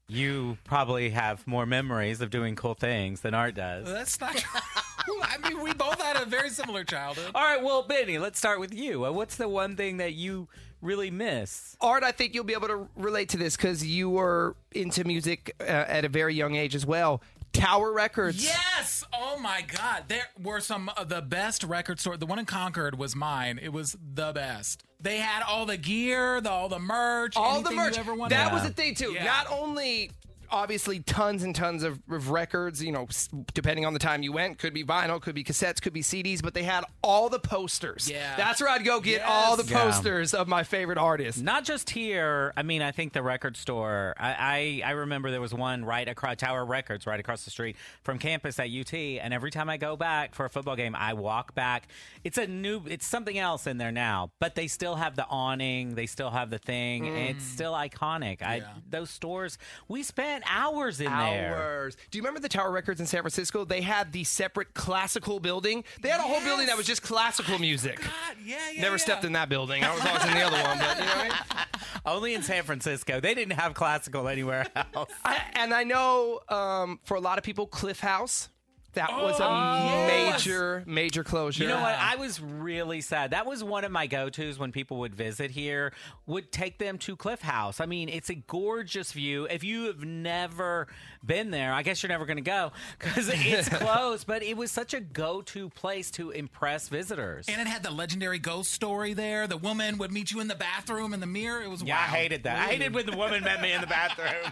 you 0.07 0.57
probably 0.63 1.09
have 1.09 1.45
more 1.47 1.65
memories 1.65 2.21
of 2.21 2.29
doing 2.29 2.55
cool 2.55 2.75
things 2.75 3.21
than 3.21 3.33
Art 3.33 3.55
does. 3.55 3.87
That's 3.91 4.19
not 4.21 4.35
true. 4.37 5.21
I 5.23 5.37
mean, 5.49 5.61
we 5.63 5.73
both 5.73 5.99
had 5.99 6.21
a 6.21 6.25
very 6.25 6.49
similar 6.51 6.83
childhood. 6.83 7.31
All 7.33 7.41
right, 7.41 7.63
well, 7.63 7.81
Benny, 7.81 8.19
let's 8.19 8.37
start 8.37 8.59
with 8.59 8.73
you. 8.73 9.05
Uh, 9.05 9.11
What's 9.11 9.35
the 9.35 9.49
one 9.49 9.75
thing 9.75 9.97
that 9.97 10.13
you 10.13 10.47
really 10.81 11.09
miss? 11.09 11.75
Art, 11.81 12.03
I 12.03 12.11
think 12.11 12.35
you'll 12.35 12.43
be 12.43 12.53
able 12.53 12.67
to 12.67 12.87
relate 12.95 13.29
to 13.29 13.37
this 13.37 13.57
because 13.57 13.83
you 13.83 14.09
were 14.11 14.55
into 14.71 15.03
music 15.03 15.55
uh, 15.59 15.63
at 15.63 16.05
a 16.05 16.09
very 16.09 16.35
young 16.35 16.55
age 16.55 16.75
as 16.75 16.85
well. 16.85 17.23
Tower 17.55 17.91
Records. 17.91 18.43
Yes! 18.43 19.03
Oh 19.13 19.37
my 19.39 19.61
God. 19.61 20.03
There 20.07 20.27
were 20.41 20.59
some 20.59 20.89
of 20.89 21.09
the 21.09 21.21
best 21.21 21.63
record 21.63 21.99
store. 21.99 22.17
The 22.17 22.25
one 22.25 22.39
in 22.39 22.45
Concord 22.45 22.97
was 22.97 23.15
mine. 23.15 23.59
It 23.61 23.71
was 23.71 23.95
the 24.13 24.31
best. 24.33 24.83
They 24.99 25.17
had 25.17 25.43
all 25.43 25.65
the 25.65 25.77
gear, 25.77 26.41
the, 26.41 26.49
all 26.49 26.69
the 26.69 26.79
merch, 26.79 27.35
all 27.37 27.61
the 27.61 27.71
merch. 27.71 27.95
You 27.95 28.01
ever 28.01 28.15
wanted. 28.15 28.35
That 28.35 28.51
was 28.51 28.63
the 28.63 28.69
thing 28.69 28.95
too. 28.95 29.13
Yeah. 29.13 29.23
Not 29.23 29.51
only 29.51 30.11
obviously 30.55 30.99
tons 30.99 31.43
and 31.43 31.53
tons 31.55 31.83
of, 31.83 31.99
of 32.09 32.29
records. 32.29 32.81
You 32.83 32.91
know, 32.91 33.07
depending 33.53 33.85
on 33.85 33.93
the 33.93 33.99
time 33.99 34.23
you 34.23 34.31
went, 34.31 34.57
could 34.57 34.73
be 34.73 34.83
vinyl, 34.83 35.21
could 35.21 35.35
be 35.35 35.43
cassettes, 35.43 35.81
could 35.81 35.93
be 35.93 36.01
CDs. 36.01 36.41
But 36.41 36.53
they 36.53 36.63
had 36.63 36.83
all 37.03 37.29
the 37.29 37.39
posters. 37.39 38.09
Yeah. 38.09 38.35
that's 38.37 38.61
where 38.61 38.69
I'd 38.69 38.85
go 38.85 38.99
get 38.99 39.21
all 39.23 39.55
the 39.57 39.63
Yes. 39.63 39.71
Yeah. 39.71 39.83
posters 39.85 40.33
of 40.33 40.47
my 40.47 40.63
favorite 40.63 40.97
artists. 40.97 41.41
Not 41.41 41.63
just 41.65 41.89
here. 41.89 42.53
I 42.55 42.63
mean, 42.63 42.81
I 42.81 42.91
think 42.91 43.13
the 43.13 43.21
record 43.23 43.57
store. 43.57 44.13
I, 44.17 44.81
I 44.83 44.89
I 44.89 44.91
remember 44.91 45.31
there 45.31 45.41
was 45.41 45.53
one 45.53 45.83
right 45.85 46.07
across 46.07 46.37
Tower 46.37 46.65
Records, 46.65 47.05
right 47.05 47.19
across 47.19 47.43
the 47.45 47.51
street 47.51 47.75
from 48.03 48.19
campus 48.19 48.59
at 48.59 48.69
UT. 48.69 48.93
And 48.93 49.33
every 49.33 49.51
time 49.51 49.69
I 49.69 49.77
go 49.77 49.95
back 49.97 50.35
for 50.35 50.45
a 50.45 50.49
football 50.49 50.75
game, 50.75 50.95
I 50.95 51.13
walk 51.13 51.53
back. 51.55 51.87
It's 52.23 52.37
a 52.37 52.47
new. 52.47 52.81
It's 52.87 53.05
something 53.05 53.37
else 53.37 53.67
in 53.67 53.77
there 53.77 53.91
now, 53.91 54.31
but 54.39 54.55
they 54.55 54.67
still 54.67 54.95
have 54.95 55.15
the 55.15 55.25
awning. 55.27 55.95
They 55.95 56.05
still 56.05 56.29
have 56.29 56.49
the 56.49 56.59
thing. 56.59 57.03
Mm. 57.05 57.29
It's 57.31 57.43
still 57.43 57.73
iconic. 57.73 58.41
I 58.41 58.61
those 58.89 59.09
stores. 59.09 59.57
We 59.87 60.03
spent 60.03 60.44
hours 60.47 60.99
in 60.99 61.05
there. 61.11 61.55
Hours. 61.57 61.97
Do 62.11 62.17
you 62.17 62.21
remember 62.21 62.39
the 62.39 62.49
Tower 62.49 62.71
Records 62.71 62.99
in 62.99 63.05
San 63.05 63.21
Francisco? 63.21 63.65
They 63.65 63.81
had 63.81 64.11
the 64.11 64.23
separate 64.23 64.73
classical 64.73 65.39
building. 65.39 65.83
They 66.01 66.09
had 66.09 66.19
a 66.19 66.23
whole 66.23 66.41
building 66.41 66.67
that 66.67 66.77
was 66.77 66.85
just 66.85 67.01
classical 67.01 67.59
music. 67.59 68.01
yeah, 68.45 68.57
yeah. 68.73 68.81
Never 68.81 68.97
stepped 68.97 69.25
in 69.25 69.33
that 69.33 69.49
building. 69.49 69.83
I 69.83 69.93
was 69.93 70.05
always 70.05 70.25
in 70.25 70.33
the 70.33 70.41
other 70.41 70.61
one, 70.61 70.77
but 70.79 70.97
you 70.97 71.05
know 71.05 71.11
what 71.11 71.17
I 71.19 71.23
mean? 71.23 71.65
Only 72.05 72.33
in 72.35 72.43
San 72.43 72.63
Francisco. 72.63 73.19
They 73.19 73.33
didn't 73.33 73.53
have 73.53 73.73
classical 73.73 74.27
anywhere 74.27 74.67
else. 74.93 75.09
I, 75.23 75.41
and 75.53 75.73
I 75.73 75.83
know 75.83 76.39
um, 76.49 76.99
for 77.03 77.15
a 77.17 77.19
lot 77.21 77.37
of 77.37 77.43
people, 77.43 77.67
Cliff 77.67 77.99
House. 77.99 78.49
That 78.95 79.09
oh, 79.11 79.23
was 79.23 79.39
a 79.39 79.45
Oh, 79.45 79.85
yes. 79.85 80.45
major, 80.45 80.83
major 80.85 81.23
closure. 81.23 81.63
You 81.63 81.69
know 81.69 81.81
what? 81.81 81.95
I 81.95 82.15
was 82.15 82.41
really 82.41 83.01
sad. 83.01 83.31
That 83.31 83.45
was 83.45 83.63
one 83.63 83.83
of 83.83 83.91
my 83.91 84.07
go-tos 84.07 84.57
when 84.57 84.71
people 84.71 84.97
would 84.99 85.15
visit 85.15 85.51
here. 85.51 85.93
Would 86.25 86.51
take 86.51 86.79
them 86.79 86.97
to 86.99 87.15
Cliff 87.15 87.41
House. 87.41 87.79
I 87.79 87.85
mean, 87.85 88.09
it's 88.09 88.29
a 88.29 88.35
gorgeous 88.35 89.11
view. 89.11 89.47
If 89.49 89.63
you 89.63 89.85
have 89.85 90.03
never 90.03 90.87
been 91.25 91.51
there, 91.51 91.73
I 91.73 91.83
guess 91.83 92.01
you're 92.03 92.09
never 92.09 92.25
going 92.25 92.37
to 92.37 92.41
go 92.43 92.71
because 92.97 93.29
it's 93.31 93.69
closed. 93.77 94.27
But 94.27 94.43
it 94.43 94.57
was 94.57 94.71
such 94.71 94.93
a 94.93 94.99
go-to 94.99 95.69
place 95.69 96.09
to 96.11 96.31
impress 96.31 96.89
visitors. 96.89 97.47
And 97.47 97.61
it 97.61 97.67
had 97.67 97.83
the 97.83 97.91
legendary 97.91 98.39
ghost 98.39 98.71
story 98.71 99.13
there. 99.13 99.47
The 99.47 99.57
woman 99.57 99.97
would 99.97 100.11
meet 100.11 100.31
you 100.31 100.39
in 100.39 100.47
the 100.47 100.55
bathroom 100.55 101.13
in 101.13 101.19
the 101.19 101.27
mirror. 101.27 101.61
It 101.61 101.69
was 101.69 101.83
yeah, 101.83 101.97
I 101.97 102.03
hated 102.03 102.43
that. 102.43 102.57
I 102.57 102.71
hated 102.71 102.93
when 102.93 103.05
the 103.05 103.15
woman 103.17 103.43
met 103.43 103.61
me 103.61 103.71
in 103.71 103.81
the 103.81 103.87
bathroom. 103.87 104.51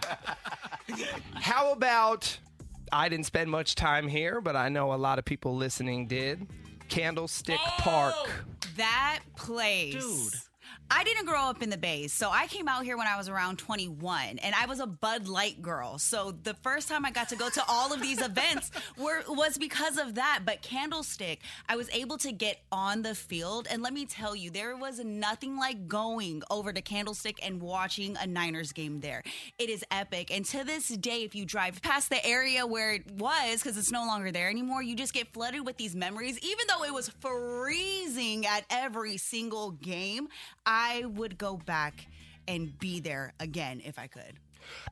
How 1.34 1.72
about 1.72 2.38
I 2.94 3.08
didn't 3.08 3.26
spend 3.26 3.50
much 3.50 3.74
time 3.74 4.06
here, 4.06 4.40
but 4.40 4.54
I 4.54 4.68
know 4.68 4.92
a 4.92 4.94
lot 4.94 5.18
of 5.18 5.24
people 5.24 5.56
listening 5.56 6.06
did. 6.06 6.46
Candlestick 6.88 7.58
oh, 7.58 7.74
Park. 7.78 8.14
That 8.76 9.20
place. 9.36 9.94
Dude. 9.94 10.40
I 10.96 11.02
didn't 11.02 11.26
grow 11.26 11.40
up 11.40 11.60
in 11.60 11.70
the 11.70 11.76
Bay, 11.76 12.06
so 12.06 12.30
I 12.30 12.46
came 12.46 12.68
out 12.68 12.84
here 12.84 12.96
when 12.96 13.08
I 13.08 13.16
was 13.16 13.28
around 13.28 13.58
21, 13.58 14.38
and 14.38 14.54
I 14.54 14.66
was 14.66 14.78
a 14.78 14.86
Bud 14.86 15.26
Light 15.26 15.60
girl. 15.60 15.98
So 15.98 16.30
the 16.44 16.54
first 16.54 16.88
time 16.88 17.04
I 17.04 17.10
got 17.10 17.28
to 17.30 17.36
go 17.36 17.48
to 17.48 17.62
all 17.68 17.92
of 17.92 18.00
these 18.00 18.22
events 18.22 18.70
were 18.96 19.24
was 19.26 19.58
because 19.58 19.98
of 19.98 20.14
that. 20.14 20.42
But 20.44 20.62
Candlestick, 20.62 21.40
I 21.68 21.74
was 21.74 21.90
able 21.90 22.16
to 22.18 22.30
get 22.30 22.60
on 22.70 23.02
the 23.02 23.16
field, 23.16 23.66
and 23.68 23.82
let 23.82 23.92
me 23.92 24.06
tell 24.06 24.36
you, 24.36 24.50
there 24.50 24.76
was 24.76 25.00
nothing 25.00 25.56
like 25.56 25.88
going 25.88 26.44
over 26.48 26.72
to 26.72 26.80
Candlestick 26.80 27.44
and 27.44 27.60
watching 27.60 28.16
a 28.20 28.26
Niners 28.28 28.70
game 28.70 29.00
there. 29.00 29.24
It 29.58 29.70
is 29.70 29.84
epic, 29.90 30.30
and 30.30 30.44
to 30.44 30.62
this 30.62 30.86
day, 30.86 31.24
if 31.24 31.34
you 31.34 31.44
drive 31.44 31.82
past 31.82 32.08
the 32.08 32.24
area 32.24 32.68
where 32.68 32.92
it 32.92 33.10
was, 33.10 33.60
because 33.60 33.76
it's 33.76 33.90
no 33.90 34.06
longer 34.06 34.30
there 34.30 34.48
anymore, 34.48 34.80
you 34.80 34.94
just 34.94 35.12
get 35.12 35.32
flooded 35.32 35.66
with 35.66 35.76
these 35.76 35.96
memories. 35.96 36.38
Even 36.38 36.66
though 36.68 36.84
it 36.84 36.94
was 36.94 37.08
freezing 37.08 38.46
at 38.46 38.64
every 38.70 39.16
single 39.16 39.72
game, 39.72 40.28
I 40.66 41.04
would 41.06 41.38
go 41.38 41.56
back 41.56 42.06
and 42.48 42.78
be 42.78 43.00
there 43.00 43.32
again 43.40 43.82
if 43.84 43.98
I 43.98 44.06
could. 44.06 44.34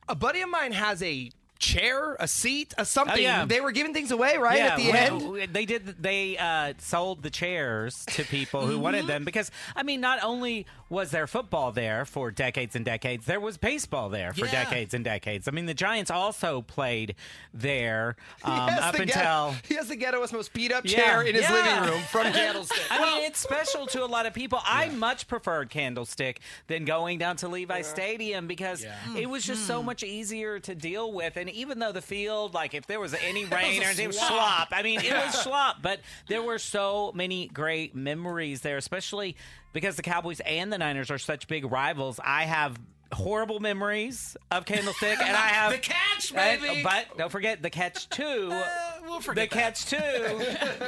A 0.07 0.15
buddy 0.15 0.41
of 0.41 0.49
mine 0.49 0.71
has 0.71 1.01
a 1.01 1.31
chair, 1.63 2.15
a 2.19 2.27
seat, 2.27 2.73
a 2.77 2.85
something. 2.85 3.15
Oh, 3.15 3.19
yeah. 3.19 3.45
They 3.45 3.61
were 3.61 3.71
giving 3.71 3.93
things 3.93 4.11
away, 4.11 4.37
right? 4.37 4.57
Yeah, 4.57 4.65
at 4.67 4.77
the 4.77 4.91
well, 4.91 5.35
end. 5.37 5.53
they 5.53 5.65
did. 5.65 5.85
They 6.01 6.37
uh, 6.37 6.73
sold 6.79 7.23
the 7.23 7.29
chairs 7.29 8.05
to 8.11 8.23
people 8.25 8.65
who 8.67 8.77
wanted 8.79 9.07
them 9.07 9.23
because 9.23 9.49
I 9.75 9.83
mean, 9.83 10.01
not 10.01 10.23
only 10.23 10.65
was 10.89 11.09
there 11.11 11.25
football 11.25 11.71
there 11.71 12.05
for 12.05 12.29
decades 12.31 12.75
and 12.75 12.85
decades, 12.85 13.25
there 13.25 13.39
was 13.39 13.57
baseball 13.57 14.09
there 14.09 14.33
for 14.33 14.45
Yeah. 14.45 14.63
decades 14.65 14.93
and 14.93 15.03
decades. 15.03 15.47
I 15.47 15.51
mean, 15.51 15.65
the 15.65 15.73
Giants 15.73 16.11
also 16.11 16.61
played 16.61 17.15
there 17.53 18.15
um, 18.43 18.53
up 18.69 18.95
the 18.95 19.03
until. 19.03 19.15
ghetto- 19.51 19.55
he 19.67 19.75
has 19.75 19.87
the 19.87 19.97
ghettoest, 19.97 20.33
most 20.33 20.53
beat 20.53 20.71
up 20.71 20.85
chair 20.85 21.21
in 21.23 21.33
his 21.35 21.49
living 21.49 21.89
room 21.89 22.01
from 22.11 22.31
Candlestick. 22.31 22.77
I 22.91 23.01
mean, 23.01 23.23
it's 23.23 23.39
special 23.39 23.87
to 23.87 24.03
a 24.03 24.05
lot 24.07 24.25
of 24.25 24.33
people. 24.33 24.59
I 24.63 24.89
much 24.89 25.27
preferred 25.27 25.69
Candlestick 25.69 26.41
than 26.67 26.85
going 26.85 27.17
down 27.17 27.37
to 27.37 27.47
Levi 27.47 27.81
Stadium 27.81 28.47
because 28.47 28.85
it 29.17 29.29
was 29.29 29.43
just 29.45 29.61
Hmm. 29.61 29.67
so 29.67 29.83
much 29.83 30.03
easier 30.03 30.59
to 30.59 30.75
deal 30.75 31.11
with. 31.13 31.37
And 31.37 31.49
even 31.53 31.79
though 31.79 31.91
the 31.91 32.01
field, 32.01 32.53
like 32.53 32.73
if 32.73 32.87
there 32.87 32.99
was 32.99 33.13
any 33.13 33.45
rain 33.45 33.81
or 33.81 33.85
a 33.85 33.87
anything, 33.87 34.05
it 34.05 34.07
was 34.07 34.17
slop. 34.17 34.29
slop. 34.29 34.67
I 34.71 34.83
mean, 34.83 34.99
it 34.99 35.13
was 35.13 35.33
slop. 35.41 35.81
But 35.81 35.99
there 36.27 36.41
were 36.41 36.59
so 36.59 37.11
many 37.15 37.47
great 37.47 37.95
memories 37.95 38.61
there, 38.61 38.77
especially 38.77 39.35
because 39.71 39.95
the 39.95 40.01
Cowboys 40.03 40.39
and 40.41 40.71
the 40.71 40.77
Niners 40.77 41.09
are 41.11 41.17
such 41.17 41.47
big 41.47 41.69
rivals. 41.71 42.19
I 42.23 42.43
have 42.43 42.77
horrible 43.13 43.59
memories 43.59 44.35
of 44.51 44.65
Candlestick, 44.65 45.19
and 45.21 45.35
I 45.35 45.47
have 45.47 45.71
The 45.71 45.77
catch, 45.79 46.31
and- 46.33 46.61
baby! 46.61 46.81
but 46.83 47.17
don't 47.17 47.31
forget 47.31 47.61
the 47.61 47.69
catch 47.69 48.09
too. 48.09 48.49
Uh, 48.51 48.63
we'll 49.03 49.11
we'll 49.11 49.19
The 49.19 49.33
that. 49.33 49.49
catch 49.51 49.85
two 49.85 49.97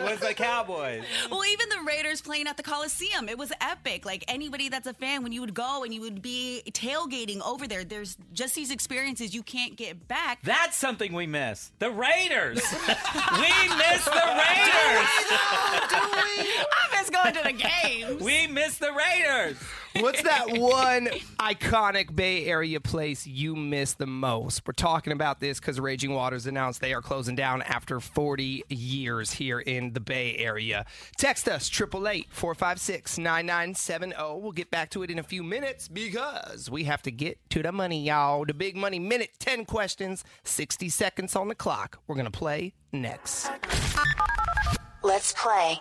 was 0.04 0.20
the 0.20 0.34
Cowboys. 0.36 1.04
Well, 1.30 1.46
even 1.46 1.70
the 1.70 1.82
Raiders 1.86 2.22
playing 2.22 2.48
at 2.48 2.58
the 2.58 2.64
Coliseum, 2.64 3.30
it 3.30 3.38
was 3.38 3.52
epic. 3.62 4.06
Like 4.06 4.24
anybody 4.28 4.70
that's 4.70 4.88
a 4.88 4.94
fan, 4.94 5.24
when 5.24 5.32
you 5.32 5.42
would 5.42 5.54
go 5.54 5.84
and 5.84 5.94
you 5.94 6.02
would 6.02 6.22
be 6.22 6.64
tailgating 6.72 7.42
over 7.46 7.68
there, 7.68 7.84
there's 7.84 8.18
just 8.34 8.56
these 8.56 8.72
experiences 8.72 9.34
you 9.36 9.44
can't 9.44 9.76
get 9.76 10.08
back. 10.08 10.40
That's 10.44 10.76
something 10.78 11.14
we 11.14 11.28
miss. 11.28 11.72
The 11.80 11.92
Raiders. 11.92 12.56
we 12.84 13.76
miss 13.78 14.06
the 14.06 14.12
Raiders. 14.12 15.10
Do 15.90 15.98
we? 15.98 16.50
I 16.72 17.00
miss 17.00 17.10
going 17.10 17.34
to 17.34 17.44
the 17.44 17.54
games. 17.54 18.22
We 18.22 18.48
miss 18.48 18.78
the 18.78 18.92
Raiders. 18.92 19.58
What's 20.00 20.22
that 20.24 20.58
one 20.58 21.08
iconic 21.40 22.14
Bay 22.14 22.46
Area 22.46 22.82
place 22.82 23.26
you 23.26 23.56
miss 23.56 23.94
the 23.94 24.06
most? 24.06 24.68
We're 24.68 24.74
talking 24.74 25.14
about 25.14 25.40
this 25.40 25.60
because 25.60 25.80
Raging 25.80 26.14
Waters 26.14 26.48
announced 26.48 26.82
they 26.82 26.94
are 26.94 27.02
closing 27.02 27.36
down 27.36 27.62
after 27.62 28.02
40 28.02 28.66
years 28.68 29.32
here 29.32 29.60
in 29.60 29.94
the 29.94 30.02
Bay 30.02 30.36
Area. 30.38 30.86
Text 31.18 31.48
us, 31.48 31.70
888 31.70 32.28
456 32.30 33.18
9970. 33.18 34.16
We'll 34.42 34.52
get 34.52 34.70
back 34.70 34.90
to 34.92 35.04
it 35.04 35.10
in 35.10 35.18
a 35.18 35.24
few 35.24 35.44
minutes 35.44 35.88
because 35.88 36.70
we 36.70 36.84
have 36.84 37.02
to 37.04 37.12
get 37.12 37.38
to 37.52 37.64
the 37.64 37.72
money, 37.72 38.04
y'all. 38.04 38.46
The 38.46 38.54
big 38.54 38.76
money 38.76 39.00
minute, 39.00 39.32
10 39.40 39.64
questions, 39.64 40.26
60 40.44 40.90
seconds 40.90 41.36
on 41.38 41.48
the 41.48 41.56
clock. 41.56 42.00
We're 42.08 42.16
going 42.16 42.26
to 42.26 42.32
play 42.32 42.74
next. 42.92 43.50
Let's 45.04 45.34
play. 45.34 45.80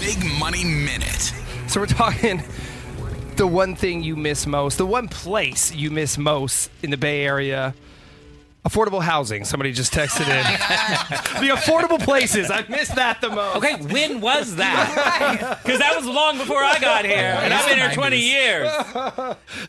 Big 0.00 0.18
Money 0.38 0.64
Minute. 0.64 1.32
So 1.68 1.80
we're 1.80 1.86
talking 1.86 2.42
the 3.36 3.46
one 3.46 3.74
thing 3.74 4.02
you 4.02 4.16
miss 4.16 4.46
most, 4.46 4.78
the 4.78 4.86
one 4.86 5.08
place 5.08 5.74
you 5.74 5.90
miss 5.90 6.16
most 6.16 6.70
in 6.82 6.90
the 6.90 6.96
Bay 6.96 7.24
Area. 7.24 7.74
Affordable 8.64 9.00
housing. 9.00 9.44
Somebody 9.44 9.70
just 9.70 9.92
texted 9.92 10.22
in. 10.22 10.26
the 11.46 11.54
affordable 11.54 12.02
places. 12.02 12.50
I 12.50 12.64
miss 12.68 12.88
that 12.88 13.20
the 13.20 13.30
most. 13.30 13.58
Okay, 13.58 13.76
when 13.76 14.20
was 14.20 14.56
that? 14.56 15.60
Because 15.62 15.78
that 15.78 15.96
was 15.96 16.04
long 16.04 16.36
before 16.36 16.64
I 16.64 16.78
got 16.80 17.04
here, 17.04 17.38
and 17.40 17.54
I've 17.54 17.68
been 17.68 17.78
here 17.78 17.92
20 17.92 18.18
years. 18.18 18.70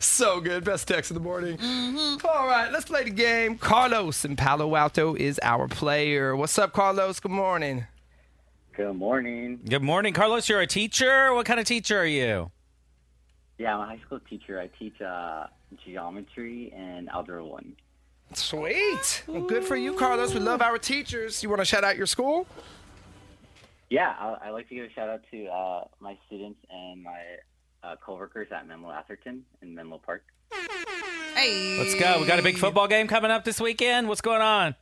so 0.04 0.40
good. 0.40 0.64
Best 0.64 0.88
text 0.88 1.12
of 1.12 1.14
the 1.14 1.20
morning. 1.20 1.56
Mm-hmm. 1.58 2.26
All 2.26 2.46
right, 2.48 2.72
let's 2.72 2.86
play 2.86 3.04
the 3.04 3.10
game. 3.10 3.56
Carlos 3.56 4.24
in 4.24 4.34
Palo 4.34 4.74
Alto 4.74 5.14
is 5.14 5.38
our 5.44 5.68
player. 5.68 6.34
What's 6.34 6.58
up, 6.58 6.72
Carlos? 6.72 7.20
Good 7.20 7.30
morning. 7.30 7.86
Good 8.74 8.94
morning. 8.94 9.60
Good 9.68 9.82
morning, 9.82 10.12
Carlos. 10.12 10.48
You're 10.48 10.60
a 10.60 10.66
teacher. 10.66 11.32
What 11.34 11.46
kind 11.46 11.60
of 11.60 11.66
teacher 11.66 12.00
are 12.00 12.06
you? 12.06 12.50
Yeah, 13.58 13.74
I'm 13.76 13.80
a 13.80 13.86
high 13.86 14.00
school 14.06 14.20
teacher. 14.20 14.60
I 14.60 14.68
teach 14.78 15.00
uh, 15.00 15.46
geometry 15.84 16.72
and 16.76 17.08
Algebra 17.08 17.44
1. 17.44 17.76
Sweet. 18.34 19.24
Well, 19.26 19.42
good 19.42 19.64
for 19.64 19.74
you, 19.76 19.94
Carlos. 19.94 20.32
We 20.34 20.40
love 20.40 20.62
our 20.62 20.78
teachers. 20.78 21.42
You 21.42 21.48
want 21.48 21.60
to 21.60 21.64
shout 21.64 21.82
out 21.82 21.96
your 21.96 22.06
school? 22.06 22.46
Yeah, 23.90 24.14
I, 24.18 24.48
I 24.48 24.50
like 24.50 24.68
to 24.68 24.74
give 24.74 24.84
a 24.84 24.92
shout 24.92 25.08
out 25.08 25.22
to 25.30 25.46
uh, 25.46 25.84
my 25.98 26.16
students 26.26 26.60
and 26.70 27.02
my 27.02 27.20
uh, 27.82 27.96
coworkers 28.04 28.48
at 28.52 28.66
Menlo 28.68 28.90
Atherton 28.92 29.44
in 29.62 29.74
Menlo 29.74 29.98
Park. 30.04 30.22
Hey. 31.34 31.78
Let's 31.78 31.94
go. 31.98 32.20
We 32.20 32.26
got 32.26 32.38
a 32.38 32.42
big 32.42 32.58
football 32.58 32.86
game 32.86 33.08
coming 33.08 33.30
up 33.30 33.44
this 33.44 33.60
weekend. 33.60 34.08
What's 34.08 34.20
going 34.20 34.42
on? 34.42 34.74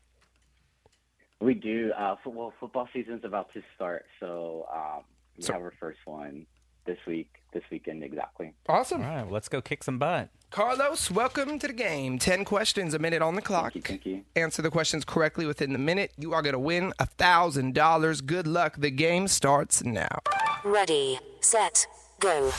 We 1.41 1.55
do. 1.55 1.93
Uh, 1.97 2.17
fo- 2.25 2.31
well, 2.31 2.53
football 2.59 2.89
season's 2.93 3.25
about 3.25 3.53
to 3.55 3.63
start, 3.75 4.07
so 4.21 4.67
um, 4.75 5.03
we 5.37 5.45
So- 5.45 5.53
have 5.53 5.63
our 5.63 5.73
first 5.79 5.99
one 6.05 6.47
this 6.87 6.99
week, 7.07 7.29
this 7.53 7.65
weekend 7.71 8.03
exactly. 8.03 8.53
Awesome. 8.69 9.03
All 9.03 9.09
right, 9.09 9.23
well, 9.25 9.33
let's 9.33 9.49
go 9.49 9.61
kick 9.61 9.85
some 9.85 9.99
butt. 9.99 10.31
Carlos, 10.51 11.11
welcome 11.11 11.59
to 11.59 11.67
the 11.67 11.73
game. 11.73 12.19
10 12.19 12.45
questions, 12.45 12.95
a 12.95 12.99
minute 12.99 13.21
on 13.21 13.35
the 13.35 13.43
clock. 13.43 13.73
Thank 13.73 13.75
you. 13.75 13.83
Thank 13.83 14.07
you. 14.07 14.25
Answer 14.37 14.63
the 14.63 14.71
questions 14.71 15.05
correctly 15.05 15.45
within 15.45 15.73
the 15.73 15.79
minute. 15.79 16.13
You 16.17 16.33
are 16.33 16.41
going 16.41 16.55
to 16.55 16.59
win 16.59 16.93
$1,000. 17.01 18.27
Good 18.27 18.47
luck. 18.47 18.77
The 18.79 18.91
game 18.91 19.29
starts 19.29 19.85
now. 19.85 20.21
Ready, 20.65 21.19
set, 21.41 21.87
go. 22.21 22.51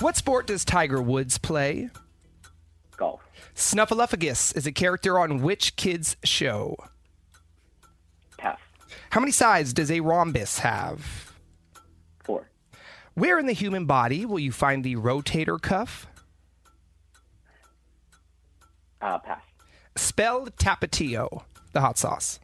What 0.00 0.16
sport 0.16 0.48
does 0.48 0.64
Tiger 0.64 1.00
Woods 1.00 1.38
play? 1.38 1.90
Golf. 2.96 3.20
Snuffleupagus 3.54 4.56
is 4.56 4.66
a 4.66 4.72
character 4.72 5.18
on 5.18 5.42
which 5.42 5.76
kids' 5.76 6.16
show? 6.24 6.76
Pass. 8.36 8.58
How 9.10 9.20
many 9.20 9.32
sides 9.32 9.72
does 9.72 9.90
a 9.90 10.00
rhombus 10.00 10.58
have? 10.58 11.21
Where 13.14 13.38
in 13.38 13.46
the 13.46 13.52
human 13.52 13.84
body 13.86 14.24
will 14.24 14.38
you 14.38 14.52
find 14.52 14.82
the 14.84 14.96
rotator 14.96 15.60
cuff? 15.60 16.06
Uh, 19.00 19.18
pass. 19.18 19.42
Spell 19.96 20.46
tapatio, 20.46 21.42
the 21.72 21.80
hot 21.80 21.98
sauce. 21.98 22.38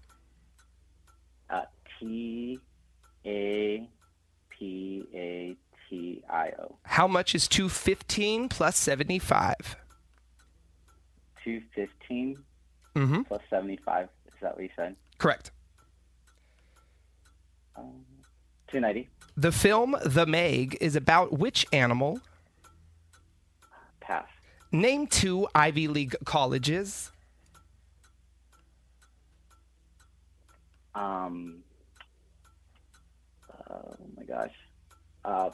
Uh, 1.49 1.63
T 1.99 2.59
A 3.25 3.89
P 4.51 5.03
A 5.15 5.57
T 5.89 6.23
I 6.29 6.49
O. 6.61 6.77
How 6.83 7.07
much 7.09 7.35
is 7.35 7.49
215 7.49 8.49
plus 8.49 8.77
75? 8.77 9.77
215 11.45 12.39
Mm-hmm. 12.97 13.23
plus 13.23 13.41
75. 13.49 14.09
Is 14.27 14.33
that 14.43 14.55
what 14.57 14.63
you 14.65 14.71
said? 14.75 14.97
Correct. 15.19 15.53
Um, 17.77 18.03
290. 18.73 19.09
The 19.39 19.53
film 19.53 19.97
The 20.05 20.27
Meg 20.27 20.77
is 20.81 20.97
about 20.97 21.39
which 21.39 21.65
animal? 21.73 22.21
Pass. 24.01 24.27
Name 24.73 25.07
two 25.07 25.47
Ivy 25.55 25.87
League 25.87 26.17
colleges. 26.25 27.13
Um. 30.93 31.63
Oh 33.71 33.95
my 34.17 34.25
gosh. 34.25 34.51
Uh, 35.25 35.51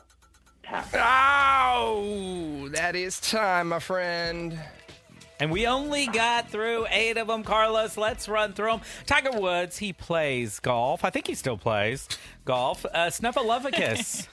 pass. 0.62 0.88
Oh, 0.94 2.70
that 2.70 2.96
is 2.96 3.20
time, 3.20 3.68
my 3.68 3.80
friend. 3.80 4.58
And 5.40 5.50
we 5.50 5.66
only 5.66 6.06
got 6.06 6.48
through 6.50 6.86
eight 6.90 7.16
of 7.16 7.26
them, 7.26 7.42
Carlos. 7.42 7.96
Let's 7.96 8.28
run 8.28 8.52
through 8.52 8.72
them. 8.72 8.80
Tiger 9.06 9.38
Woods, 9.38 9.78
he 9.78 9.92
plays 9.92 10.60
golf. 10.60 11.04
I 11.04 11.10
think 11.10 11.26
he 11.26 11.34
still 11.34 11.58
plays 11.58 12.08
golf. 12.44 12.84
Uh, 12.86 13.08
Snuffleupagus 13.10 14.28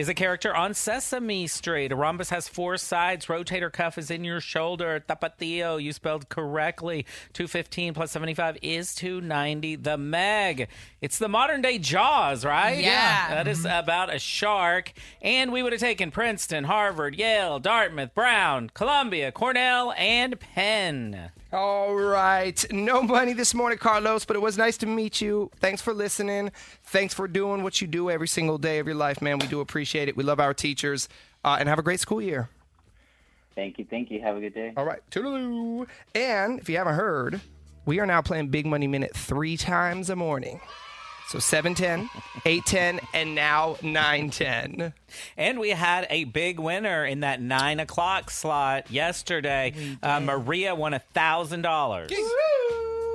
is 0.00 0.08
a 0.08 0.14
character 0.14 0.56
on 0.56 0.72
Sesame 0.72 1.46
Street. 1.46 1.92
A 1.92 1.96
rhombus 1.96 2.30
has 2.30 2.48
four 2.48 2.78
sides. 2.78 3.26
Rotator 3.26 3.70
cuff 3.70 3.98
is 3.98 4.10
in 4.10 4.24
your 4.24 4.40
shoulder. 4.40 5.04
Tapatio, 5.06 5.80
you 5.80 5.92
spelled 5.92 6.30
correctly. 6.30 7.04
215 7.34 7.92
plus 7.92 8.10
75 8.10 8.56
is 8.62 8.94
290. 8.94 9.76
The 9.76 9.98
Meg. 9.98 10.68
It's 11.02 11.18
the 11.18 11.28
modern 11.28 11.60
day 11.60 11.76
Jaws, 11.76 12.46
right? 12.46 12.82
Yeah. 12.82 13.28
That 13.28 13.46
is 13.46 13.58
mm-hmm. 13.58 13.78
about 13.78 14.12
a 14.12 14.18
shark. 14.18 14.94
And 15.20 15.52
we 15.52 15.62
would 15.62 15.72
have 15.72 15.80
taken 15.80 16.10
Princeton, 16.10 16.64
Harvard, 16.64 17.14
Yale, 17.14 17.58
Dartmouth, 17.58 18.14
Brown, 18.14 18.70
Columbia, 18.72 19.30
Cornell, 19.30 19.92
and 19.98 20.40
Penn. 20.40 21.30
All 21.52 21.94
right. 21.96 22.64
No 22.70 23.02
money 23.02 23.32
this 23.32 23.54
morning, 23.54 23.78
Carlos, 23.78 24.24
but 24.24 24.36
it 24.36 24.40
was 24.40 24.56
nice 24.56 24.76
to 24.78 24.86
meet 24.86 25.20
you. 25.20 25.50
Thanks 25.56 25.82
for 25.82 25.92
listening. 25.92 26.52
Thanks 26.84 27.12
for 27.12 27.26
doing 27.26 27.64
what 27.64 27.80
you 27.80 27.88
do 27.88 28.08
every 28.08 28.28
single 28.28 28.56
day 28.56 28.78
of 28.78 28.86
your 28.86 28.94
life, 28.94 29.20
man. 29.20 29.40
We 29.40 29.48
do 29.48 29.60
appreciate 29.60 30.08
it. 30.08 30.16
We 30.16 30.22
love 30.22 30.38
our 30.38 30.54
teachers. 30.54 31.08
Uh, 31.44 31.56
and 31.58 31.68
have 31.68 31.78
a 31.78 31.82
great 31.82 31.98
school 31.98 32.20
year. 32.22 32.50
Thank 33.54 33.78
you. 33.78 33.86
Thank 33.88 34.10
you. 34.10 34.20
Have 34.20 34.36
a 34.36 34.40
good 34.40 34.54
day. 34.54 34.72
All 34.76 34.84
right. 34.84 35.00
Toodaloo. 35.10 35.86
And 36.14 36.60
if 36.60 36.68
you 36.68 36.76
haven't 36.76 36.94
heard, 36.94 37.40
we 37.84 37.98
are 37.98 38.06
now 38.06 38.22
playing 38.22 38.48
Big 38.48 38.66
Money 38.66 38.86
Minute 38.86 39.16
three 39.16 39.56
times 39.56 40.10
a 40.10 40.16
morning. 40.16 40.60
So 41.30 41.38
710, 41.38 42.10
810, 42.44 43.08
and 43.14 43.36
now 43.36 43.76
910. 43.82 44.92
And 45.36 45.60
we 45.60 45.70
had 45.70 46.08
a 46.10 46.24
big 46.24 46.58
winner 46.58 47.06
in 47.06 47.20
that 47.20 47.40
nine 47.40 47.78
o'clock 47.78 48.32
slot 48.32 48.90
yesterday. 48.90 49.72
Uh, 50.02 50.18
Maria 50.18 50.74
won 50.74 50.92
a 50.92 50.98
thousand 50.98 51.62
dollars. 51.62 52.10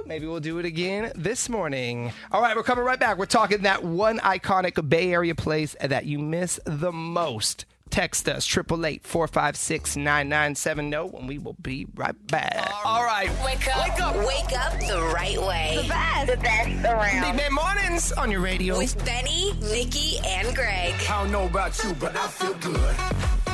Maybe 0.06 0.28
we'll 0.28 0.40
do 0.40 0.60
it 0.60 0.66
again 0.66 1.12
this 1.14 1.50
morning. 1.50 2.14
All 2.32 2.42
right, 2.42 2.56
we're 2.56 2.64
coming 2.64 2.86
right 2.86 2.98
back. 2.98 3.18
We're 3.18 3.26
talking 3.26 3.64
that 3.64 3.84
one 3.84 4.20
iconic 4.20 4.88
Bay 4.88 5.12
Area 5.12 5.36
place 5.36 5.76
that 5.82 6.06
you 6.06 6.18
miss 6.18 6.58
the 6.64 6.94
most. 6.94 7.66
Text 7.92 8.28
us, 8.28 8.46
888-456-9970, 8.48 11.14
and 11.18 11.28
we 11.30 11.38
will 11.38 11.56
be 11.62 11.86
right 11.96 12.16
back. 12.28 12.70
All 12.84 13.06
right. 13.06 13.30
Wake 13.46 13.68
up. 13.74 13.84
Wake 13.84 14.02
up. 14.02 14.16
Wake 14.18 14.52
up 14.58 14.74
the 14.80 15.12
right 15.14 15.40
way. 15.42 15.78
The 15.82 15.88
best. 15.88 16.28
The 16.28 16.36
best 16.38 16.86
around. 16.86 17.22
Big 17.22 17.38
Bay 17.38 17.48
Mornings 17.50 18.12
on 18.14 18.32
your 18.32 18.42
radio. 18.42 18.78
With 18.78 18.98
Benny, 19.06 19.54
Nikki, 19.62 20.18
and 20.26 20.54
Greg. 20.56 20.94
I 21.10 21.22
don't 21.24 21.32
know 21.32 21.46
about 21.46 21.82
you, 21.84 21.94
but 21.94 22.16
I 22.18 22.28
feel 22.28 22.54
good. 22.56 22.96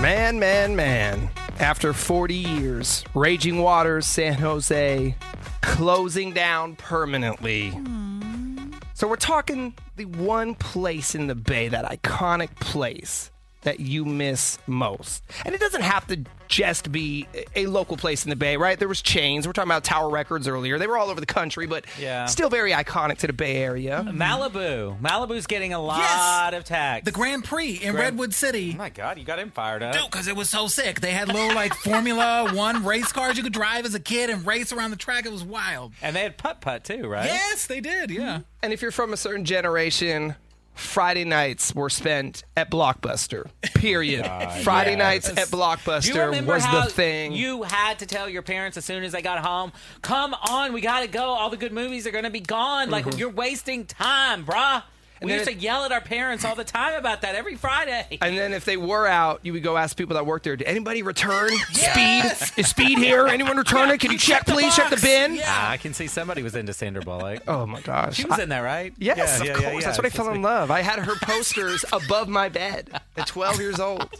Man, 0.01 0.39
man, 0.39 0.75
man. 0.75 1.29
After 1.59 1.93
40 1.93 2.33
years, 2.33 3.03
Raging 3.13 3.59
Waters, 3.59 4.07
San 4.07 4.33
Jose, 4.33 5.15
closing 5.61 6.33
down 6.33 6.75
permanently. 6.77 7.69
Hmm. 7.69 8.71
So 8.95 9.07
we're 9.07 9.15
talking 9.17 9.75
the 9.97 10.05
one 10.05 10.55
place 10.55 11.13
in 11.15 11.27
the 11.27 11.35
Bay, 11.35 11.67
that 11.67 11.85
iconic 11.85 12.55
place 12.59 13.29
that 13.61 13.79
you 13.79 14.05
miss 14.05 14.57
most? 14.67 15.23
And 15.45 15.53
it 15.55 15.61
doesn't 15.61 15.81
have 15.81 16.07
to 16.07 16.23
just 16.47 16.91
be 16.91 17.27
a 17.55 17.65
local 17.67 17.95
place 17.95 18.25
in 18.25 18.29
the 18.29 18.35
Bay, 18.35 18.57
right? 18.57 18.77
There 18.77 18.87
was 18.89 19.01
chains. 19.01 19.47
We're 19.47 19.53
talking 19.53 19.69
about 19.71 19.85
Tower 19.85 20.09
Records 20.09 20.47
earlier. 20.49 20.77
They 20.77 20.87
were 20.87 20.97
all 20.97 21.09
over 21.09 21.19
the 21.21 21.25
country, 21.25 21.65
but 21.65 21.85
Yeah. 21.97 22.25
still 22.25 22.49
very 22.49 22.71
iconic 22.71 23.19
to 23.19 23.27
the 23.27 23.33
Bay 23.33 23.57
Area. 23.57 24.03
Mm-hmm. 24.05 24.21
Malibu. 24.21 24.99
Malibu's 24.99 25.47
getting 25.47 25.73
a 25.73 25.79
lot 25.81 26.53
of 26.53 26.65
tags. 26.65 27.05
The 27.05 27.11
Grand 27.11 27.45
Prix 27.45 27.75
in 27.75 27.93
Grand- 27.93 27.97
Redwood 28.17 28.33
City. 28.33 28.71
Oh 28.73 28.77
my 28.77 28.89
God, 28.89 29.17
you 29.17 29.23
got 29.23 29.39
him 29.39 29.51
fired 29.51 29.81
up. 29.83 29.95
No, 29.95 30.07
because 30.07 30.27
it 30.27 30.35
was 30.35 30.49
so 30.49 30.67
sick. 30.67 30.99
They 30.99 31.11
had 31.11 31.29
little 31.29 31.55
like 31.55 31.73
Formula 31.73 32.49
One 32.53 32.83
race 32.85 33.11
cars 33.13 33.37
you 33.37 33.43
could 33.43 33.53
drive 33.53 33.85
as 33.85 33.95
a 33.95 33.99
kid 33.99 34.29
and 34.29 34.45
race 34.45 34.73
around 34.73 34.91
the 34.91 34.97
track. 34.97 35.25
It 35.25 35.31
was 35.31 35.43
wild. 35.43 35.93
And 36.01 36.13
they 36.15 36.21
had 36.23 36.37
putt 36.37 36.59
putt 36.59 36.83
too, 36.83 37.07
right? 37.07 37.25
Yes, 37.27 37.67
they 37.67 37.79
did. 37.79 38.11
Yeah. 38.11 38.39
And 38.61 38.73
if 38.73 38.81
you're 38.81 38.91
from 38.91 39.13
a 39.13 39.17
certain 39.17 39.45
generation, 39.45 40.35
Friday 40.73 41.25
nights 41.25 41.75
were 41.75 41.89
spent 41.89 42.43
at 42.57 42.71
Blockbuster. 42.71 43.49
Period. 43.75 44.25
Friday 44.63 44.95
nights 44.95 45.29
at 45.29 45.47
Blockbuster 45.49 46.45
was 46.45 46.63
how 46.63 46.85
the 46.85 46.89
thing. 46.91 47.33
You 47.33 47.63
had 47.63 47.99
to 47.99 48.05
tell 48.05 48.27
your 48.29 48.41
parents 48.41 48.77
as 48.77 48.85
soon 48.85 49.03
as 49.03 49.11
they 49.11 49.21
got 49.21 49.39
home, 49.45 49.71
"Come 50.01 50.33
on, 50.33 50.73
we 50.73 50.81
gotta 50.81 51.07
go. 51.07 51.23
All 51.23 51.49
the 51.49 51.57
good 51.57 51.71
movies 51.73 52.07
are 52.07 52.11
gonna 52.11 52.29
be 52.29 52.39
gone. 52.39 52.89
Like 52.89 53.05
Mhm. 53.05 53.17
you're 53.19 53.29
wasting 53.29 53.85
time, 53.85 54.45
bruh." 54.45 54.83
And 55.21 55.29
we 55.29 55.37
then 55.37 55.45
used 55.47 55.51
to 55.51 55.63
yell 55.63 55.83
at 55.85 55.91
our 55.91 56.01
parents 56.01 56.43
all 56.43 56.55
the 56.55 56.63
time 56.63 56.95
about 56.95 57.21
that 57.21 57.35
every 57.35 57.55
Friday. 57.55 58.17
And 58.21 58.35
then 58.35 58.53
if 58.53 58.65
they 58.65 58.75
were 58.75 59.05
out, 59.05 59.39
you 59.43 59.53
would 59.53 59.61
go 59.61 59.77
ask 59.77 59.95
people 59.95 60.15
that 60.15 60.25
worked 60.25 60.45
there, 60.45 60.55
did 60.55 60.67
anybody 60.67 61.03
return? 61.03 61.49
Speed? 61.71 62.25
Is 62.57 62.67
Speed 62.67 62.97
here? 62.97 63.27
Anyone 63.27 63.55
return 63.55 63.91
it? 63.91 63.99
Can 63.99 64.11
you 64.11 64.17
check, 64.17 64.47
please? 64.47 64.75
Check 64.75 64.89
the 64.89 64.97
bin? 64.97 65.39
Ah, 65.43 65.69
I 65.69 65.77
can 65.77 65.93
see 65.93 66.07
somebody 66.07 66.41
was 66.41 66.55
into 66.55 66.73
Sandra 66.73 67.03
Bullock. 67.03 67.43
Oh 67.47 67.67
my 67.67 67.81
gosh. 67.81 68.15
She 68.15 68.25
was 68.25 68.39
I- 68.39 68.43
in 68.43 68.49
there, 68.49 68.63
right? 68.63 68.93
Yes, 68.97 69.17
Yeah, 69.17 69.23
of 69.23 69.45
yeah, 69.45 69.53
course. 69.53 69.63
yeah, 69.63 69.71
yeah. 69.73 69.79
That's 69.85 69.97
what 69.99 70.05
I 70.07 70.09
fell 70.09 70.29
in 70.31 70.41
love. 70.41 70.71
I 70.71 70.81
had 70.81 70.97
her 70.99 71.15
posters 71.21 71.85
above 71.93 72.27
my 72.27 72.49
bed 72.49 72.89
at 73.15 73.27
12 73.27 73.59
years 73.59 73.79
old. 73.79 74.09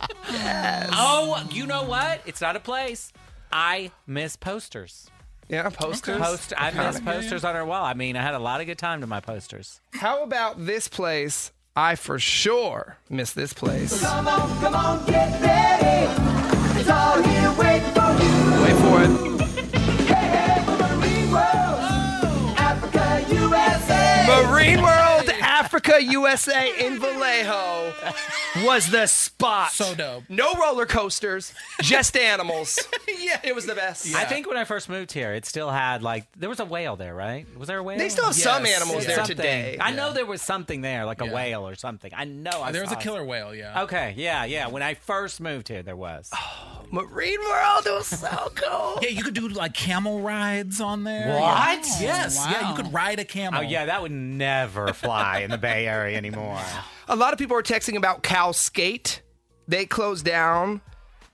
Oh, 0.93 1.43
you 1.51 1.65
know 1.65 1.83
what? 1.83 2.21
It's 2.25 2.41
not 2.41 2.55
a 2.55 2.59
place. 2.59 3.11
I 3.51 3.91
miss 4.07 4.35
posters. 4.35 5.10
Yeah, 5.51 5.69
posters. 5.69 6.17
Post- 6.17 6.53
I 6.57 6.71
miss 6.71 7.01
posters 7.01 7.43
on 7.43 7.57
our 7.57 7.65
wall. 7.65 7.83
I 7.83 7.93
mean, 7.93 8.15
I 8.15 8.21
had 8.23 8.35
a 8.35 8.39
lot 8.39 8.61
of 8.61 8.67
good 8.67 8.77
time 8.77 9.01
to 9.01 9.07
my 9.07 9.19
posters. 9.19 9.81
How 9.93 10.23
about 10.23 10.65
this 10.65 10.87
place? 10.87 11.51
I 11.75 11.95
for 11.95 12.19
sure 12.19 12.97
miss 13.09 13.33
this 13.33 13.51
place. 13.53 14.01
Come 14.01 14.27
on, 14.29 14.59
come 14.61 14.75
on, 14.75 15.05
get 15.05 15.41
ready. 15.41 16.79
It's 16.79 16.89
all 16.89 17.21
here 17.21 17.51
waiting 17.59 17.91
for 17.91 18.11
you. 18.23 18.63
Wait 18.63 18.75
for 18.79 19.03
it. 19.03 19.11
Hey, 20.07 20.63
Marine 20.65 21.31
World, 21.31 21.79
Africa, 22.57 23.25
USA. 23.33 24.25
Marine 24.47 24.81
World, 24.81 25.10
Africa, 25.73 26.03
USA 26.03 26.85
in 26.85 26.99
Vallejo 26.99 27.93
was 28.65 28.89
the 28.91 29.07
spot. 29.07 29.71
So 29.71 29.95
dope. 29.95 30.25
No 30.27 30.53
roller 30.55 30.85
coasters, 30.85 31.53
just 31.81 32.17
animals. 32.17 32.77
yeah, 33.07 33.39
it 33.41 33.55
was 33.55 33.65
the 33.67 33.73
best. 33.75 34.13
I 34.13 34.25
think 34.25 34.49
when 34.49 34.57
I 34.57 34.65
first 34.65 34.89
moved 34.89 35.13
here, 35.13 35.31
it 35.33 35.45
still 35.45 35.69
had 35.69 36.03
like 36.03 36.25
there 36.35 36.49
was 36.49 36.59
a 36.59 36.65
whale 36.65 36.97
there, 36.97 37.15
right? 37.15 37.45
Was 37.57 37.69
there 37.69 37.77
a 37.77 37.83
whale? 37.83 37.97
They 37.97 38.09
still 38.09 38.25
have 38.25 38.35
some 38.35 38.65
Yes. 38.65 38.81
animals 38.81 39.05
there 39.05 39.15
Something. 39.15 39.37
today. 39.37 39.77
I 39.79 39.91
know 39.91 40.11
there 40.11 40.25
was 40.25 40.41
something 40.41 40.81
there, 40.81 41.05
like 41.05 41.21
a 41.21 41.25
Yeah. 41.25 41.33
whale 41.33 41.65
or 41.65 41.75
something. 41.75 42.11
I 42.13 42.25
know. 42.25 42.61
I 42.61 42.73
there 42.73 42.81
was 42.81 42.91
a 42.91 42.97
killer 42.97 43.23
whale. 43.23 43.55
Yeah. 43.55 43.83
Okay, 43.83 44.13
yeah, 44.17 44.43
yeah. 44.43 44.67
When 44.67 44.83
I 44.83 44.95
first 44.95 45.39
moved 45.39 45.69
here, 45.69 45.83
there 45.83 45.95
was. 45.95 46.29
Oh, 46.35 46.81
Marine 46.91 47.39
World 47.39 47.85
it 47.85 47.91
was 47.93 48.07
so 48.07 48.51
cool. 48.55 48.99
Yeah, 49.01 49.07
you 49.11 49.23
could 49.23 49.33
do 49.35 49.47
like 49.47 49.73
camel 49.73 50.19
rides 50.19 50.81
on 50.81 51.05
there. 51.05 51.39
What? 51.39 51.85
Yes. 52.01 52.45
Yeah, 52.51 52.69
you 52.71 52.75
could 52.75 52.91
ride 52.91 53.19
a 53.19 53.23
camel. 53.25 53.59
Oh 53.59 53.63
yeah, 53.63 53.85
that 53.85 54.01
would 54.01 54.11
never 54.11 54.91
fly 54.91 55.39
in 55.39 55.49
the 55.51 55.60
Bay 55.61 55.87
Area 55.87 56.17
anymore. 56.17 56.59
A 57.07 57.15
lot 57.15 57.33
of 57.33 57.39
people 57.39 57.55
are 57.55 57.63
texting 57.63 57.95
about 57.95 58.23
Cal 58.23 58.53
Skate. 58.53 59.21
They 59.67 59.85
closed 59.85 60.25
down. 60.25 60.81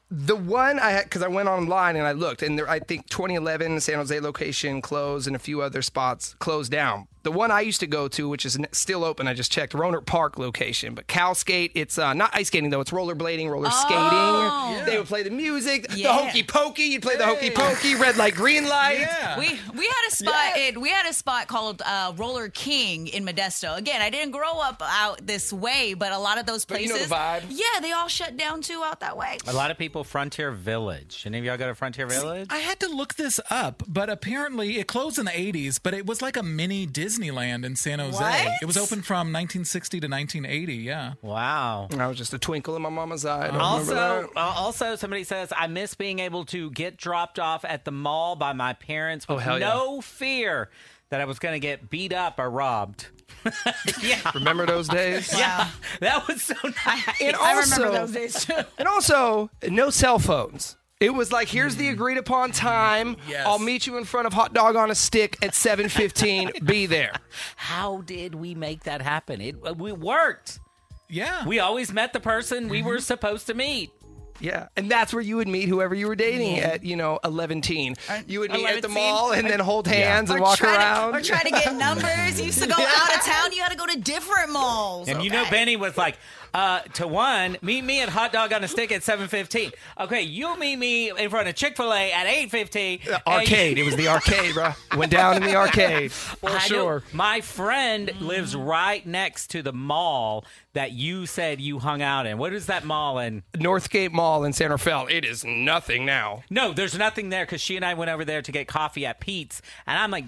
The 0.10 0.36
one 0.36 0.80
I 0.80 0.92
had, 0.92 1.04
because 1.06 1.22
I 1.22 1.28
went 1.28 1.50
online 1.50 1.96
and 1.96 2.06
I 2.06 2.14
looked, 2.14 2.42
and 2.42 2.58
there, 2.58 2.70
I 2.70 2.80
think 2.80 3.10
2011 3.10 3.82
San 3.82 3.96
Jose 3.96 4.18
location 4.20 4.82
closed 4.82 5.28
and 5.28 5.36
a 5.36 5.40
few 5.40 5.62
other 5.62 5.82
spots 5.82 6.36
closed 6.40 6.72
down. 6.72 7.08
The 7.24 7.32
one 7.32 7.52
I 7.52 7.62
used 7.62 7.80
to 7.82 7.88
go 7.88 8.08
to, 8.10 8.30
which 8.30 8.46
is 8.46 8.58
still 8.72 9.04
open, 9.04 9.28
I 9.28 9.34
just 9.34 9.52
checked, 9.52 9.74
Rohnert 9.74 10.06
Park 10.06 10.38
location. 10.40 10.94
But 10.96 11.08
Cal 11.08 11.36
Skate, 11.36 11.72
it's 11.76 11.98
uh, 11.98 12.14
not 12.14 12.30
ice 12.34 12.48
skating 12.48 12.70
though, 12.70 12.80
it's 12.82 12.92
rollerblading, 12.92 13.50
roller 13.50 13.70
skating. 13.72 14.86
They 14.86 14.98
would 14.98 15.08
play 15.08 15.24
the 15.24 15.30
music, 15.32 15.88
Yeah. 15.94 16.08
the 16.08 16.14
hokey 16.14 16.44
pokey. 16.44 16.84
You'd 16.84 17.02
play 17.02 17.18
the 17.18 17.26
hokey 17.26 17.50
pokey, 17.50 17.96
red 17.96 18.18
light, 18.18 18.36
green 18.36 18.68
light. 18.68 19.06
We 19.38 19.60
we 19.78 19.86
had 19.86 20.08
a 20.10 20.16
spot 20.16 20.58
in, 20.58 20.80
we 20.82 20.90
had 20.90 21.06
a 21.10 21.14
spot 21.14 21.48
called 21.48 21.82
uh, 21.86 22.14
Roller 22.16 22.50
King 22.50 23.08
in 23.08 23.26
Modesto. 23.26 23.78
Again, 23.78 24.02
I 24.02 24.10
didn't 24.10 24.32
grow 24.32 24.60
up 24.60 24.82
out 24.86 25.26
this 25.26 25.52
way, 25.52 25.94
but 25.96 26.12
a 26.12 26.18
lot 26.20 26.38
of 26.38 26.46
those 26.46 26.64
But 26.66 26.82
you 26.82 26.90
places, 26.90 27.10
know 27.10 27.16
the 27.16 27.22
vibe. 27.22 27.44
yeah, 27.50 27.80
they 27.82 27.92
all 27.92 28.08
shut 28.08 28.38
down 28.38 28.62
too 28.62 28.82
out 28.86 29.02
that 29.02 29.18
way. 29.18 29.38
A 29.48 29.54
lot 29.54 29.70
of 29.72 29.78
people 29.78 30.04
Frontier 30.04 30.52
Village. 30.52 31.24
Any 31.26 31.40
of 31.40 31.44
y'all 31.46 31.58
go 31.58 31.68
to 31.68 31.76
Frontier 31.76 32.08
Village? 32.08 32.48
I 32.52 32.58
had 32.60 32.80
to 32.82 32.88
look 32.88 33.16
this 33.16 33.40
up, 33.50 33.84
but 33.88 34.10
apparently 34.10 34.78
it 34.80 34.88
closed 34.88 35.18
in 35.20 35.26
the 35.26 35.32
80s, 35.32 35.80
but 35.82 35.94
it 35.94 36.06
was 36.06 36.22
like 36.22 36.38
a 36.38 36.44
mini 36.44 36.86
Disneyland 37.08 37.66
in 37.66 37.76
San 37.76 38.00
Jose. 38.00 38.18
What? 38.22 38.52
It 38.62 38.66
was 38.66 38.78
open 38.78 39.02
from 39.02 39.32
1960 39.34 40.00
to 40.02 40.08
1980, 40.08 40.76
yeah. 40.76 41.14
Wow. 41.22 41.88
I 41.98 42.08
was 42.08 42.18
just 42.18 42.34
a 42.34 42.40
twinkle 42.40 42.76
in 42.76 42.82
my 42.82 42.90
mama's 42.90 43.26
eye. 43.26 43.48
I 43.48 43.58
Also, 43.58 43.94
that. 43.96 44.30
uh, 44.36 44.54
also, 44.56 44.96
somebody 44.96 45.24
says 45.24 45.54
I 45.56 45.68
miss 45.68 45.96
being 45.96 46.20
able 46.20 46.46
to 46.46 46.70
get 46.72 46.98
dropped 46.98 47.40
off 47.40 47.64
at 47.66 47.86
the 47.86 47.92
mall 47.92 48.36
by 48.36 48.54
my 48.54 48.74
parents 48.74 49.26
Oh, 49.30 49.36
with 49.36 49.46
yeah. 49.46 49.58
no 49.60 50.02
fear 50.02 50.70
that 51.10 51.22
I 51.22 51.26
was 51.26 51.40
going 51.40 51.54
to 51.54 51.60
get 51.60 51.90
beat 51.90 52.12
up 52.14 52.38
or 52.40 52.50
robbed. 52.50 53.08
yeah, 54.02 54.20
Remember 54.34 54.66
those 54.66 54.88
days? 54.90 55.32
yeah, 55.38 55.70
that 56.02 56.28
was 56.28 56.42
so 56.42 56.56
nice. 56.86 57.22
And 57.22 57.36
I 57.36 57.60
remember 57.62 57.92
those 57.98 58.12
days 58.12 58.46
too. 58.46 58.56
And 58.78 58.88
also, 58.88 59.50
no 59.70 59.90
cell 59.90 60.20
phones. 60.20 60.76
It 61.00 61.14
was 61.14 61.32
like, 61.32 61.48
here's 61.48 61.76
the 61.76 61.90
mm. 61.90 61.94
agreed 61.94 62.18
upon 62.18 62.52
time. 62.52 63.18
Yes. 63.28 63.46
I'll 63.46 63.60
meet 63.60 63.86
you 63.86 63.98
in 63.98 64.04
front 64.04 64.26
of 64.26 64.34
hot 64.34 64.54
dog 64.54 64.76
on 64.76 64.90
a 64.90 64.96
stick 64.96 65.38
at 65.44 65.52
7:15. 65.52 66.66
Be 66.66 66.88
there. 66.88 67.14
How 67.56 68.02
did 68.02 68.34
we 68.34 68.56
make 68.56 68.84
that 68.86 69.04
happen? 69.04 69.40
It 69.40 69.56
uh, 69.64 69.76
we 69.78 69.92
worked. 69.92 70.60
Yeah. 71.08 71.46
We 71.46 71.60
always 71.60 71.94
met 71.94 72.14
the 72.14 72.20
person 72.20 72.68
we 72.68 72.82
were 72.82 72.96
mm-hmm. 72.96 73.02
supposed 73.02 73.48
to 73.48 73.54
meet. 73.54 73.92
Yeah, 74.40 74.68
and 74.76 74.90
that's 74.90 75.14
where 75.14 75.22
you 75.22 75.38
would 75.38 75.48
meet 75.48 75.68
whoever 75.68 75.96
you 75.96 76.08
were 76.08 76.16
dating 76.16 76.60
at, 76.60 76.86
you 76.86 76.96
know, 76.96 77.20
11 77.24 77.62
teen. 77.62 77.96
Uh, 78.08 78.22
you 78.28 78.40
would 78.42 78.52
meet 78.52 78.68
at 78.68 78.82
the 78.82 78.88
mall 78.88 79.32
and 79.32 79.50
then 79.50 79.60
hold 79.60 79.88
hands 79.88 80.30
and 80.30 80.40
Or 80.40 80.44
walk 80.44 80.58
try 80.60 80.74
to- 80.74 80.78
around. 80.78 81.16
or 81.16 81.22
try 81.22 81.42
to 81.42 81.50
get 81.50 81.76
numbers. 81.76 82.40
You 82.40 82.46
used 82.46 82.62
to 82.62 82.68
go 82.68 82.76
out 82.78 83.16
of 83.16 83.22
town. 83.24 83.52
You 83.52 83.64
had 83.64 83.72
to 83.72 83.78
go 83.78 83.88
to 83.88 84.00
different 84.00 84.52
malls. 84.52 85.10
And 85.10 85.24
you 85.24 85.32
know. 85.32 85.46
Benny 85.50 85.76
was 85.76 85.98
like, 85.98 86.18
uh, 86.54 86.80
to 86.80 87.08
one, 87.08 87.58
meet 87.62 87.84
me 87.84 88.02
at 88.02 88.10
Hot 88.10 88.32
Dog 88.32 88.54
on 88.54 88.64
a 88.64 88.68
Stick 88.68 88.92
at 88.92 89.02
7.15. 89.02 89.74
Okay, 90.00 90.22
you'll 90.22 90.56
meet 90.58 90.78
me 90.78 91.10
in 91.12 91.30
front 91.30 91.48
of 91.48 91.56
Chick-fil-A 91.56 92.12
at 92.12 92.26
8.15. 92.50 93.10
Uh, 93.10 93.20
arcade. 93.28 93.78
It 93.78 93.84
was 93.84 93.96
the 93.96 94.08
arcade, 94.08 94.54
bro. 94.54 94.72
Went 94.96 95.12
down 95.12 95.38
in 95.38 95.44
the 95.44 95.56
arcade 95.56 96.12
for 96.14 96.50
I 96.50 96.54
know- 96.54 96.60
sure. 96.60 97.04
My 97.14 97.42
friend 97.42 98.12
lives 98.22 98.56
right 98.56 99.06
next 99.06 99.48
to 99.52 99.62
the 99.62 99.74
mall 99.74 100.46
that 100.74 100.92
you 100.92 101.26
said 101.26 101.60
you 101.60 101.80
hung 101.80 102.02
out 102.02 102.26
in. 102.28 102.38
What 102.38 102.54
is 102.54 102.68
that 102.68 102.86
mall 102.86 103.18
in? 103.20 103.44
Northgate 103.56 104.12
Mall 104.12 104.44
in 104.44 104.54
San 104.54 104.70
Rafael. 104.70 105.08
It 105.10 105.26
is 105.26 105.44
nothing 105.44 106.06
now. 106.06 106.44
No, 106.50 106.72
there's 106.74 106.98
nothing 106.98 107.30
there 107.30 107.46
because 107.46 107.62
she 107.62 107.76
and 107.76 107.84
I 107.86 107.96
went 107.96 108.12
over 108.12 108.24
there 108.24 108.42
to 108.42 108.52
get 108.52 108.68
coffee 108.68 109.06
at 109.06 109.20
Pete's. 109.20 109.62
And 109.88 109.98
I'm 109.98 110.12
like, 110.12 110.26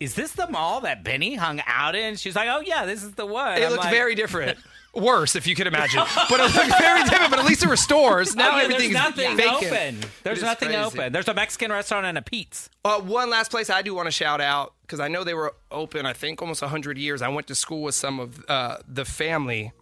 is 0.00 0.14
this 0.14 0.32
the 0.32 0.46
mall 0.48 0.80
that 0.82 1.04
Benny 1.04 1.36
hung 1.36 1.62
out 1.66 1.94
in? 1.94 2.16
She's 2.16 2.36
like, 2.36 2.48
oh, 2.50 2.60
yeah, 2.60 2.84
this 2.84 3.02
is 3.02 3.12
the 3.12 3.24
one. 3.26 3.56
It 3.58 3.64
I'm 3.64 3.70
looked 3.70 3.84
like, 3.84 3.94
very 3.94 4.14
different. 4.14 4.58
Worse, 4.96 5.36
if 5.36 5.46
you 5.46 5.54
could 5.54 5.66
imagine. 5.66 6.02
But 6.28 6.40
it 6.40 6.54
looked 6.54 6.78
very 6.78 7.04
different. 7.04 7.30
But 7.30 7.38
at 7.38 7.44
least 7.44 7.60
there 7.60 7.68
were 7.68 7.76
stores. 7.76 8.34
Now 8.34 8.52
oh, 8.52 8.56
yeah, 8.56 8.62
everything's 8.64 8.92
there's 8.94 9.04
nothing 9.16 9.36
vacant. 9.36 9.72
open. 9.72 10.10
There's 10.22 10.38
It 10.38 10.42
is 10.42 10.42
nothing 10.42 10.68
crazy. 10.68 10.82
open. 10.82 11.12
There's 11.12 11.28
a 11.28 11.34
Mexican 11.34 11.70
restaurant 11.70 12.06
and 12.06 12.18
a 12.18 12.22
Pete's. 12.22 12.70
Uh, 12.84 13.00
one 13.00 13.30
last 13.30 13.50
place 13.50 13.70
I 13.70 13.82
do 13.82 13.94
want 13.94 14.06
to 14.06 14.12
shout 14.12 14.40
out 14.40 14.74
because 14.82 15.00
I 15.00 15.08
know 15.08 15.24
they 15.24 15.34
were 15.34 15.54
open. 15.70 16.06
I 16.06 16.12
think 16.12 16.40
almost 16.40 16.62
hundred 16.62 16.98
years. 16.98 17.22
I 17.22 17.28
went 17.28 17.46
to 17.48 17.54
school 17.54 17.82
with 17.82 17.94
some 17.94 18.18
of 18.20 18.44
uh, 18.48 18.78
the 18.88 19.04
family, 19.04 19.72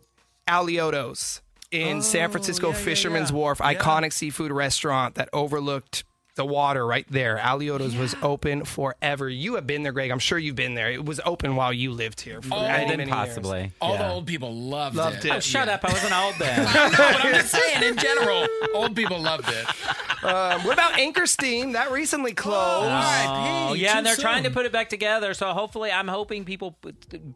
Alioto's 0.48 1.40
in 1.70 2.02
San 2.02 2.30
Francisco 2.30 2.72
Fisherman's 2.72 3.32
Wharf, 3.32 3.58
iconic 3.58 4.12
seafood 4.12 4.52
restaurant 4.52 5.16
that 5.16 5.28
overlooked 5.32 6.04
the 6.36 6.44
water 6.44 6.84
right 6.86 7.06
there. 7.10 7.36
Alioto's 7.38 7.94
was 7.96 8.14
open 8.22 8.64
forever. 8.64 9.28
You 9.28 9.54
have 9.54 9.66
been 9.66 9.82
there, 9.84 9.92
Greg. 9.92 10.10
I'm 10.10 10.18
sure 10.18 10.36
you've 10.38 10.56
been 10.56 10.74
there. 10.74 10.90
It 10.90 11.04
was 11.04 11.20
open 11.24 11.54
while 11.56 11.72
you 11.72 11.92
lived 11.92 12.20
here. 12.20 12.42
For 12.42 12.54
Oh, 12.54 12.62
many, 12.66 12.96
many 12.96 13.10
possibly. 13.10 13.60
years. 13.60 13.70
All 13.80 13.96
the 13.96 14.08
old 14.08 14.26
people 14.26 14.52
loved, 14.54 14.96
Loved 14.96 15.18
it. 15.18 15.26
it. 15.26 15.32
Oh, 15.32 15.40
shut 15.40 15.68
up. 15.68 15.84
I 15.84 15.92
wasn't 15.92 16.12
old 16.16 16.34
then. 16.38 16.64
no, 16.64 16.72
but 16.96 17.24
I'm 17.24 17.34
just 17.34 17.50
saying, 17.52 17.82
in 17.84 17.96
general, 17.96 18.46
old 18.74 18.96
people 18.96 19.20
loved 19.20 19.48
it. 19.48 20.24
Um, 20.24 20.64
what 20.64 20.72
about 20.72 20.98
Anchor 20.98 21.26
Steam? 21.26 21.72
That 21.72 21.92
recently 21.92 22.32
closed. 22.32 22.88
Oh, 22.90 23.74
yeah, 23.74 23.98
and 23.98 24.06
they're 24.06 24.16
trying 24.16 24.44
to 24.44 24.50
put 24.50 24.64
it 24.66 24.72
back 24.72 24.88
together. 24.88 25.34
So 25.34 25.52
hopefully, 25.52 25.92
I'm 25.92 26.08
hoping 26.08 26.44
people 26.44 26.76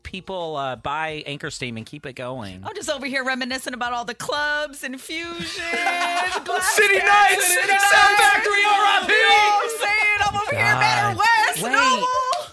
people 0.02 0.56
uh, 0.56 0.76
buy 0.76 1.22
Anchor 1.26 1.50
Steam 1.50 1.76
and 1.76 1.84
keep 1.86 2.06
it 2.06 2.14
going. 2.14 2.62
I'm 2.64 2.74
just 2.74 2.88
over 2.90 3.06
here 3.06 3.24
reminiscing 3.24 3.74
about 3.74 3.92
all 3.92 4.04
the 4.04 4.14
clubs 4.14 4.82
and 4.84 4.98
fusion. 5.00 5.36
City 5.44 6.98
Nights, 6.98 7.54
Sound 7.54 8.16
Factory, 8.18 8.64
RIP. 9.06 9.10
I'm 9.10 9.68
saying 9.80 10.18
I'm 10.20 10.36
over 10.36 10.56
here 10.56 10.80
better 10.80 11.18
west. 11.18 11.62
Wait, 11.62 11.72
Noble. 11.72 12.06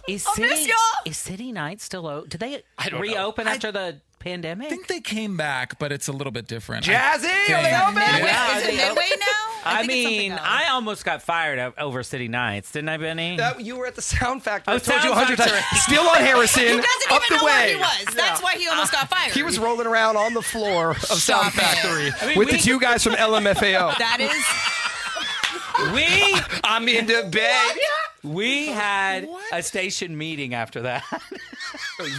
is 0.07 0.25
I 0.27 0.39
miss 0.41 0.59
City 0.59 0.69
y'all. 0.69 0.77
is 1.05 1.17
City 1.17 1.51
Night 1.51 1.81
still 1.81 2.07
open? 2.07 2.29
Did 2.29 2.39
they 2.39 2.61
I 2.77 2.89
don't 2.89 2.93
know. 2.99 3.01
reopen 3.01 3.47
after 3.47 3.71
the 3.71 3.99
pandemic? 4.19 4.67
I 4.67 4.69
think 4.69 4.87
they 4.87 4.99
came 5.01 5.37
back, 5.37 5.77
but 5.79 5.91
it's 5.91 6.07
a 6.07 6.11
little 6.11 6.31
bit 6.31 6.47
different. 6.47 6.85
Jazzy, 6.85 6.93
I 6.93 7.13
are 7.13 7.17
they 7.19 7.23
think- 7.69 7.83
open? 7.83 7.95
Yeah, 8.25 8.57
Is 8.57 8.63
it 8.63 8.67
they- 8.67 8.75
midway 8.77 9.09
now? 9.19 9.25
I, 9.67 9.79
think 9.79 9.91
it's 9.93 10.03
something 10.03 10.19
mean, 10.19 10.31
else. 10.33 10.41
I 10.43 10.67
almost 10.73 11.03
got 11.05 11.23
fired 11.23 11.57
o- 11.57 11.73
over 11.79 12.03
City 12.03 12.27
Nights, 12.27 12.71
didn't 12.71 12.89
I, 12.89 12.97
Benny? 12.97 13.37
That, 13.37 13.59
you 13.61 13.75
were 13.77 13.87
at 13.87 13.95
the 13.95 14.01
Sound 14.03 14.43
Factory. 14.43 14.71
Oh, 14.71 14.75
I 14.75 14.79
told 14.79 15.03
you 15.03 15.09
a 15.11 15.15
Sound 15.15 15.25
hundred 15.25 15.37
times. 15.39 15.51
Factory. 15.53 15.79
Still 15.95 16.07
on 16.07 16.17
Harrison. 16.17 16.61
He 16.61 16.67
doesn't 16.69 17.11
up 17.11 17.23
even 17.25 17.37
the 17.37 17.41
know 17.41 17.45
way. 17.45 17.51
where 17.51 17.69
he 17.69 17.75
was. 18.05 18.13
That's 18.15 18.43
why 18.43 18.57
he 18.57 18.67
almost 18.67 18.91
got 18.91 19.09
fired. 19.09 19.31
He 19.33 19.41
was 19.41 19.57
rolling 19.57 19.87
around 19.87 20.17
on 20.17 20.35
the 20.35 20.43
floor 20.43 20.91
of 20.91 20.97
Sound 21.01 21.47
it. 21.47 21.53
Factory 21.53 22.11
I 22.21 22.27
mean, 22.27 22.37
with 22.37 22.49
we- 22.49 22.57
the 22.57 22.61
two 22.61 22.79
guys 22.79 23.03
from 23.03 23.13
LMFAO. 23.13 23.97
That 23.97 24.19
is. 24.19 24.84
We 25.93 26.07
I'm 26.63 26.87
in 26.87 27.05
the 27.05 27.27
bed. 27.29 27.77
We 28.25 28.67
had 28.71 29.27
a 29.53 29.61
station 29.63 30.17
meeting 30.17 30.53
after 30.53 30.81
that. 30.81 31.03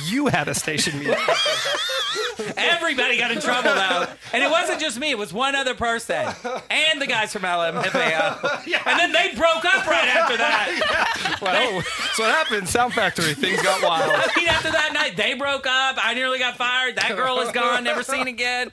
You 0.06 0.28
had 0.28 0.48
a 0.48 0.54
station 0.54 0.98
meeting. 0.98 1.16
Everybody 2.56 3.18
got 3.18 3.30
in 3.30 3.40
trouble 3.40 3.74
though, 3.74 4.06
and 4.32 4.42
it 4.42 4.50
wasn't 4.50 4.78
just 4.80 4.98
me; 4.98 5.10
it 5.10 5.18
was 5.18 5.32
one 5.32 5.54
other 5.54 5.74
person 5.74 6.26
and 6.70 7.00
the 7.00 7.06
guys 7.06 7.32
from 7.32 7.42
LMFAO. 7.42 8.62
And 8.86 9.00
then 9.00 9.12
they 9.12 9.34
broke 9.36 9.64
up 9.64 9.86
right 9.86 10.08
after 10.08 10.36
that. 10.36 11.38
well, 11.42 11.80
that's 11.80 12.18
what 12.18 12.30
happened. 12.30 12.68
Sound 12.68 12.92
Factory. 12.92 13.34
Things 13.34 13.60
got 13.62 13.82
wild. 13.82 14.12
I 14.14 14.28
mean, 14.36 14.48
after 14.48 14.70
that 14.70 14.92
night, 14.92 15.16
they 15.16 15.34
broke 15.34 15.66
up. 15.66 15.96
I 16.00 16.14
nearly 16.14 16.38
got 16.38 16.56
fired. 16.56 16.96
That 16.96 17.16
girl 17.16 17.40
is 17.40 17.50
gone, 17.50 17.82
never 17.82 18.02
seen 18.04 18.28
again. 18.28 18.70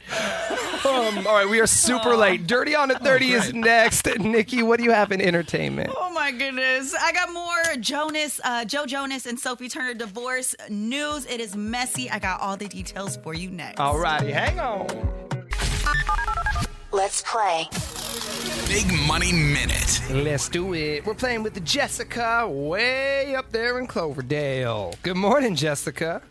Um, 0.86 1.26
all 1.26 1.36
right, 1.36 1.50
we 1.50 1.60
are 1.60 1.68
super 1.68 2.16
late. 2.16 2.46
Dirty 2.46 2.76
on 2.76 2.90
the 2.90 3.00
30 3.00 3.32
is 3.34 3.54
next. 3.54 4.08
Nikki, 4.20 4.62
what 4.62 4.78
do 4.78 4.84
you 4.84 4.92
have 4.92 5.12
in 5.12 5.20
entertainment? 5.20 5.90
Oh 5.98 6.12
my 6.14 6.32
goodness. 6.32 6.94
I 6.94 7.12
got 7.12 7.23
more 7.32 7.76
Jonas, 7.80 8.42
uh, 8.44 8.66
Joe 8.66 8.86
Jonas 8.86 9.26
and 9.26 9.40
Sophie 9.40 9.70
Turner 9.70 9.94
divorce 9.94 10.56
news. 10.70 11.26
It 11.26 11.40
is 11.40 11.56
messy. 11.56 12.10
I 12.10 12.20
got 12.20 12.42
all 12.42 12.58
the 12.58 12.68
details 12.68 13.18
for 13.18 13.34
you 13.34 13.50
next. 13.50 13.80
All 13.80 14.00
righty, 14.00 14.32
hang 14.32 14.60
on. 14.60 14.88
Let's 16.92 17.24
play. 17.24 17.68
Big 18.68 18.88
Money 19.08 19.32
Minute. 19.32 20.02
Let's 20.12 20.50
do 20.50 20.74
it. 20.74 21.06
We're 21.06 21.14
playing 21.14 21.44
with 21.44 21.64
Jessica 21.66 22.48
way 22.48 23.36
up 23.36 23.52
there 23.52 23.80
in 23.80 23.88
Cloverdale. 23.88 24.94
Good 25.02 25.18
morning, 25.18 25.56
Jessica. 25.56 26.22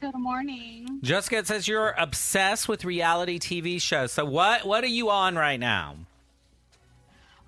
Good 0.00 0.14
morning. 0.14 1.00
Jessica 1.02 1.38
it 1.38 1.46
says 1.46 1.66
you're 1.66 1.94
obsessed 1.96 2.68
with 2.68 2.84
reality 2.84 3.38
TV 3.38 3.80
shows. 3.80 4.12
So 4.12 4.24
what 4.24 4.66
what 4.66 4.84
are 4.84 4.88
you 4.88 5.10
on 5.10 5.36
right 5.36 5.58
now? 5.58 5.96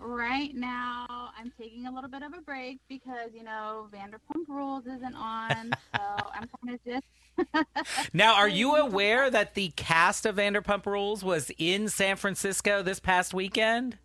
Right 0.04 0.54
now, 0.54 1.06
I'm 1.38 1.52
taking 1.60 1.86
a 1.86 1.92
little 1.92 2.10
bit 2.10 2.22
of 2.22 2.32
a 2.34 2.40
break 2.40 2.78
because, 2.88 3.30
you 3.34 3.44
know, 3.44 3.88
Vanderpump 3.92 4.48
Rules 4.48 4.84
isn't 4.86 5.14
on. 5.14 5.72
so 5.94 6.00
I'm 6.34 6.48
kind 6.64 6.74
of 6.74 6.84
just. 6.84 7.04
Now, 8.12 8.34
are 8.34 8.48
you 8.48 8.74
aware 8.76 9.30
that 9.30 9.54
the 9.54 9.68
cast 9.76 10.26
of 10.26 10.36
Vanderpump 10.36 10.84
Rules 10.86 11.24
was 11.24 11.50
in 11.56 11.88
San 11.88 12.16
Francisco 12.16 12.82
this 12.82 13.00
past 13.00 13.32
weekend? 13.32 13.96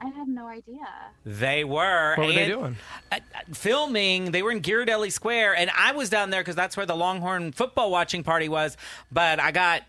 I 0.00 0.08
had 0.08 0.28
no 0.28 0.46
idea. 0.46 0.86
They 1.24 1.64
were. 1.64 2.14
What 2.16 2.26
were 2.26 2.32
they 2.32 2.46
doing? 2.48 2.76
uh, 3.12 3.16
uh, 3.34 3.54
filming. 3.54 4.30
They 4.32 4.42
were 4.42 4.50
in 4.50 4.60
Ghirardelli 4.60 5.10
Square, 5.12 5.56
and 5.56 5.70
I 5.76 5.92
was 5.92 6.10
down 6.10 6.30
there 6.30 6.40
because 6.40 6.56
that's 6.56 6.76
where 6.76 6.84
the 6.84 6.96
Longhorn 6.96 7.52
football 7.52 7.90
watching 7.90 8.22
party 8.22 8.48
was. 8.48 8.76
But 9.10 9.40
I 9.40 9.52
got 9.52 9.82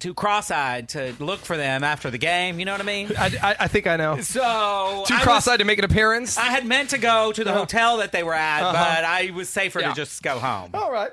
too 0.00 0.14
cross-eyed 0.14 0.88
to 0.90 1.14
look 1.20 1.40
for 1.40 1.56
them 1.56 1.84
after 1.84 2.10
the 2.10 2.18
game. 2.18 2.58
You 2.58 2.64
know 2.64 2.72
what 2.72 2.80
I 2.80 2.84
mean? 2.84 3.10
I, 3.18 3.26
I, 3.42 3.56
I 3.60 3.68
think 3.68 3.86
I 3.86 3.96
know. 3.96 4.20
So 4.20 5.04
Too 5.06 5.14
I 5.14 5.20
cross-eyed 5.22 5.58
to 5.58 5.64
make 5.64 5.78
an 5.78 5.84
appearance. 5.84 6.36
I 6.38 6.46
had 6.46 6.66
meant 6.66 6.90
to 6.90 6.98
go 6.98 7.32
to 7.32 7.44
the 7.44 7.52
hotel 7.52 7.98
that 7.98 8.12
they 8.12 8.22
were 8.22 8.34
at, 8.34 8.62
Uh-huh. 8.62 8.72
but 8.72 9.04
I 9.04 9.30
was 9.34 9.48
safer 9.48 9.80
Yeah. 9.80 9.90
to 9.90 9.94
just 9.94 10.22
go 10.22 10.38
home. 10.38 10.70
All 10.74 10.90
right. 10.90 11.10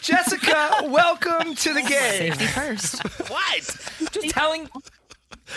Jessica, 0.00 0.82
welcome 0.84 1.54
to 1.54 1.74
the 1.74 1.82
game. 1.82 2.32
Safety 2.34 2.46
first. 2.46 3.02
What? 3.28 4.10
Just 4.12 4.30
telling. 4.30 4.68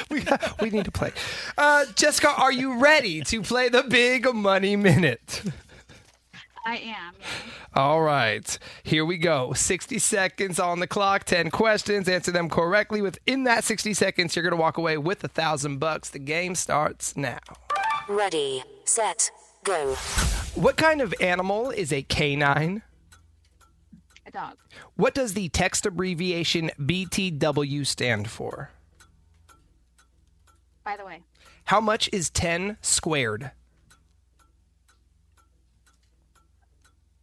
We, 0.10 0.24
we 0.62 0.70
need 0.70 0.86
to 0.86 0.92
play. 0.92 1.12
Uh, 1.58 1.86
Jessica, 1.96 2.30
are 2.38 2.52
you 2.52 2.80
ready 2.80 3.22
to 3.22 3.42
play 3.42 3.70
the 3.70 3.84
Big 3.84 4.34
Money 4.34 4.76
Minute? 4.76 5.44
I 6.66 6.78
am. 6.78 7.14
Yeah. 7.20 7.28
All 7.74 8.02
right, 8.02 8.58
here 8.84 9.04
we 9.06 9.18
go. 9.18 9.54
60 9.54 9.98
seconds 10.00 10.60
on 10.60 10.80
the 10.80 10.88
clock, 10.88 11.24
10 11.24 11.50
questions. 11.52 12.08
Answer 12.08 12.32
them 12.32 12.50
correctly. 12.50 13.02
Within 13.02 13.44
that 13.46 13.64
60 13.64 13.94
seconds, 13.94 14.36
you're 14.36 14.44
going 14.44 14.52
to 14.52 14.62
walk 14.62 14.78
away 14.78 14.98
with 14.98 15.24
a 15.24 15.28
thousand 15.28 15.80
bucks. 15.80 16.10
The 16.10 16.20
game 16.20 16.54
starts 16.56 17.18
now. 17.18 17.40
Ready, 18.08 18.64
set, 18.86 19.32
go. 19.64 19.96
What 20.56 20.78
kind 20.78 21.02
of 21.02 21.14
animal 21.22 21.72
is 21.72 21.92
a 21.94 22.04
canine? 22.04 22.84
A 24.26 24.32
dog. 24.32 24.58
What 24.96 25.14
does 25.16 25.34
the 25.34 25.50
text 25.50 25.86
abbreviation 25.86 26.70
BTW 26.80 27.88
stand 27.88 28.30
for? 28.30 28.70
By 30.84 30.98
the 30.98 31.06
way, 31.06 31.22
How 31.66 31.80
much 31.80 32.10
is 32.12 32.30
10 32.30 32.78
squared? 32.82 33.52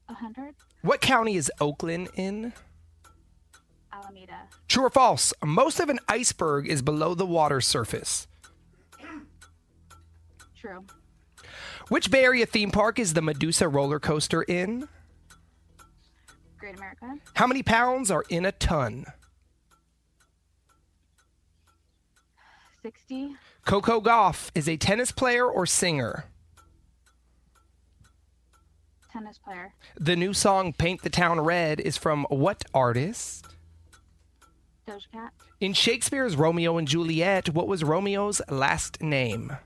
100. 0.09 0.55
What 0.83 1.01
county 1.01 1.37
is 1.37 1.51
Oakland 1.61 2.09
in? 2.15 2.53
Alameda. 3.93 4.49
True 4.67 4.87
or 4.87 4.91
false? 4.91 5.33
Most 5.45 5.81
of 5.81 5.89
an 5.89 5.99
iceberg 6.09 6.67
is 6.67 6.83
below 6.83 7.15
the 7.15 7.27
water 7.27 7.61
surface. 7.61 8.27
True. 10.57 10.85
Which 11.89 12.11
Bay 12.11 12.25
Area 12.25 12.47
theme 12.47 12.71
park 12.71 12.99
is 12.99 13.15
the 13.15 13.23
Medusa 13.23 13.69
roller 13.69 14.01
coaster 14.01 14.43
in? 14.43 14.89
Great 16.59 16.77
America. 16.77 17.15
How 17.35 17.47
many 17.47 17.63
pounds 17.63 18.11
are 18.11 18.25
in 18.29 18.45
a 18.45 18.53
ton? 18.53 19.07
60. 22.83 23.37
Coco 23.65 24.01
Gauff 24.01 24.51
is 24.55 24.69
a 24.69 24.77
tennis 24.77 25.13
player 25.13 25.47
or 25.47 25.67
singer. 25.67 26.25
Tennis 29.19 29.39
player. 29.39 29.75
The 29.99 30.15
new 30.15 30.33
song 30.33 30.73
Paint 30.73 31.03
the 31.03 31.11
Town 31.11 31.41
Red 31.41 31.81
is 31.81 31.97
from 31.97 32.25
what 32.29 32.65
artist? 32.73 33.47
Doja 34.87 35.11
Cat. 35.13 35.33
In 35.61 35.73
Shakespeare's 35.73 36.37
Romeo 36.37 36.79
and 36.79 36.87
Juliet, 36.87 37.49
what 37.51 37.67
was 37.67 37.83
Romeo's 37.83 38.41
last 38.49 39.03
name? 39.03 39.57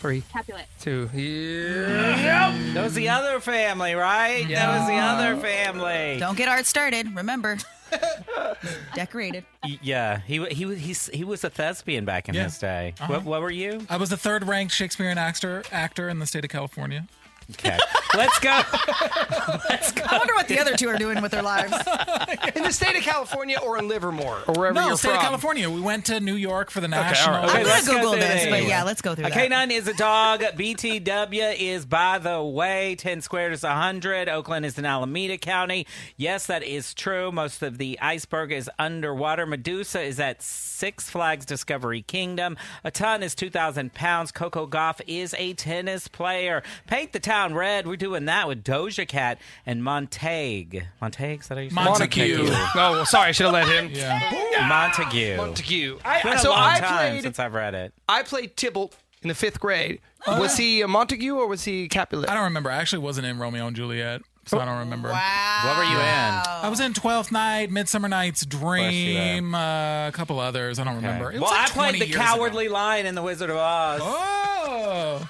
Three, 0.00 0.24
Capulet. 0.32 0.66
two, 0.80 1.08
yeah. 1.14 2.52
That 2.74 2.82
was 2.82 2.94
the 2.94 3.10
other 3.10 3.38
family, 3.38 3.94
right? 3.94 4.46
That 4.48 4.78
was 4.78 4.88
the 4.88 4.96
other 4.96 5.36
family. 5.40 6.18
Don't 6.18 6.36
get 6.36 6.48
art 6.48 6.66
started. 6.66 7.14
Remember, 7.14 7.58
decorated. 8.94 9.44
Yeah, 9.82 10.20
he 10.20 10.44
he 10.46 10.64
was 10.66 10.78
he's, 10.78 11.06
he 11.08 11.24
was 11.24 11.44
a 11.44 11.50
thespian 11.50 12.04
back 12.04 12.28
in 12.28 12.34
Yeah. 12.34 12.44
his 12.44 12.58
day. 12.58 12.94
Uh-huh. 13.00 13.14
What, 13.14 13.24
what 13.24 13.42
were 13.42 13.50
you? 13.50 13.80
I 13.90 13.96
was 13.96 14.10
the 14.10 14.16
third 14.16 14.46
ranked 14.46 14.72
Shakespearean 14.74 15.18
actor 15.18 15.62
actor 15.72 16.08
in 16.08 16.18
the 16.18 16.26
state 16.26 16.44
of 16.44 16.50
California. 16.50 17.06
Okay, 17.52 17.78
let's 18.16 18.38
go. 18.40 18.50
I 18.50 20.18
wonder 20.18 20.34
what 20.34 20.48
the 20.48 20.58
other 20.58 20.76
two 20.76 20.88
are 20.88 20.96
doing 20.98 21.22
with 21.22 21.30
their 21.32 21.42
lives. 21.42 21.72
In 22.56 22.62
the 22.64 22.72
state 22.72 22.96
of 22.96 23.02
California 23.02 23.58
or 23.64 23.78
in 23.78 23.86
Livermore 23.88 24.40
or 24.48 24.54
wherever 24.54 24.74
no, 24.74 24.88
you're 24.88 24.96
state 24.96 25.10
from. 25.10 25.16
of 25.18 25.22
California. 25.22 25.70
We 25.70 25.80
went 25.80 26.06
to 26.06 26.18
New 26.20 26.34
York 26.34 26.70
for 26.70 26.80
the 26.80 26.86
all 26.86 26.90
national. 26.90 27.34
right. 27.36 27.44
I'm 27.44 27.52
gonna 27.58 27.64
let's 27.68 27.86
go 27.86 27.94
Google 27.94 28.12
this, 28.12 28.42
these. 28.42 28.50
but 28.52 28.64
yeah, 28.64 28.82
let's 28.82 29.00
go 29.00 29.14
through 29.14 29.26
A 29.26 29.30
that. 29.30 29.50
K9 29.50 29.70
is 29.70 29.86
a 29.86 29.94
dog. 29.94 30.40
BTW 30.40 31.54
is 31.58 31.86
by 31.86 32.18
the 32.18 32.42
way. 32.42 32.96
10 32.96 33.20
squared 33.20 33.52
is 33.52 33.62
100. 33.62 34.28
Oakland 34.28 34.66
is 34.66 34.76
in 34.78 34.84
Alameda 34.84 35.38
County. 35.38 35.86
Yes, 36.16 36.46
that 36.46 36.62
is 36.64 36.94
true. 36.94 37.30
Most 37.30 37.62
of 37.62 37.78
the 37.78 37.98
iceberg 38.00 38.50
is 38.52 38.68
underwater. 38.78 39.46
Medusa 39.46 40.00
is 40.02 40.18
at 40.18 40.42
Six 40.42 41.08
Flags 41.10 41.44
Discovery 41.46 42.02
Kingdom. 42.02 42.56
A 42.82 42.90
ton 42.90 43.22
is 43.22 43.34
2,000 43.34 43.94
pounds. 43.94 44.32
Coco 44.32 44.66
Gauff 44.66 45.00
is 45.06 45.34
a 45.38 45.52
tennis 45.54 46.08
player. 46.08 46.62
Paint 46.86 47.12
the 47.12 47.20
town 47.20 47.35
red. 47.54 47.86
We're 47.86 47.96
doing 47.96 48.24
that 48.26 48.48
with 48.48 48.64
Doja 48.64 49.06
Cat 49.06 49.38
and 49.64 49.82
Montague. 49.84 50.80
Montague? 51.00 51.38
Is 51.40 51.48
that 51.48 51.54
how 51.56 51.60
you 51.60 51.70
say 51.70 51.80
it? 51.80 51.84
Montague. 51.84 52.48
Oh, 52.76 53.04
sorry, 53.04 53.28
I 53.28 53.32
should 53.32 53.44
have 53.46 53.52
let 53.54 53.68
him. 53.68 53.90
Yeah. 53.92 54.66
Montague. 54.68 55.36
Montague. 55.36 55.98
I, 56.04 56.22
been 56.22 56.32
a 56.34 56.38
so 56.38 56.50
long 56.50 56.58
I 56.60 56.78
time 56.80 57.10
played. 57.12 57.22
since 57.22 57.38
I've 57.38 57.54
read 57.54 57.74
it. 57.74 57.92
I 58.08 58.22
played 58.22 58.56
Tybalt 58.56 58.96
in 59.22 59.28
the 59.28 59.34
fifth 59.34 59.60
grade. 59.60 60.00
Oh, 60.26 60.40
was 60.40 60.56
he 60.56 60.80
a 60.82 60.88
Montague 60.88 61.34
or 61.34 61.46
was 61.46 61.64
he 61.64 61.88
Capulet? 61.88 62.28
I 62.28 62.34
don't 62.34 62.44
remember. 62.44 62.70
I 62.70 62.76
actually 62.76 62.98
wasn't 63.00 63.26
in 63.26 63.38
Romeo 63.38 63.66
and 63.66 63.76
Juliet, 63.76 64.22
so 64.44 64.58
I 64.58 64.64
don't 64.64 64.78
remember. 64.80 65.08
Wow. 65.10 65.62
What 65.64 65.76
were 65.78 65.84
you 65.84 65.98
in? 65.98 66.64
I 66.64 66.68
was 66.68 66.80
in 66.80 66.92
Twelfth 66.94 67.30
Night, 67.30 67.70
Midsummer 67.70 68.08
Night's 68.08 68.44
Dream, 68.44 69.54
uh, 69.54 70.08
a 70.08 70.12
couple 70.12 70.40
others. 70.40 70.78
I 70.80 70.84
don't 70.84 70.96
remember. 70.96 71.30
It 71.30 71.34
was 71.34 71.42
Well, 71.42 71.50
like 71.52 71.70
I 71.70 71.72
played 71.72 72.02
the 72.02 72.12
Cowardly 72.12 72.66
ago. 72.66 72.74
Lion 72.74 73.06
in 73.06 73.14
The 73.14 73.22
Wizard 73.22 73.50
of 73.50 73.56
Oz. 73.56 74.00
Oh. 74.02 75.28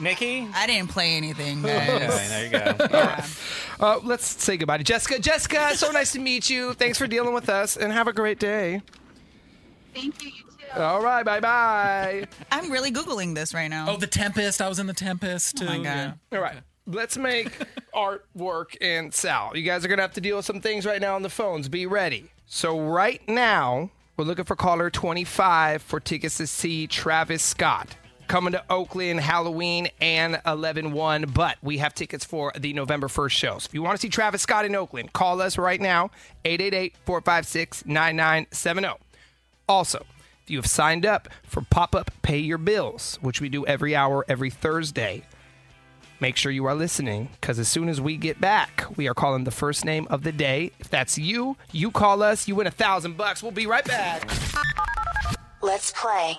Nikki? 0.00 0.48
I 0.54 0.66
didn't 0.66 0.90
play 0.90 1.16
anything, 1.16 1.58
Okay, 1.64 1.86
guys. 1.98 2.28
there 2.30 2.44
you 2.44 2.50
go. 2.88 3.84
Uh, 3.84 4.00
let's 4.04 4.26
say 4.42 4.56
goodbye 4.56 4.78
to 4.78 4.84
Jessica. 4.84 5.18
Jessica, 5.18 5.76
so 5.76 5.90
nice 5.90 6.12
to 6.12 6.18
meet 6.18 6.50
you. 6.50 6.74
Thanks 6.74 6.98
for 6.98 7.06
dealing 7.06 7.32
with 7.34 7.48
us, 7.48 7.76
and 7.76 7.92
have 7.92 8.08
a 8.08 8.12
great 8.12 8.38
day. 8.38 8.82
Thank 9.94 10.22
you, 10.22 10.30
you 10.30 10.44
too. 10.74 10.80
All 10.80 11.02
right, 11.02 11.24
bye 11.24 11.40
bye. 11.40 12.26
I'm 12.52 12.70
really 12.70 12.92
googling 12.92 13.34
this 13.34 13.52
right 13.54 13.68
now. 13.68 13.86
Oh, 13.90 13.96
The 13.96 14.06
Tempest. 14.06 14.60
I 14.62 14.68
was 14.68 14.78
in 14.78 14.86
The 14.86 14.92
Tempest 14.94 15.56
too. 15.58 15.64
Oh 15.64 15.68
my 15.68 15.76
God. 15.76 15.84
Yeah. 15.84 16.38
All 16.38 16.42
right, 16.42 16.58
let's 16.86 17.16
make 17.16 17.50
artwork, 17.94 18.76
and 18.80 19.12
Sal. 19.12 19.56
You 19.56 19.62
guys 19.62 19.84
are 19.84 19.88
going 19.88 19.98
to 19.98 20.02
have 20.02 20.14
to 20.14 20.20
deal 20.20 20.36
with 20.36 20.46
some 20.46 20.60
things 20.60 20.86
right 20.86 21.00
now 21.00 21.14
on 21.16 21.22
the 21.22 21.30
phones. 21.30 21.68
Be 21.68 21.86
ready. 21.86 22.30
So, 22.46 22.78
right 22.80 23.20
now, 23.28 23.90
we're 24.16 24.24
looking 24.24 24.44
for 24.44 24.56
caller 24.56 24.90
25 24.90 25.82
for 25.82 26.00
tickets 26.00 26.36
to 26.38 26.46
see 26.46 26.86
Travis 26.86 27.42
Scott. 27.42 27.96
Coming 28.30 28.52
to 28.52 28.62
Oakland 28.70 29.18
Halloween 29.18 29.88
and 30.00 30.40
11 30.46 30.92
1, 30.92 31.24
but 31.34 31.58
we 31.62 31.78
have 31.78 31.96
tickets 31.96 32.24
for 32.24 32.52
the 32.56 32.72
November 32.72 33.08
1st 33.08 33.30
show. 33.32 33.58
So 33.58 33.66
if 33.66 33.74
you 33.74 33.82
want 33.82 33.96
to 33.96 34.00
see 34.00 34.08
Travis 34.08 34.42
Scott 34.42 34.64
in 34.64 34.76
Oakland, 34.76 35.12
call 35.12 35.42
us 35.42 35.58
right 35.58 35.80
now 35.80 36.12
888 36.44 36.94
456 37.04 37.86
9970. 37.86 38.88
Also, 39.68 40.06
if 40.44 40.48
you 40.48 40.58
have 40.58 40.66
signed 40.68 41.04
up 41.04 41.28
for 41.42 41.62
Pop 41.62 41.96
Up 41.96 42.12
Pay 42.22 42.38
Your 42.38 42.56
Bills, 42.56 43.18
which 43.20 43.40
we 43.40 43.48
do 43.48 43.66
every 43.66 43.96
hour, 43.96 44.24
every 44.28 44.50
Thursday, 44.50 45.24
make 46.20 46.36
sure 46.36 46.52
you 46.52 46.66
are 46.66 46.74
listening 46.76 47.30
because 47.40 47.58
as 47.58 47.66
soon 47.66 47.88
as 47.88 48.00
we 48.00 48.16
get 48.16 48.40
back, 48.40 48.84
we 48.96 49.08
are 49.08 49.14
calling 49.14 49.42
the 49.42 49.50
first 49.50 49.84
name 49.84 50.06
of 50.08 50.22
the 50.22 50.30
day. 50.30 50.70
If 50.78 50.88
that's 50.88 51.18
you, 51.18 51.56
you 51.72 51.90
call 51.90 52.22
us, 52.22 52.46
you 52.46 52.54
win 52.54 52.68
a 52.68 52.70
thousand 52.70 53.16
bucks. 53.16 53.42
We'll 53.42 53.50
be 53.50 53.66
right 53.66 53.84
back. 53.84 54.30
Let's 55.62 55.90
play. 55.90 56.38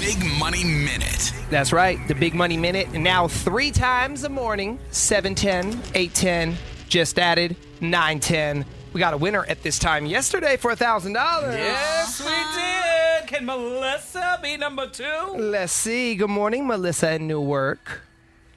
Big 0.00 0.18
Money 0.38 0.64
Minute. 0.64 1.32
That's 1.48 1.72
right, 1.72 1.98
the 2.08 2.14
Big 2.14 2.34
Money 2.34 2.56
Minute. 2.56 2.88
And 2.92 3.04
now 3.04 3.28
three 3.28 3.70
times 3.70 4.24
a 4.24 4.28
morning 4.28 4.78
710, 4.90 5.80
810, 5.94 6.56
just 6.88 7.18
added 7.18 7.56
910. 7.80 8.64
We 8.92 8.98
got 8.98 9.14
a 9.14 9.16
winner 9.16 9.44
at 9.46 9.62
this 9.62 9.78
time 9.78 10.04
yesterday 10.06 10.56
for 10.56 10.70
a 10.70 10.76
$1,000. 10.76 11.14
Yes, 11.14 12.20
we 12.20 12.32
did. 12.60 13.28
Can 13.28 13.46
Melissa 13.46 14.38
be 14.42 14.56
number 14.56 14.86
two? 14.88 15.34
Let's 15.36 15.72
see. 15.72 16.14
Good 16.14 16.30
morning, 16.30 16.66
Melissa 16.66 17.14
in 17.14 17.28
Newark. 17.28 18.02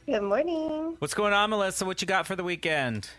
Good 0.06 0.22
morning. 0.22 0.96
What's 1.00 1.14
going 1.14 1.34
on, 1.34 1.50
Melissa? 1.52 1.86
What 1.86 2.02
you 2.02 2.08
got 2.08 2.28
for 2.28 2.36
the 2.36 2.44
weekend? 2.44 3.10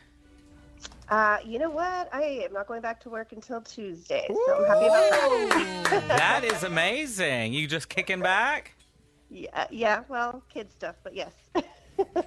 Uh, 1.08 1.38
you 1.44 1.58
know 1.58 1.70
what? 1.70 2.08
I 2.12 2.22
am 2.46 2.52
not 2.52 2.66
going 2.66 2.82
back 2.82 3.00
to 3.02 3.10
work 3.10 3.32
until 3.32 3.60
Tuesday, 3.60 4.26
so 4.28 4.56
I'm 4.56 4.64
happy 4.66 4.86
about 4.86 5.90
that. 5.90 6.08
that 6.08 6.44
is 6.52 6.64
amazing. 6.64 7.52
You 7.52 7.66
just 7.68 7.88
kicking 7.88 8.20
back? 8.20 8.72
yeah, 9.30 9.66
yeah. 9.70 10.02
Well, 10.08 10.42
kid 10.48 10.70
stuff, 10.72 10.96
but 11.02 11.14
yes. 11.14 11.32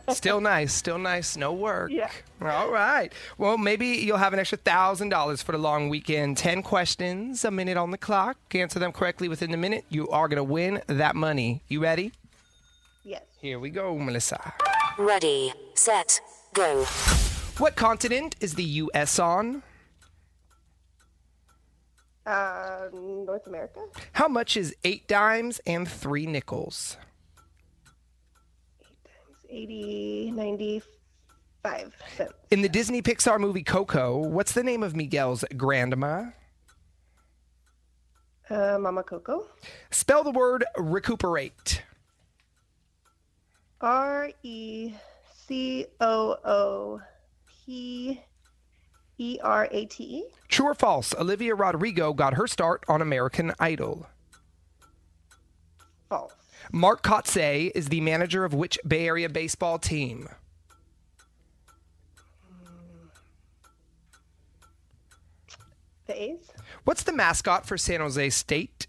Still 0.09 0.41
nice, 0.41 0.73
still 0.73 0.97
nice. 0.97 1.37
No 1.37 1.53
work. 1.53 1.91
Yeah. 1.91 2.09
All 2.41 2.71
right. 2.71 3.13
Well, 3.37 3.55
maybe 3.57 3.85
you'll 3.87 4.17
have 4.17 4.33
an 4.33 4.39
extra 4.39 4.57
thousand 4.57 5.09
dollars 5.09 5.43
for 5.43 5.51
the 5.51 5.59
long 5.59 5.89
weekend. 5.89 6.37
Ten 6.37 6.63
questions, 6.63 7.45
a 7.45 7.51
minute 7.51 7.77
on 7.77 7.91
the 7.91 7.97
clock. 7.97 8.37
Answer 8.55 8.79
them 8.79 8.91
correctly 8.91 9.27
within 9.27 9.51
the 9.51 9.57
minute. 9.57 9.85
You 9.89 10.09
are 10.09 10.27
gonna 10.27 10.43
win 10.43 10.81
that 10.87 11.15
money. 11.15 11.61
You 11.67 11.81
ready? 11.83 12.13
Yes. 13.03 13.21
Here 13.39 13.59
we 13.59 13.69
go, 13.69 13.95
Melissa. 13.95 14.53
Ready, 14.97 15.53
set, 15.75 16.19
go. 16.55 16.85
What 17.59 17.75
continent 17.75 18.37
is 18.39 18.53
the 18.55 18.63
U.S. 18.63 19.19
on? 19.19 19.63
Uh, 22.25 22.87
North 22.93 23.47
America. 23.47 23.81
How 24.13 24.29
much 24.29 24.55
is 24.55 24.73
eight 24.85 25.09
dimes 25.09 25.59
and 25.67 25.85
three 25.85 26.25
nickels? 26.25 26.95
Eight 29.49 29.69
80, 29.69 30.31
95 30.31 31.93
cents. 32.15 32.33
In 32.49 32.61
the 32.61 32.69
Disney 32.69 33.01
Pixar 33.01 33.41
movie 33.41 33.63
Coco, 33.63 34.17
what's 34.17 34.53
the 34.53 34.63
name 34.63 34.81
of 34.81 34.95
Miguel's 34.95 35.43
grandma? 35.57 36.27
Uh, 38.49 38.77
Mama 38.79 39.03
Coco. 39.03 39.47
Spell 39.91 40.23
the 40.23 40.31
word 40.31 40.63
recuperate. 40.77 41.83
R 43.81 44.29
E 44.43 44.93
C 45.45 45.87
O 45.99 46.37
O 46.45 47.01
P 47.69 48.19
E 49.19 49.37
R 49.43 49.67
A 49.69 49.85
T 49.85 50.03
E. 50.03 50.23
True 50.47 50.69
or 50.69 50.73
false? 50.73 51.13
Olivia 51.13 51.53
Rodrigo 51.53 52.13
got 52.13 52.33
her 52.33 52.47
start 52.47 52.83
on 52.87 52.99
American 52.99 53.53
Idol. 53.59 54.07
False. 56.09 56.33
Mark 56.71 57.03
Kotsay 57.03 57.71
is 57.75 57.89
the 57.89 58.01
manager 58.01 58.43
of 58.43 58.55
which 58.55 58.79
Bay 58.87 59.05
Area 59.05 59.29
baseball 59.29 59.77
team? 59.77 60.27
Hmm. 62.49 63.07
The 66.07 66.23
A's. 66.23 66.49
What's 66.85 67.03
the 67.03 67.13
mascot 67.13 67.67
for 67.67 67.77
San 67.77 67.99
Jose 67.99 68.31
State? 68.31 68.87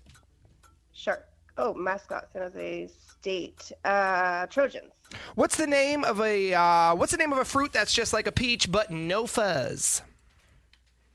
Shark. 0.95 1.29
Oh, 1.59 1.75
mascot. 1.75 2.29
San 2.33 2.41
Jose 2.41 2.89
State. 3.21 3.71
Uh, 3.85 4.47
Trojans. 4.47 4.93
What's 5.35 5.57
the 5.57 5.67
name 5.67 6.05
of 6.05 6.21
a 6.21 6.55
uh, 6.55 6.95
What's 6.95 7.13
the 7.13 7.19
name 7.19 7.33
of 7.33 7.39
a 7.39 7.45
fruit 7.45 7.71
that's 7.73 7.93
just 7.93 8.15
like 8.15 8.27
a 8.27 8.33
peach 8.33 8.73
but 8.73 8.91
no 8.91 9.27
fuzz? 9.27 10.01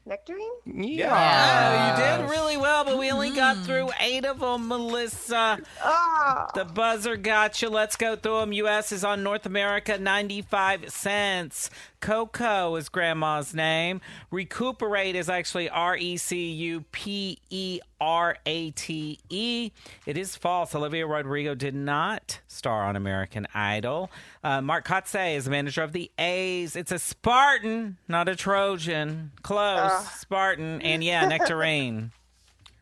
Nectarine. 0.07 0.51
Yeah, 0.67 2.19
you 2.19 2.23
did 2.23 2.29
really 2.29 2.57
well, 2.57 2.85
but 2.85 2.99
we 2.99 3.09
only 3.09 3.31
got 3.31 3.57
through 3.65 3.89
eight 3.99 4.23
of 4.23 4.39
them, 4.39 4.67
Melissa. 4.67 5.57
Ah. 5.83 6.51
The 6.53 6.63
buzzer 6.63 7.17
got 7.17 7.59
you. 7.63 7.69
Let's 7.69 7.95
go 7.95 8.15
through 8.15 8.41
them. 8.41 8.53
U.S. 8.53 8.91
is 8.91 9.03
on 9.03 9.23
North 9.23 9.47
America, 9.47 9.97
95 9.97 10.91
cents. 10.91 11.71
Coco 12.05 12.75
is 12.75 12.87
grandma's 12.87 13.55
name. 13.55 13.99
Recuperate 14.29 15.15
is 15.15 15.27
actually 15.27 15.69
R 15.69 15.97
E 15.97 16.17
C 16.17 16.51
U 16.51 16.81
P 16.91 17.39
E 17.49 17.79
R 17.99 18.37
A 18.45 18.69
T 18.69 19.17
E. 19.27 19.71
It 20.05 20.15
is 20.15 20.35
false. 20.35 20.75
Olivia 20.75 21.07
Rodrigo 21.07 21.55
did 21.55 21.73
not 21.73 22.41
star 22.47 22.83
on 22.83 22.95
American 22.95 23.47
Idol. 23.55 24.11
Uh, 24.43 24.61
Mark 24.61 24.87
Kotsay 24.87 25.35
is 25.35 25.45
the 25.45 25.49
manager 25.49 25.81
of 25.81 25.93
the 25.93 26.11
A's. 26.19 26.75
It's 26.75 26.91
a 26.91 26.99
Spartan, 26.99 27.97
not 28.07 28.29
a 28.29 28.35
Trojan. 28.35 29.31
Close. 29.41 30.07
Spartan. 30.11 30.83
And 30.83 31.03
yeah, 31.03 31.25
Nectarine. 31.27 32.11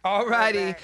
All 0.03 0.25
righty. 0.27 0.75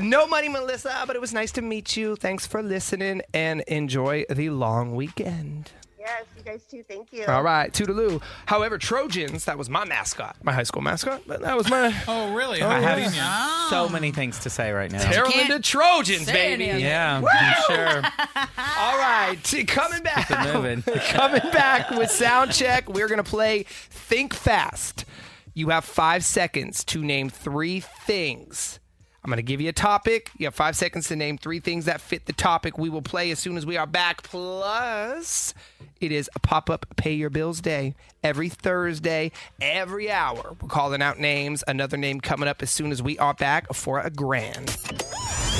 No 0.00 0.26
money, 0.26 0.48
Melissa, 0.48 1.04
but 1.06 1.14
it 1.14 1.20
was 1.20 1.32
nice 1.32 1.52
to 1.52 1.62
meet 1.62 1.96
you. 1.96 2.16
Thanks 2.16 2.44
for 2.44 2.60
listening 2.60 3.22
and 3.32 3.60
enjoy 3.68 4.24
the 4.28 4.50
long 4.50 4.96
weekend. 4.96 5.70
Yes, 6.04 6.24
you 6.36 6.42
guys 6.42 6.62
too. 6.70 6.84
Thank 6.86 7.14
you. 7.14 7.24
All 7.24 7.42
right, 7.42 7.72
toodaloo. 7.72 8.22
However, 8.44 8.76
Trojans, 8.76 9.46
that 9.46 9.56
was 9.56 9.70
my 9.70 9.86
mascot, 9.86 10.36
my 10.42 10.52
high 10.52 10.62
school 10.64 10.82
mascot, 10.82 11.22
but 11.26 11.40
that 11.40 11.56
was 11.56 11.70
my. 11.70 11.94
Oh, 12.06 12.34
really? 12.34 12.60
Oh, 12.60 12.68
I 12.68 12.80
yeah. 12.80 13.10
have 13.10 13.70
so 13.70 13.88
many 13.88 14.10
things 14.12 14.40
to 14.40 14.50
say 14.50 14.70
right 14.72 14.92
now. 14.92 15.10
Tearing 15.10 15.32
into 15.32 15.60
Trojans, 15.60 16.26
say 16.26 16.32
baby. 16.32 16.64
any 16.64 16.70
of 16.70 16.76
it. 16.76 16.82
Yeah, 16.82 17.22
I'm 17.26 17.62
sure. 17.66 17.96
All 18.78 18.98
right, 18.98 19.36
t- 19.42 19.64
coming 19.64 20.02
back. 20.02 20.28
Keep 20.28 20.40
it 20.40 20.54
moving. 20.54 20.82
coming 21.08 21.40
back 21.52 21.90
with 21.90 22.10
sound 22.10 22.52
check. 22.52 22.88
We're 22.88 23.08
gonna 23.08 23.24
play 23.24 23.64
Think 23.66 24.34
Fast. 24.34 25.06
You 25.54 25.70
have 25.70 25.84
five 25.84 26.24
seconds 26.24 26.84
to 26.84 27.02
name 27.02 27.30
three 27.30 27.80
things. 27.80 28.78
I'm 29.24 29.30
going 29.30 29.38
to 29.38 29.42
give 29.42 29.62
you 29.62 29.70
a 29.70 29.72
topic. 29.72 30.30
You 30.36 30.46
have 30.46 30.54
five 30.54 30.76
seconds 30.76 31.08
to 31.08 31.16
name 31.16 31.38
three 31.38 31.58
things 31.58 31.86
that 31.86 32.02
fit 32.02 32.26
the 32.26 32.34
topic. 32.34 32.76
We 32.76 32.90
will 32.90 33.00
play 33.00 33.30
as 33.30 33.38
soon 33.38 33.56
as 33.56 33.64
we 33.64 33.78
are 33.78 33.86
back. 33.86 34.22
Plus, 34.22 35.54
it 35.98 36.12
is 36.12 36.28
a 36.34 36.40
pop 36.40 36.68
up 36.68 36.84
pay 36.96 37.14
your 37.14 37.30
bills 37.30 37.62
day 37.62 37.94
every 38.22 38.50
Thursday, 38.50 39.32
every 39.62 40.10
hour. 40.10 40.54
We're 40.60 40.68
calling 40.68 41.00
out 41.00 41.18
names. 41.18 41.64
Another 41.66 41.96
name 41.96 42.20
coming 42.20 42.50
up 42.50 42.62
as 42.62 42.70
soon 42.70 42.92
as 42.92 43.02
we 43.02 43.18
are 43.18 43.32
back 43.32 43.72
for 43.72 44.00
a 44.00 44.10
grand. 44.10 44.76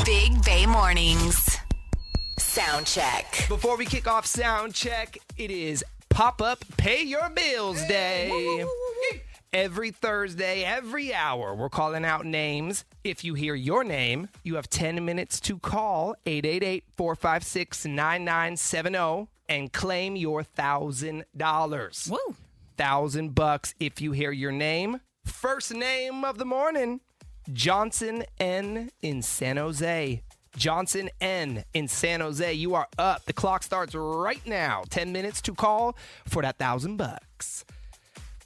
Big 0.04 0.44
Bay 0.44 0.66
Mornings. 0.66 1.58
Sound 2.38 2.84
check. 2.84 3.46
Before 3.48 3.78
we 3.78 3.86
kick 3.86 4.06
off 4.06 4.26
sound 4.26 4.74
check, 4.74 5.16
it 5.38 5.50
is 5.50 5.82
pop 6.10 6.42
up 6.42 6.62
pay 6.76 7.02
your 7.02 7.30
bills 7.30 7.82
day. 7.86 8.66
Every 9.54 9.92
Thursday, 9.92 10.64
every 10.64 11.14
hour, 11.14 11.54
we're 11.54 11.68
calling 11.68 12.04
out 12.04 12.26
names. 12.26 12.84
If 13.04 13.22
you 13.22 13.34
hear 13.34 13.54
your 13.54 13.84
name, 13.84 14.28
you 14.42 14.56
have 14.56 14.68
10 14.68 15.04
minutes 15.04 15.38
to 15.42 15.60
call 15.60 16.16
888 16.26 16.82
456 16.96 17.86
9970 17.86 19.28
and 19.48 19.72
claim 19.72 20.16
your 20.16 20.42
$1,000. 20.42 22.10
Woo. 22.10 22.34
Thousand 22.76 23.36
bucks 23.36 23.76
if 23.78 24.00
you 24.00 24.10
hear 24.10 24.32
your 24.32 24.50
name. 24.50 25.00
First 25.24 25.72
name 25.72 26.24
of 26.24 26.38
the 26.38 26.44
morning 26.44 27.00
Johnson 27.52 28.24
N 28.40 28.90
in 29.02 29.22
San 29.22 29.56
Jose. 29.56 30.20
Johnson 30.56 31.10
N 31.20 31.62
in 31.72 31.86
San 31.86 32.22
Jose. 32.22 32.52
You 32.52 32.74
are 32.74 32.88
up. 32.98 33.24
The 33.26 33.32
clock 33.32 33.62
starts 33.62 33.94
right 33.94 34.44
now. 34.48 34.82
10 34.90 35.12
minutes 35.12 35.40
to 35.42 35.54
call 35.54 35.96
for 36.26 36.42
that 36.42 36.58
thousand 36.58 36.96
bucks. 36.96 37.64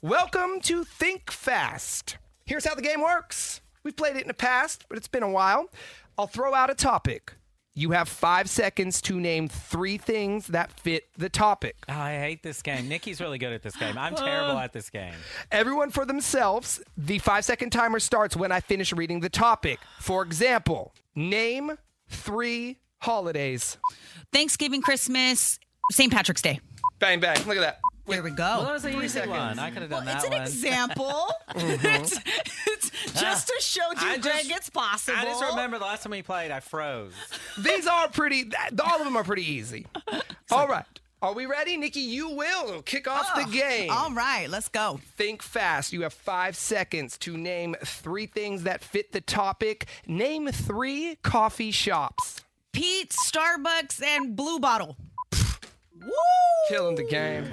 Welcome 0.01 0.61
to 0.61 0.85
Think 0.85 1.29
Fast. 1.29 2.19
Here's 2.45 2.63
how 2.63 2.73
the 2.73 2.81
game 2.81 3.01
works. 3.01 3.59
We've 3.83 3.97
played 3.97 4.15
it 4.15 4.21
in 4.21 4.29
the 4.29 4.33
past, 4.33 4.85
but 4.87 4.97
it's 4.97 5.09
been 5.09 5.23
a 5.23 5.29
while. 5.29 5.69
I'll 6.17 6.25
throw 6.25 6.53
out 6.53 6.69
a 6.69 6.73
topic. 6.73 7.33
You 7.73 7.91
have 7.91 8.07
five 8.07 8.49
seconds 8.49 9.01
to 9.01 9.19
name 9.19 9.49
three 9.49 9.97
things 9.97 10.47
that 10.47 10.71
fit 10.71 11.09
the 11.17 11.27
topic. 11.27 11.75
Oh, 11.89 11.93
I 11.93 12.17
hate 12.17 12.43
this 12.43 12.61
game. 12.61 12.87
Nikki's 12.87 13.19
really 13.19 13.37
good 13.37 13.51
at 13.51 13.61
this 13.61 13.75
game. 13.75 13.97
I'm 13.97 14.15
terrible 14.15 14.57
at 14.57 14.71
this 14.71 14.89
game. 14.89 15.15
Everyone 15.51 15.91
for 15.91 16.05
themselves. 16.05 16.81
The 16.95 17.19
five 17.19 17.43
second 17.43 17.71
timer 17.71 17.99
starts 17.99 18.37
when 18.37 18.53
I 18.53 18.61
finish 18.61 18.93
reading 18.93 19.19
the 19.19 19.29
topic. 19.29 19.79
For 19.99 20.23
example, 20.23 20.93
name 21.13 21.77
three 22.07 22.77
holidays. 22.99 23.77
Thanksgiving, 24.31 24.81
Christmas, 24.81 25.59
St. 25.91 26.09
Patrick's 26.09 26.41
Day. 26.41 26.61
Bang, 26.99 27.19
bang. 27.19 27.45
Look 27.45 27.57
at 27.57 27.61
that. 27.61 27.79
There 28.09 28.23
we 28.23 28.31
go. 28.31 28.43
Well, 28.43 28.63
that 28.65 28.73
was 28.73 28.85
an 28.85 28.95
easy 28.95 29.07
seconds. 29.09 29.31
one. 29.31 29.59
I 29.59 29.69
could 29.71 29.81
have 29.83 29.91
done 29.91 30.07
It's 30.07 30.23
that 30.23 30.23
It's 30.23 30.25
an 30.25 30.31
one. 30.31 30.41
example. 30.93 31.33
Mm-hmm. 31.51 31.85
it's, 32.03 32.19
it's 32.67 33.19
just 33.21 33.47
to 33.47 33.55
show 33.59 33.89
you, 33.91 33.97
I 34.11 34.17
Greg, 34.17 34.35
just- 34.47 34.51
it's 34.51 34.69
possible. 34.69 35.17
I 35.19 35.25
just 35.25 35.43
remember 35.43 35.79
the 35.79 35.85
last 35.85 36.03
time 36.03 36.11
we 36.11 36.21
played, 36.21 36.51
I 36.51 36.59
froze. 36.59 37.13
These 37.57 37.87
are 37.87 38.07
pretty. 38.09 38.51
All 38.83 38.97
of 38.99 39.03
them 39.05 39.15
are 39.15 39.23
pretty 39.23 39.49
easy. 39.49 39.85
All 40.51 40.67
right. 40.67 40.85
Are 41.21 41.33
we 41.33 41.45
ready, 41.47 41.75
Nikki? 41.75 41.99
You 41.99 42.29
will 42.29 42.81
kick 42.83 43.05
off 43.05 43.35
the 43.35 43.43
Oh, 43.45 43.51
game. 43.51 43.89
All 43.91 44.11
right, 44.13 44.49
let's 44.49 44.69
go. 44.69 45.01
Think 45.17 45.41
fast. 45.41 45.91
You 45.91 46.03
have 46.03 46.13
five 46.13 46.55
seconds 46.55 47.17
to 47.19 47.35
name 47.35 47.75
three 47.83 48.25
things 48.25 48.63
that 48.63 48.81
fit 48.81 49.11
the 49.11 49.19
topic. 49.19 49.85
Name 50.07 50.47
three 50.47 51.17
coffee 51.21 51.71
shops. 51.71 52.41
Pete, 52.71 53.09
Starbucks, 53.09 54.01
and 54.01 54.33
Blue 54.37 54.59
Bottle. 54.59 54.95
Woo! 56.01 56.09
Killing 56.69 56.95
the 56.95 57.03
game. 57.03 57.51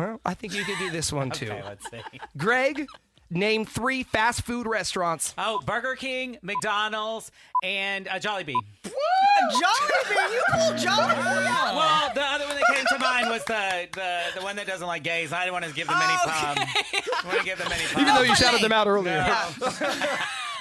Well, 0.00 0.18
I 0.24 0.32
think 0.32 0.54
you 0.54 0.64
could 0.64 0.78
do 0.78 0.90
this 0.90 1.12
one 1.12 1.30
too. 1.40 1.46
Okay, 1.50 1.62
let's 1.62 1.90
see. 1.90 2.00
Greg, 2.38 2.86
name 3.28 3.66
three 3.66 4.02
fast 4.02 4.42
food 4.42 4.66
restaurants. 4.66 5.34
Oh, 5.36 5.60
Burger 5.66 5.94
King, 5.94 6.38
McDonald's, 6.40 7.30
and 7.62 8.08
uh, 8.08 8.12
Jollibee. 8.12 8.54
Jollibee, 8.84 10.32
you 10.32 10.42
pulled 10.52 10.76
Jollibee. 10.78 11.76
Well, 11.76 12.14
the 12.14 12.22
other 12.22 12.46
one 12.46 12.56
that 12.56 12.74
came 12.74 12.84
to 12.88 12.98
mind 12.98 13.28
was 13.28 13.44
the, 13.44 13.88
the, 13.92 14.20
the 14.38 14.42
one 14.42 14.56
that 14.56 14.66
doesn't 14.66 14.86
like 14.86 15.02
gays. 15.02 15.34
I 15.34 15.40
didn't 15.44 15.52
want 15.52 15.66
to 15.66 15.74
give 15.74 15.86
them 15.86 15.98
any 16.00 16.16
pub. 16.16 16.58
I 16.58 17.22
want 17.26 17.38
to 17.38 17.44
give 17.44 17.58
them 17.58 17.70
any 17.70 17.84
pub. 17.92 18.00
Even 18.02 18.14
though 18.14 18.22
you 18.22 18.34
shouted 18.36 18.62
them 18.62 18.72
out 18.72 18.86
earlier. 18.86 19.22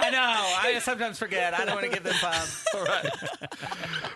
I 0.02 0.10
know. 0.12 0.20
I 0.20 0.80
sometimes 0.82 1.18
forget. 1.18 1.54
I 1.54 1.64
don't 1.66 1.76
want 1.76 1.86
to 1.86 1.92
give 1.94 2.04
them 2.04 2.16
pub. 2.20 2.48
All 2.76 2.84
right. 2.84 3.10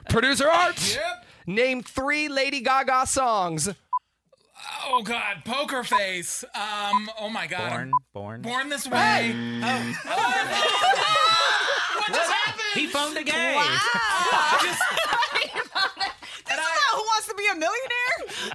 Producer 0.10 0.50
Art. 0.50 0.96
Yep. 0.96 1.26
Name 1.48 1.82
three 1.82 2.28
Lady 2.30 2.62
Gaga 2.62 3.06
songs. 3.08 3.70
Oh 4.86 5.02
God, 5.04 5.44
poker 5.46 5.84
face. 5.84 6.44
Um. 6.54 7.10
Oh 7.20 7.30
my 7.30 7.48
God. 7.48 7.70
Born, 7.70 7.92
born. 8.14 8.42
Born 8.42 8.70
this 8.70 8.88
way. 8.88 9.34
What 12.04 12.18
just 12.18 12.32
happened? 12.32 12.64
He 12.74 12.88
phoned 12.88 13.18
a 13.18 13.24
game. 13.24 13.56
Wow. 13.56 13.64
this 14.62 14.72
is 14.74 14.80
not 14.80 14.90
Who 15.00 15.18
Wants 15.18 15.23
to 17.36 17.42
Be 17.44 17.48
a 17.52 17.56
Millionaire? 17.56 18.50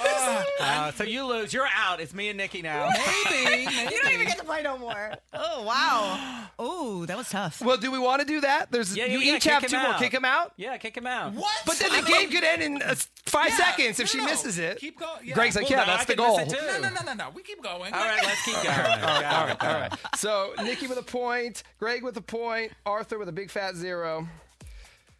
Uh, 0.60 0.90
so 0.92 1.04
you 1.04 1.24
lose. 1.24 1.52
You're 1.52 1.68
out. 1.74 2.00
It's 2.00 2.12
me 2.12 2.28
and 2.28 2.36
Nikki 2.36 2.62
now. 2.62 2.88
Maybe. 3.30 3.62
You 3.62 4.02
don't 4.02 4.12
even 4.12 4.26
get 4.26 4.38
to 4.38 4.44
play 4.44 4.62
no 4.62 4.76
more. 4.78 5.12
Oh, 5.32 5.62
wow. 5.62 6.44
Oh, 6.58 7.06
that 7.06 7.16
was 7.16 7.28
tough. 7.28 7.60
Well, 7.62 7.76
do 7.76 7.90
we 7.90 7.98
want 7.98 8.20
to 8.20 8.26
do 8.26 8.40
that? 8.40 8.70
There's 8.70 8.96
Yeah, 8.96 9.06
you 9.06 9.18
yeah, 9.20 9.36
each 9.36 9.44
kick 9.44 9.52
have 9.52 9.62
him 9.64 9.70
two 9.70 9.80
more. 9.80 9.94
Kick 9.94 10.12
him 10.12 10.24
out. 10.24 10.52
Yeah, 10.56 10.76
kick 10.78 10.96
him 10.96 11.06
out. 11.06 11.32
What? 11.34 11.50
But 11.64 11.76
then 11.76 11.92
the 12.04 12.08
game 12.08 12.30
could 12.30 12.44
end 12.44 12.62
in 12.62 12.82
uh, 12.82 12.94
five 13.26 13.50
Yeah, 13.50 13.56
seconds 13.56 14.00
if 14.00 14.14
no, 14.14 14.20
she 14.20 14.26
misses 14.26 14.58
it. 14.58 14.78
Keep 14.78 14.98
going. 14.98 15.10
Yeah. 15.24 15.34
Greg's 15.34 15.56
like, 15.56 15.68
Well, 15.70 15.78
yeah, 15.78 15.84
no, 15.84 15.92
that's 15.92 16.02
I 16.02 16.04
the 16.06 16.16
goal. 16.16 16.38
miss 16.38 16.52
it 16.52 16.58
too. 16.58 16.66
No, 16.66 16.80
no, 16.80 16.88
no, 16.90 17.02
no, 17.06 17.12
no. 17.14 17.30
We 17.34 17.42
keep 17.42 17.62
going. 17.62 17.94
All 17.94 18.00
right, 18.04 18.20
let's 18.24 18.44
keep 18.44 18.54
going. 18.62 18.66
all 18.68 18.74
right, 18.74 19.02
all 19.04 19.20
Got 19.20 19.48
it, 19.50 19.62
right, 19.62 19.74
all 19.74 19.80
right. 19.80 19.92
So 20.16 20.52
Nikki 20.62 20.86
with 20.86 20.98
a 20.98 21.02
point, 21.02 21.62
Greg 21.78 22.02
with 22.02 22.16
a 22.16 22.22
point, 22.22 22.72
Arthur 22.84 23.18
with 23.18 23.28
a 23.28 23.32
big 23.32 23.50
fat 23.50 23.74
zero. 23.76 24.26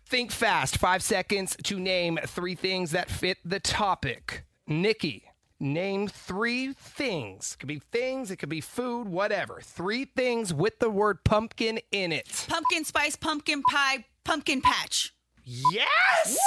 Think 0.08 0.32
fast. 0.32 0.78
Five 0.78 1.02
seconds 1.02 1.54
to 1.64 1.78
name 1.78 2.18
three 2.26 2.54
things 2.54 2.92
that 2.92 3.10
fit 3.10 3.36
the 3.44 3.60
topic. 3.60 4.46
Nikki, 4.66 5.24
name 5.60 6.08
three 6.08 6.72
things. 6.72 7.52
It 7.52 7.60
Could 7.60 7.68
be 7.68 7.82
things, 7.92 8.30
it 8.30 8.36
could 8.36 8.48
be 8.48 8.62
food, 8.62 9.06
whatever. 9.06 9.60
Three 9.62 10.06
things 10.06 10.54
with 10.54 10.78
the 10.78 10.88
word 10.88 11.24
pumpkin 11.24 11.80
in 11.92 12.12
it. 12.12 12.46
Pumpkin 12.48 12.86
spice, 12.86 13.16
pumpkin 13.16 13.62
pie, 13.64 14.06
pumpkin 14.24 14.62
patch. 14.62 15.12
Yes! 15.44 16.38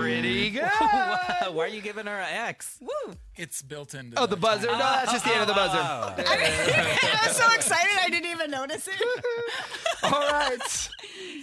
Pretty 0.00 0.50
good. 0.50 0.62
Why 0.62 1.64
are 1.64 1.68
you 1.68 1.80
giving 1.80 2.06
her 2.06 2.12
an 2.20 2.48
X? 2.48 2.78
Woo. 2.80 3.14
It's 3.36 3.62
built 3.62 3.94
into. 3.94 4.18
Oh, 4.18 4.26
the 4.26 4.36
buzzer? 4.36 4.66
No, 4.66 4.78
that's 4.78 5.12
just 5.12 5.24
the 5.24 5.32
end 5.32 5.42
of 5.42 5.46
the 5.48 5.54
buzzer. 5.54 5.78
I 5.78 7.20
was 7.26 7.36
so 7.36 7.46
excited 7.54 7.90
I 8.00 8.08
didn't 8.10 8.30
even 8.30 8.50
notice 8.50 8.88
it. 8.88 8.94
All 10.04 10.10
right. 10.30 10.88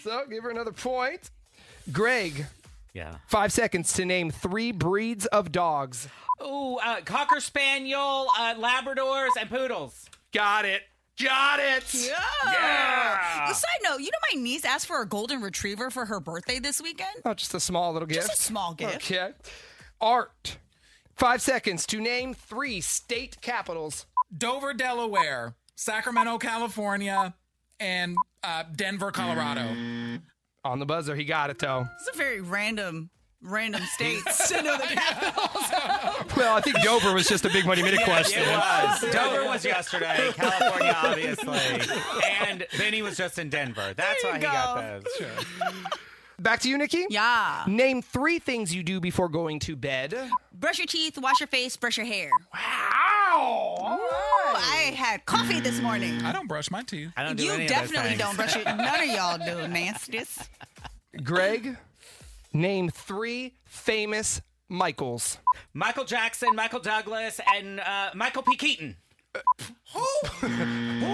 So 0.04 0.24
give 0.30 0.44
her 0.44 0.50
another 0.50 0.72
point. 0.72 1.32
Greg, 1.92 2.46
Yeah. 2.94 3.16
five 3.28 3.52
seconds 3.52 3.94
to 3.94 4.06
name 4.06 4.32
three 4.32 4.72
breeds 4.72 5.26
of 5.28 5.52
dogs. 5.52 6.08
Ooh, 6.42 6.78
uh, 6.84 7.02
Cocker 7.02 7.40
Spaniel, 7.40 8.28
uh, 8.38 8.56
Labradors, 8.56 9.30
and 9.40 9.50
Poodles. 9.50 10.06
Got 10.34 10.66
it. 10.66 10.82
Got 11.22 11.60
it. 11.60 11.94
Yeah. 11.94 12.22
Yeah. 12.46 13.52
Side 13.52 13.70
note, 13.84 14.00
you 14.00 14.08
know 14.08 14.18
my 14.34 14.42
niece 14.42 14.66
asked 14.66 14.88
for 14.88 15.02
a 15.02 15.06
golden 15.08 15.42
retriever 15.42 15.90
for 15.90 16.06
her 16.06 16.20
birthday 16.20 16.60
this 16.60 16.82
weekend? 16.82 17.16
Oh, 17.24 17.34
just 17.34 17.54
a 17.54 17.60
small 17.60 17.94
little 17.94 18.06
gift. 18.08 18.28
Just 18.28 18.40
a 18.40 18.44
small 18.44 18.74
gift. 18.74 18.96
Okay. 18.96 19.32
Art. 20.02 20.58
Five 21.16 21.42
seconds 21.42 21.86
to 21.88 22.02
name 22.02 22.34
three 22.34 22.82
state 22.82 23.40
capitals. 23.42 24.06
Dover, 24.38 24.74
Delaware, 24.74 25.56
Sacramento, 25.76 26.38
California, 26.38 27.34
and 27.80 28.18
uh, 28.44 28.64
Denver, 28.76 29.12
Colorado. 29.12 30.20
On 30.66 30.80
the 30.80 30.86
buzzer, 30.86 31.16
he 31.16 31.24
got 31.24 31.50
it 31.50 31.60
though. 31.60 31.88
It's 32.00 32.10
a 32.14 32.18
very 32.18 32.42
random, 32.42 33.10
random 33.42 33.82
states 33.94 34.52
to 36.30 36.36
know 36.40 36.42
the 36.42 36.42
capitals. 36.42 36.46
Well, 36.46 36.58
I 36.58 36.62
think 36.62 36.82
Dover 36.84 37.14
was 37.14 37.28
just 37.28 37.46
a 37.46 37.50
big 37.50 37.66
money 37.66 37.82
minute 37.84 38.02
question. 38.04 38.44
It 38.44 38.48
was. 38.48 39.02
Dover 39.12 39.46
was 39.46 39.66
yesterday. 39.66 40.32
California, 40.34 40.96
obviously. 41.04 41.60
And 42.48 42.66
Benny 42.78 43.02
was 43.02 43.18
just 43.18 43.40
in 43.40 43.50
Denver. 43.50 43.94
That's 43.96 44.22
There 44.22 44.32
why 44.32 44.38
you 44.40 44.46
he 44.48 44.52
got 44.52 44.76
go. 44.76 45.00
those. 45.20 45.28
Back 46.38 46.60
to 46.62 46.70
you, 46.70 46.78
Nikki. 46.78 47.06
Yeah. 47.10 47.64
Name 47.66 48.02
three 48.02 48.40
things 48.40 48.76
you 48.76 48.84
do 48.84 49.00
before 49.00 49.30
going 49.30 49.58
to 49.60 49.76
bed. 49.78 50.14
Brush 50.54 50.80
your 50.80 50.86
teeth, 50.88 51.18
wash 51.18 51.40
your 51.40 51.48
face, 51.48 51.78
brush 51.78 51.96
your 51.98 52.06
hair. 52.06 52.30
Wow. 52.54 53.98
Ooh, 53.98 54.56
I 54.56 54.94
had 54.96 55.26
coffee 55.26 55.62
this 55.62 55.80
morning. 55.80 56.22
I 56.24 56.32
don't 56.34 56.48
brush 56.48 56.70
my 56.70 56.84
teeth. 56.84 57.12
I 57.16 57.24
don't 57.24 57.38
do 57.38 57.44
You 57.44 57.54
any 57.54 57.64
of 57.64 57.70
those 57.70 57.78
definitely 57.90 58.18
don't 58.18 58.36
brush 58.36 58.56
it. 58.58 58.66
None 58.66 58.80
of 58.80 59.08
y'all 59.08 59.38
do, 59.38 59.74
nasties. 59.74 60.48
Greg, 61.24 61.78
name 62.54 62.90
three 62.90 63.54
famous 63.66 64.42
Michaels. 64.70 65.38
Michael 65.74 66.06
Jackson, 66.06 66.56
Michael 66.56 66.80
Douglas, 66.80 67.40
and 67.56 67.80
uh, 67.80 68.10
Michael 68.14 68.44
P. 68.44 68.56
Keaton. 68.56 68.98
Who? 69.94 70.48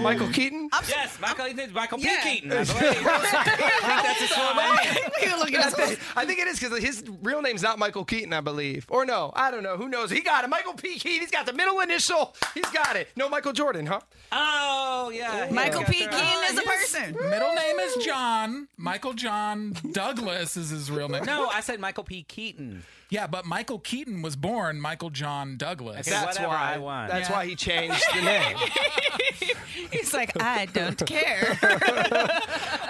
Michael 0.01 0.29
Keaton. 0.29 0.69
Yes, 0.87 1.19
Michael, 1.19 1.53
Michael 1.73 1.97
P. 1.97 2.03
Yeah. 2.05 2.21
Keaton. 2.23 2.51
I 2.53 2.55
believe. 2.63 2.73
I 2.73 3.43
think 3.43 4.03
that's 4.03 4.19
his 4.19 4.29
full 4.31 4.55
name. 4.55 5.11
You're 5.29 5.39
looking 5.39 5.55
at 5.55 5.75
this. 5.75 5.99
I 6.15 6.25
think 6.25 6.39
it 6.39 6.47
is 6.47 6.59
because 6.59 6.77
his 6.79 7.03
real 7.21 7.41
name's 7.41 7.61
not 7.61 7.79
Michael 7.79 8.05
Keaton, 8.05 8.33
I 8.33 8.41
believe. 8.41 8.85
Or 8.89 9.05
no, 9.05 9.31
I 9.35 9.51
don't 9.51 9.63
know. 9.63 9.77
Who 9.77 9.89
knows? 9.89 10.09
He 10.09 10.21
got 10.21 10.43
it. 10.43 10.49
Michael 10.49 10.73
P. 10.73 10.99
Keaton. 10.99 11.21
He's 11.21 11.31
got 11.31 11.45
the 11.45 11.53
middle 11.53 11.79
initial. 11.79 12.35
He's 12.53 12.69
got 12.69 12.95
it. 12.95 13.09
No 13.15 13.29
Michael 13.29 13.53
Jordan, 13.53 13.85
huh? 13.85 13.99
Oh, 14.31 15.11
yeah. 15.13 15.47
he 15.47 15.53
Michael 15.53 15.81
got 15.81 15.91
P. 15.91 16.05
that. 16.05 16.11
Keaton 16.11 16.43
is 16.55 16.57
a 16.57 16.67
person. 16.67 17.29
Middle 17.29 17.53
name 17.53 17.79
is 17.79 18.05
John. 18.05 18.67
Michael 18.77 19.13
John 19.13 19.75
Douglas 19.91 20.57
is 20.57 20.69
his 20.69 20.89
real 20.89 21.09
name. 21.09 21.25
No, 21.25 21.47
I 21.47 21.61
said 21.61 21.79
Michael 21.79 22.03
P. 22.03 22.23
Keaton. 22.23 22.83
Yeah, 23.11 23.27
but 23.27 23.45
Michael 23.45 23.77
Keaton 23.79 24.21
was 24.21 24.35
born 24.37 24.79
Michael 24.81 25.09
John 25.09 25.57
Douglas. 25.57 26.07
Okay, 26.07 26.11
That's 26.17 26.39
why. 26.39 26.73
I 26.75 26.77
want. 26.77 27.11
That's 27.11 27.29
Yeah. 27.29 27.35
why 27.35 27.45
he 27.45 27.55
changed 27.55 28.01
the 28.15 28.21
name. 28.21 28.57
He's 29.91 30.13
like, 30.13 30.41
I 30.41 30.65
don't 30.67 31.05
care. 31.05 31.59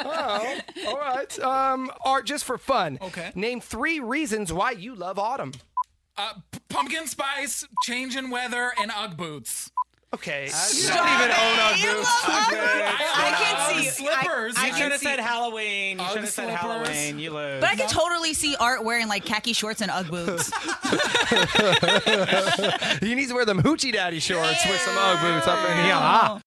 oh, 0.05 0.57
all 0.87 0.97
right. 0.99 1.39
Um, 1.39 1.91
Art, 2.05 2.25
just 2.25 2.45
for 2.45 2.57
fun. 2.57 2.99
Okay. 3.01 3.31
Name 3.35 3.61
three 3.61 3.99
reasons 3.99 4.53
why 4.53 4.71
you 4.71 4.93
love 4.95 5.17
autumn. 5.17 5.53
Uh, 6.17 6.33
p- 6.51 6.59
pumpkin 6.69 7.07
spice, 7.07 7.65
change 7.83 8.15
in 8.15 8.29
weather, 8.29 8.71
and 8.79 8.91
UGG 8.91 9.17
boots. 9.17 9.71
Okay. 10.13 10.43
You 10.45 10.49
Stop 10.51 10.97
don't 10.97 11.07
even 11.15 11.31
it. 11.31 11.39
own 11.39 11.59
Ugg 11.59 11.79
You 11.79 11.93
boots. 11.93 12.09
love 12.27 12.35
Ugg 12.35 12.53
Okay. 12.53 12.81
boots. 12.81 13.15
I 13.15 13.31
can 13.39 13.55
see 13.83 13.89
Slippers. 13.89 14.55
I, 14.57 14.63
I 14.63 14.67
You 14.67 14.73
should 14.75 14.91
have 14.91 14.99
said 15.01 15.19
Halloween. 15.19 15.99
You 15.99 16.05
should 16.09 16.17
have 16.21 16.29
said. 16.29 16.49
Halloween. 16.49 17.17
You 17.17 17.31
lose. 17.31 17.61
But 17.61 17.69
I 17.69 17.75
can 17.75 17.87
totally 17.87 18.33
see 18.33 18.55
Art 18.59 18.83
wearing 18.83 19.07
like 19.07 19.23
khaki 19.23 19.53
shorts 19.53 19.79
and 19.81 19.89
UGG 19.89 20.11
boots. 20.11 20.51
he 22.99 23.15
needs 23.15 23.29
to 23.29 23.35
wear 23.35 23.45
them 23.45 23.61
hoochie 23.63 23.93
daddy 23.93 24.19
shorts 24.19 24.65
with 24.65 24.81
some 24.81 24.97
Ugg 24.97 25.21
boots 25.21 25.47
up 25.47 25.59
in 25.69 25.77
here. 25.85 25.93
Ah. 25.95 26.41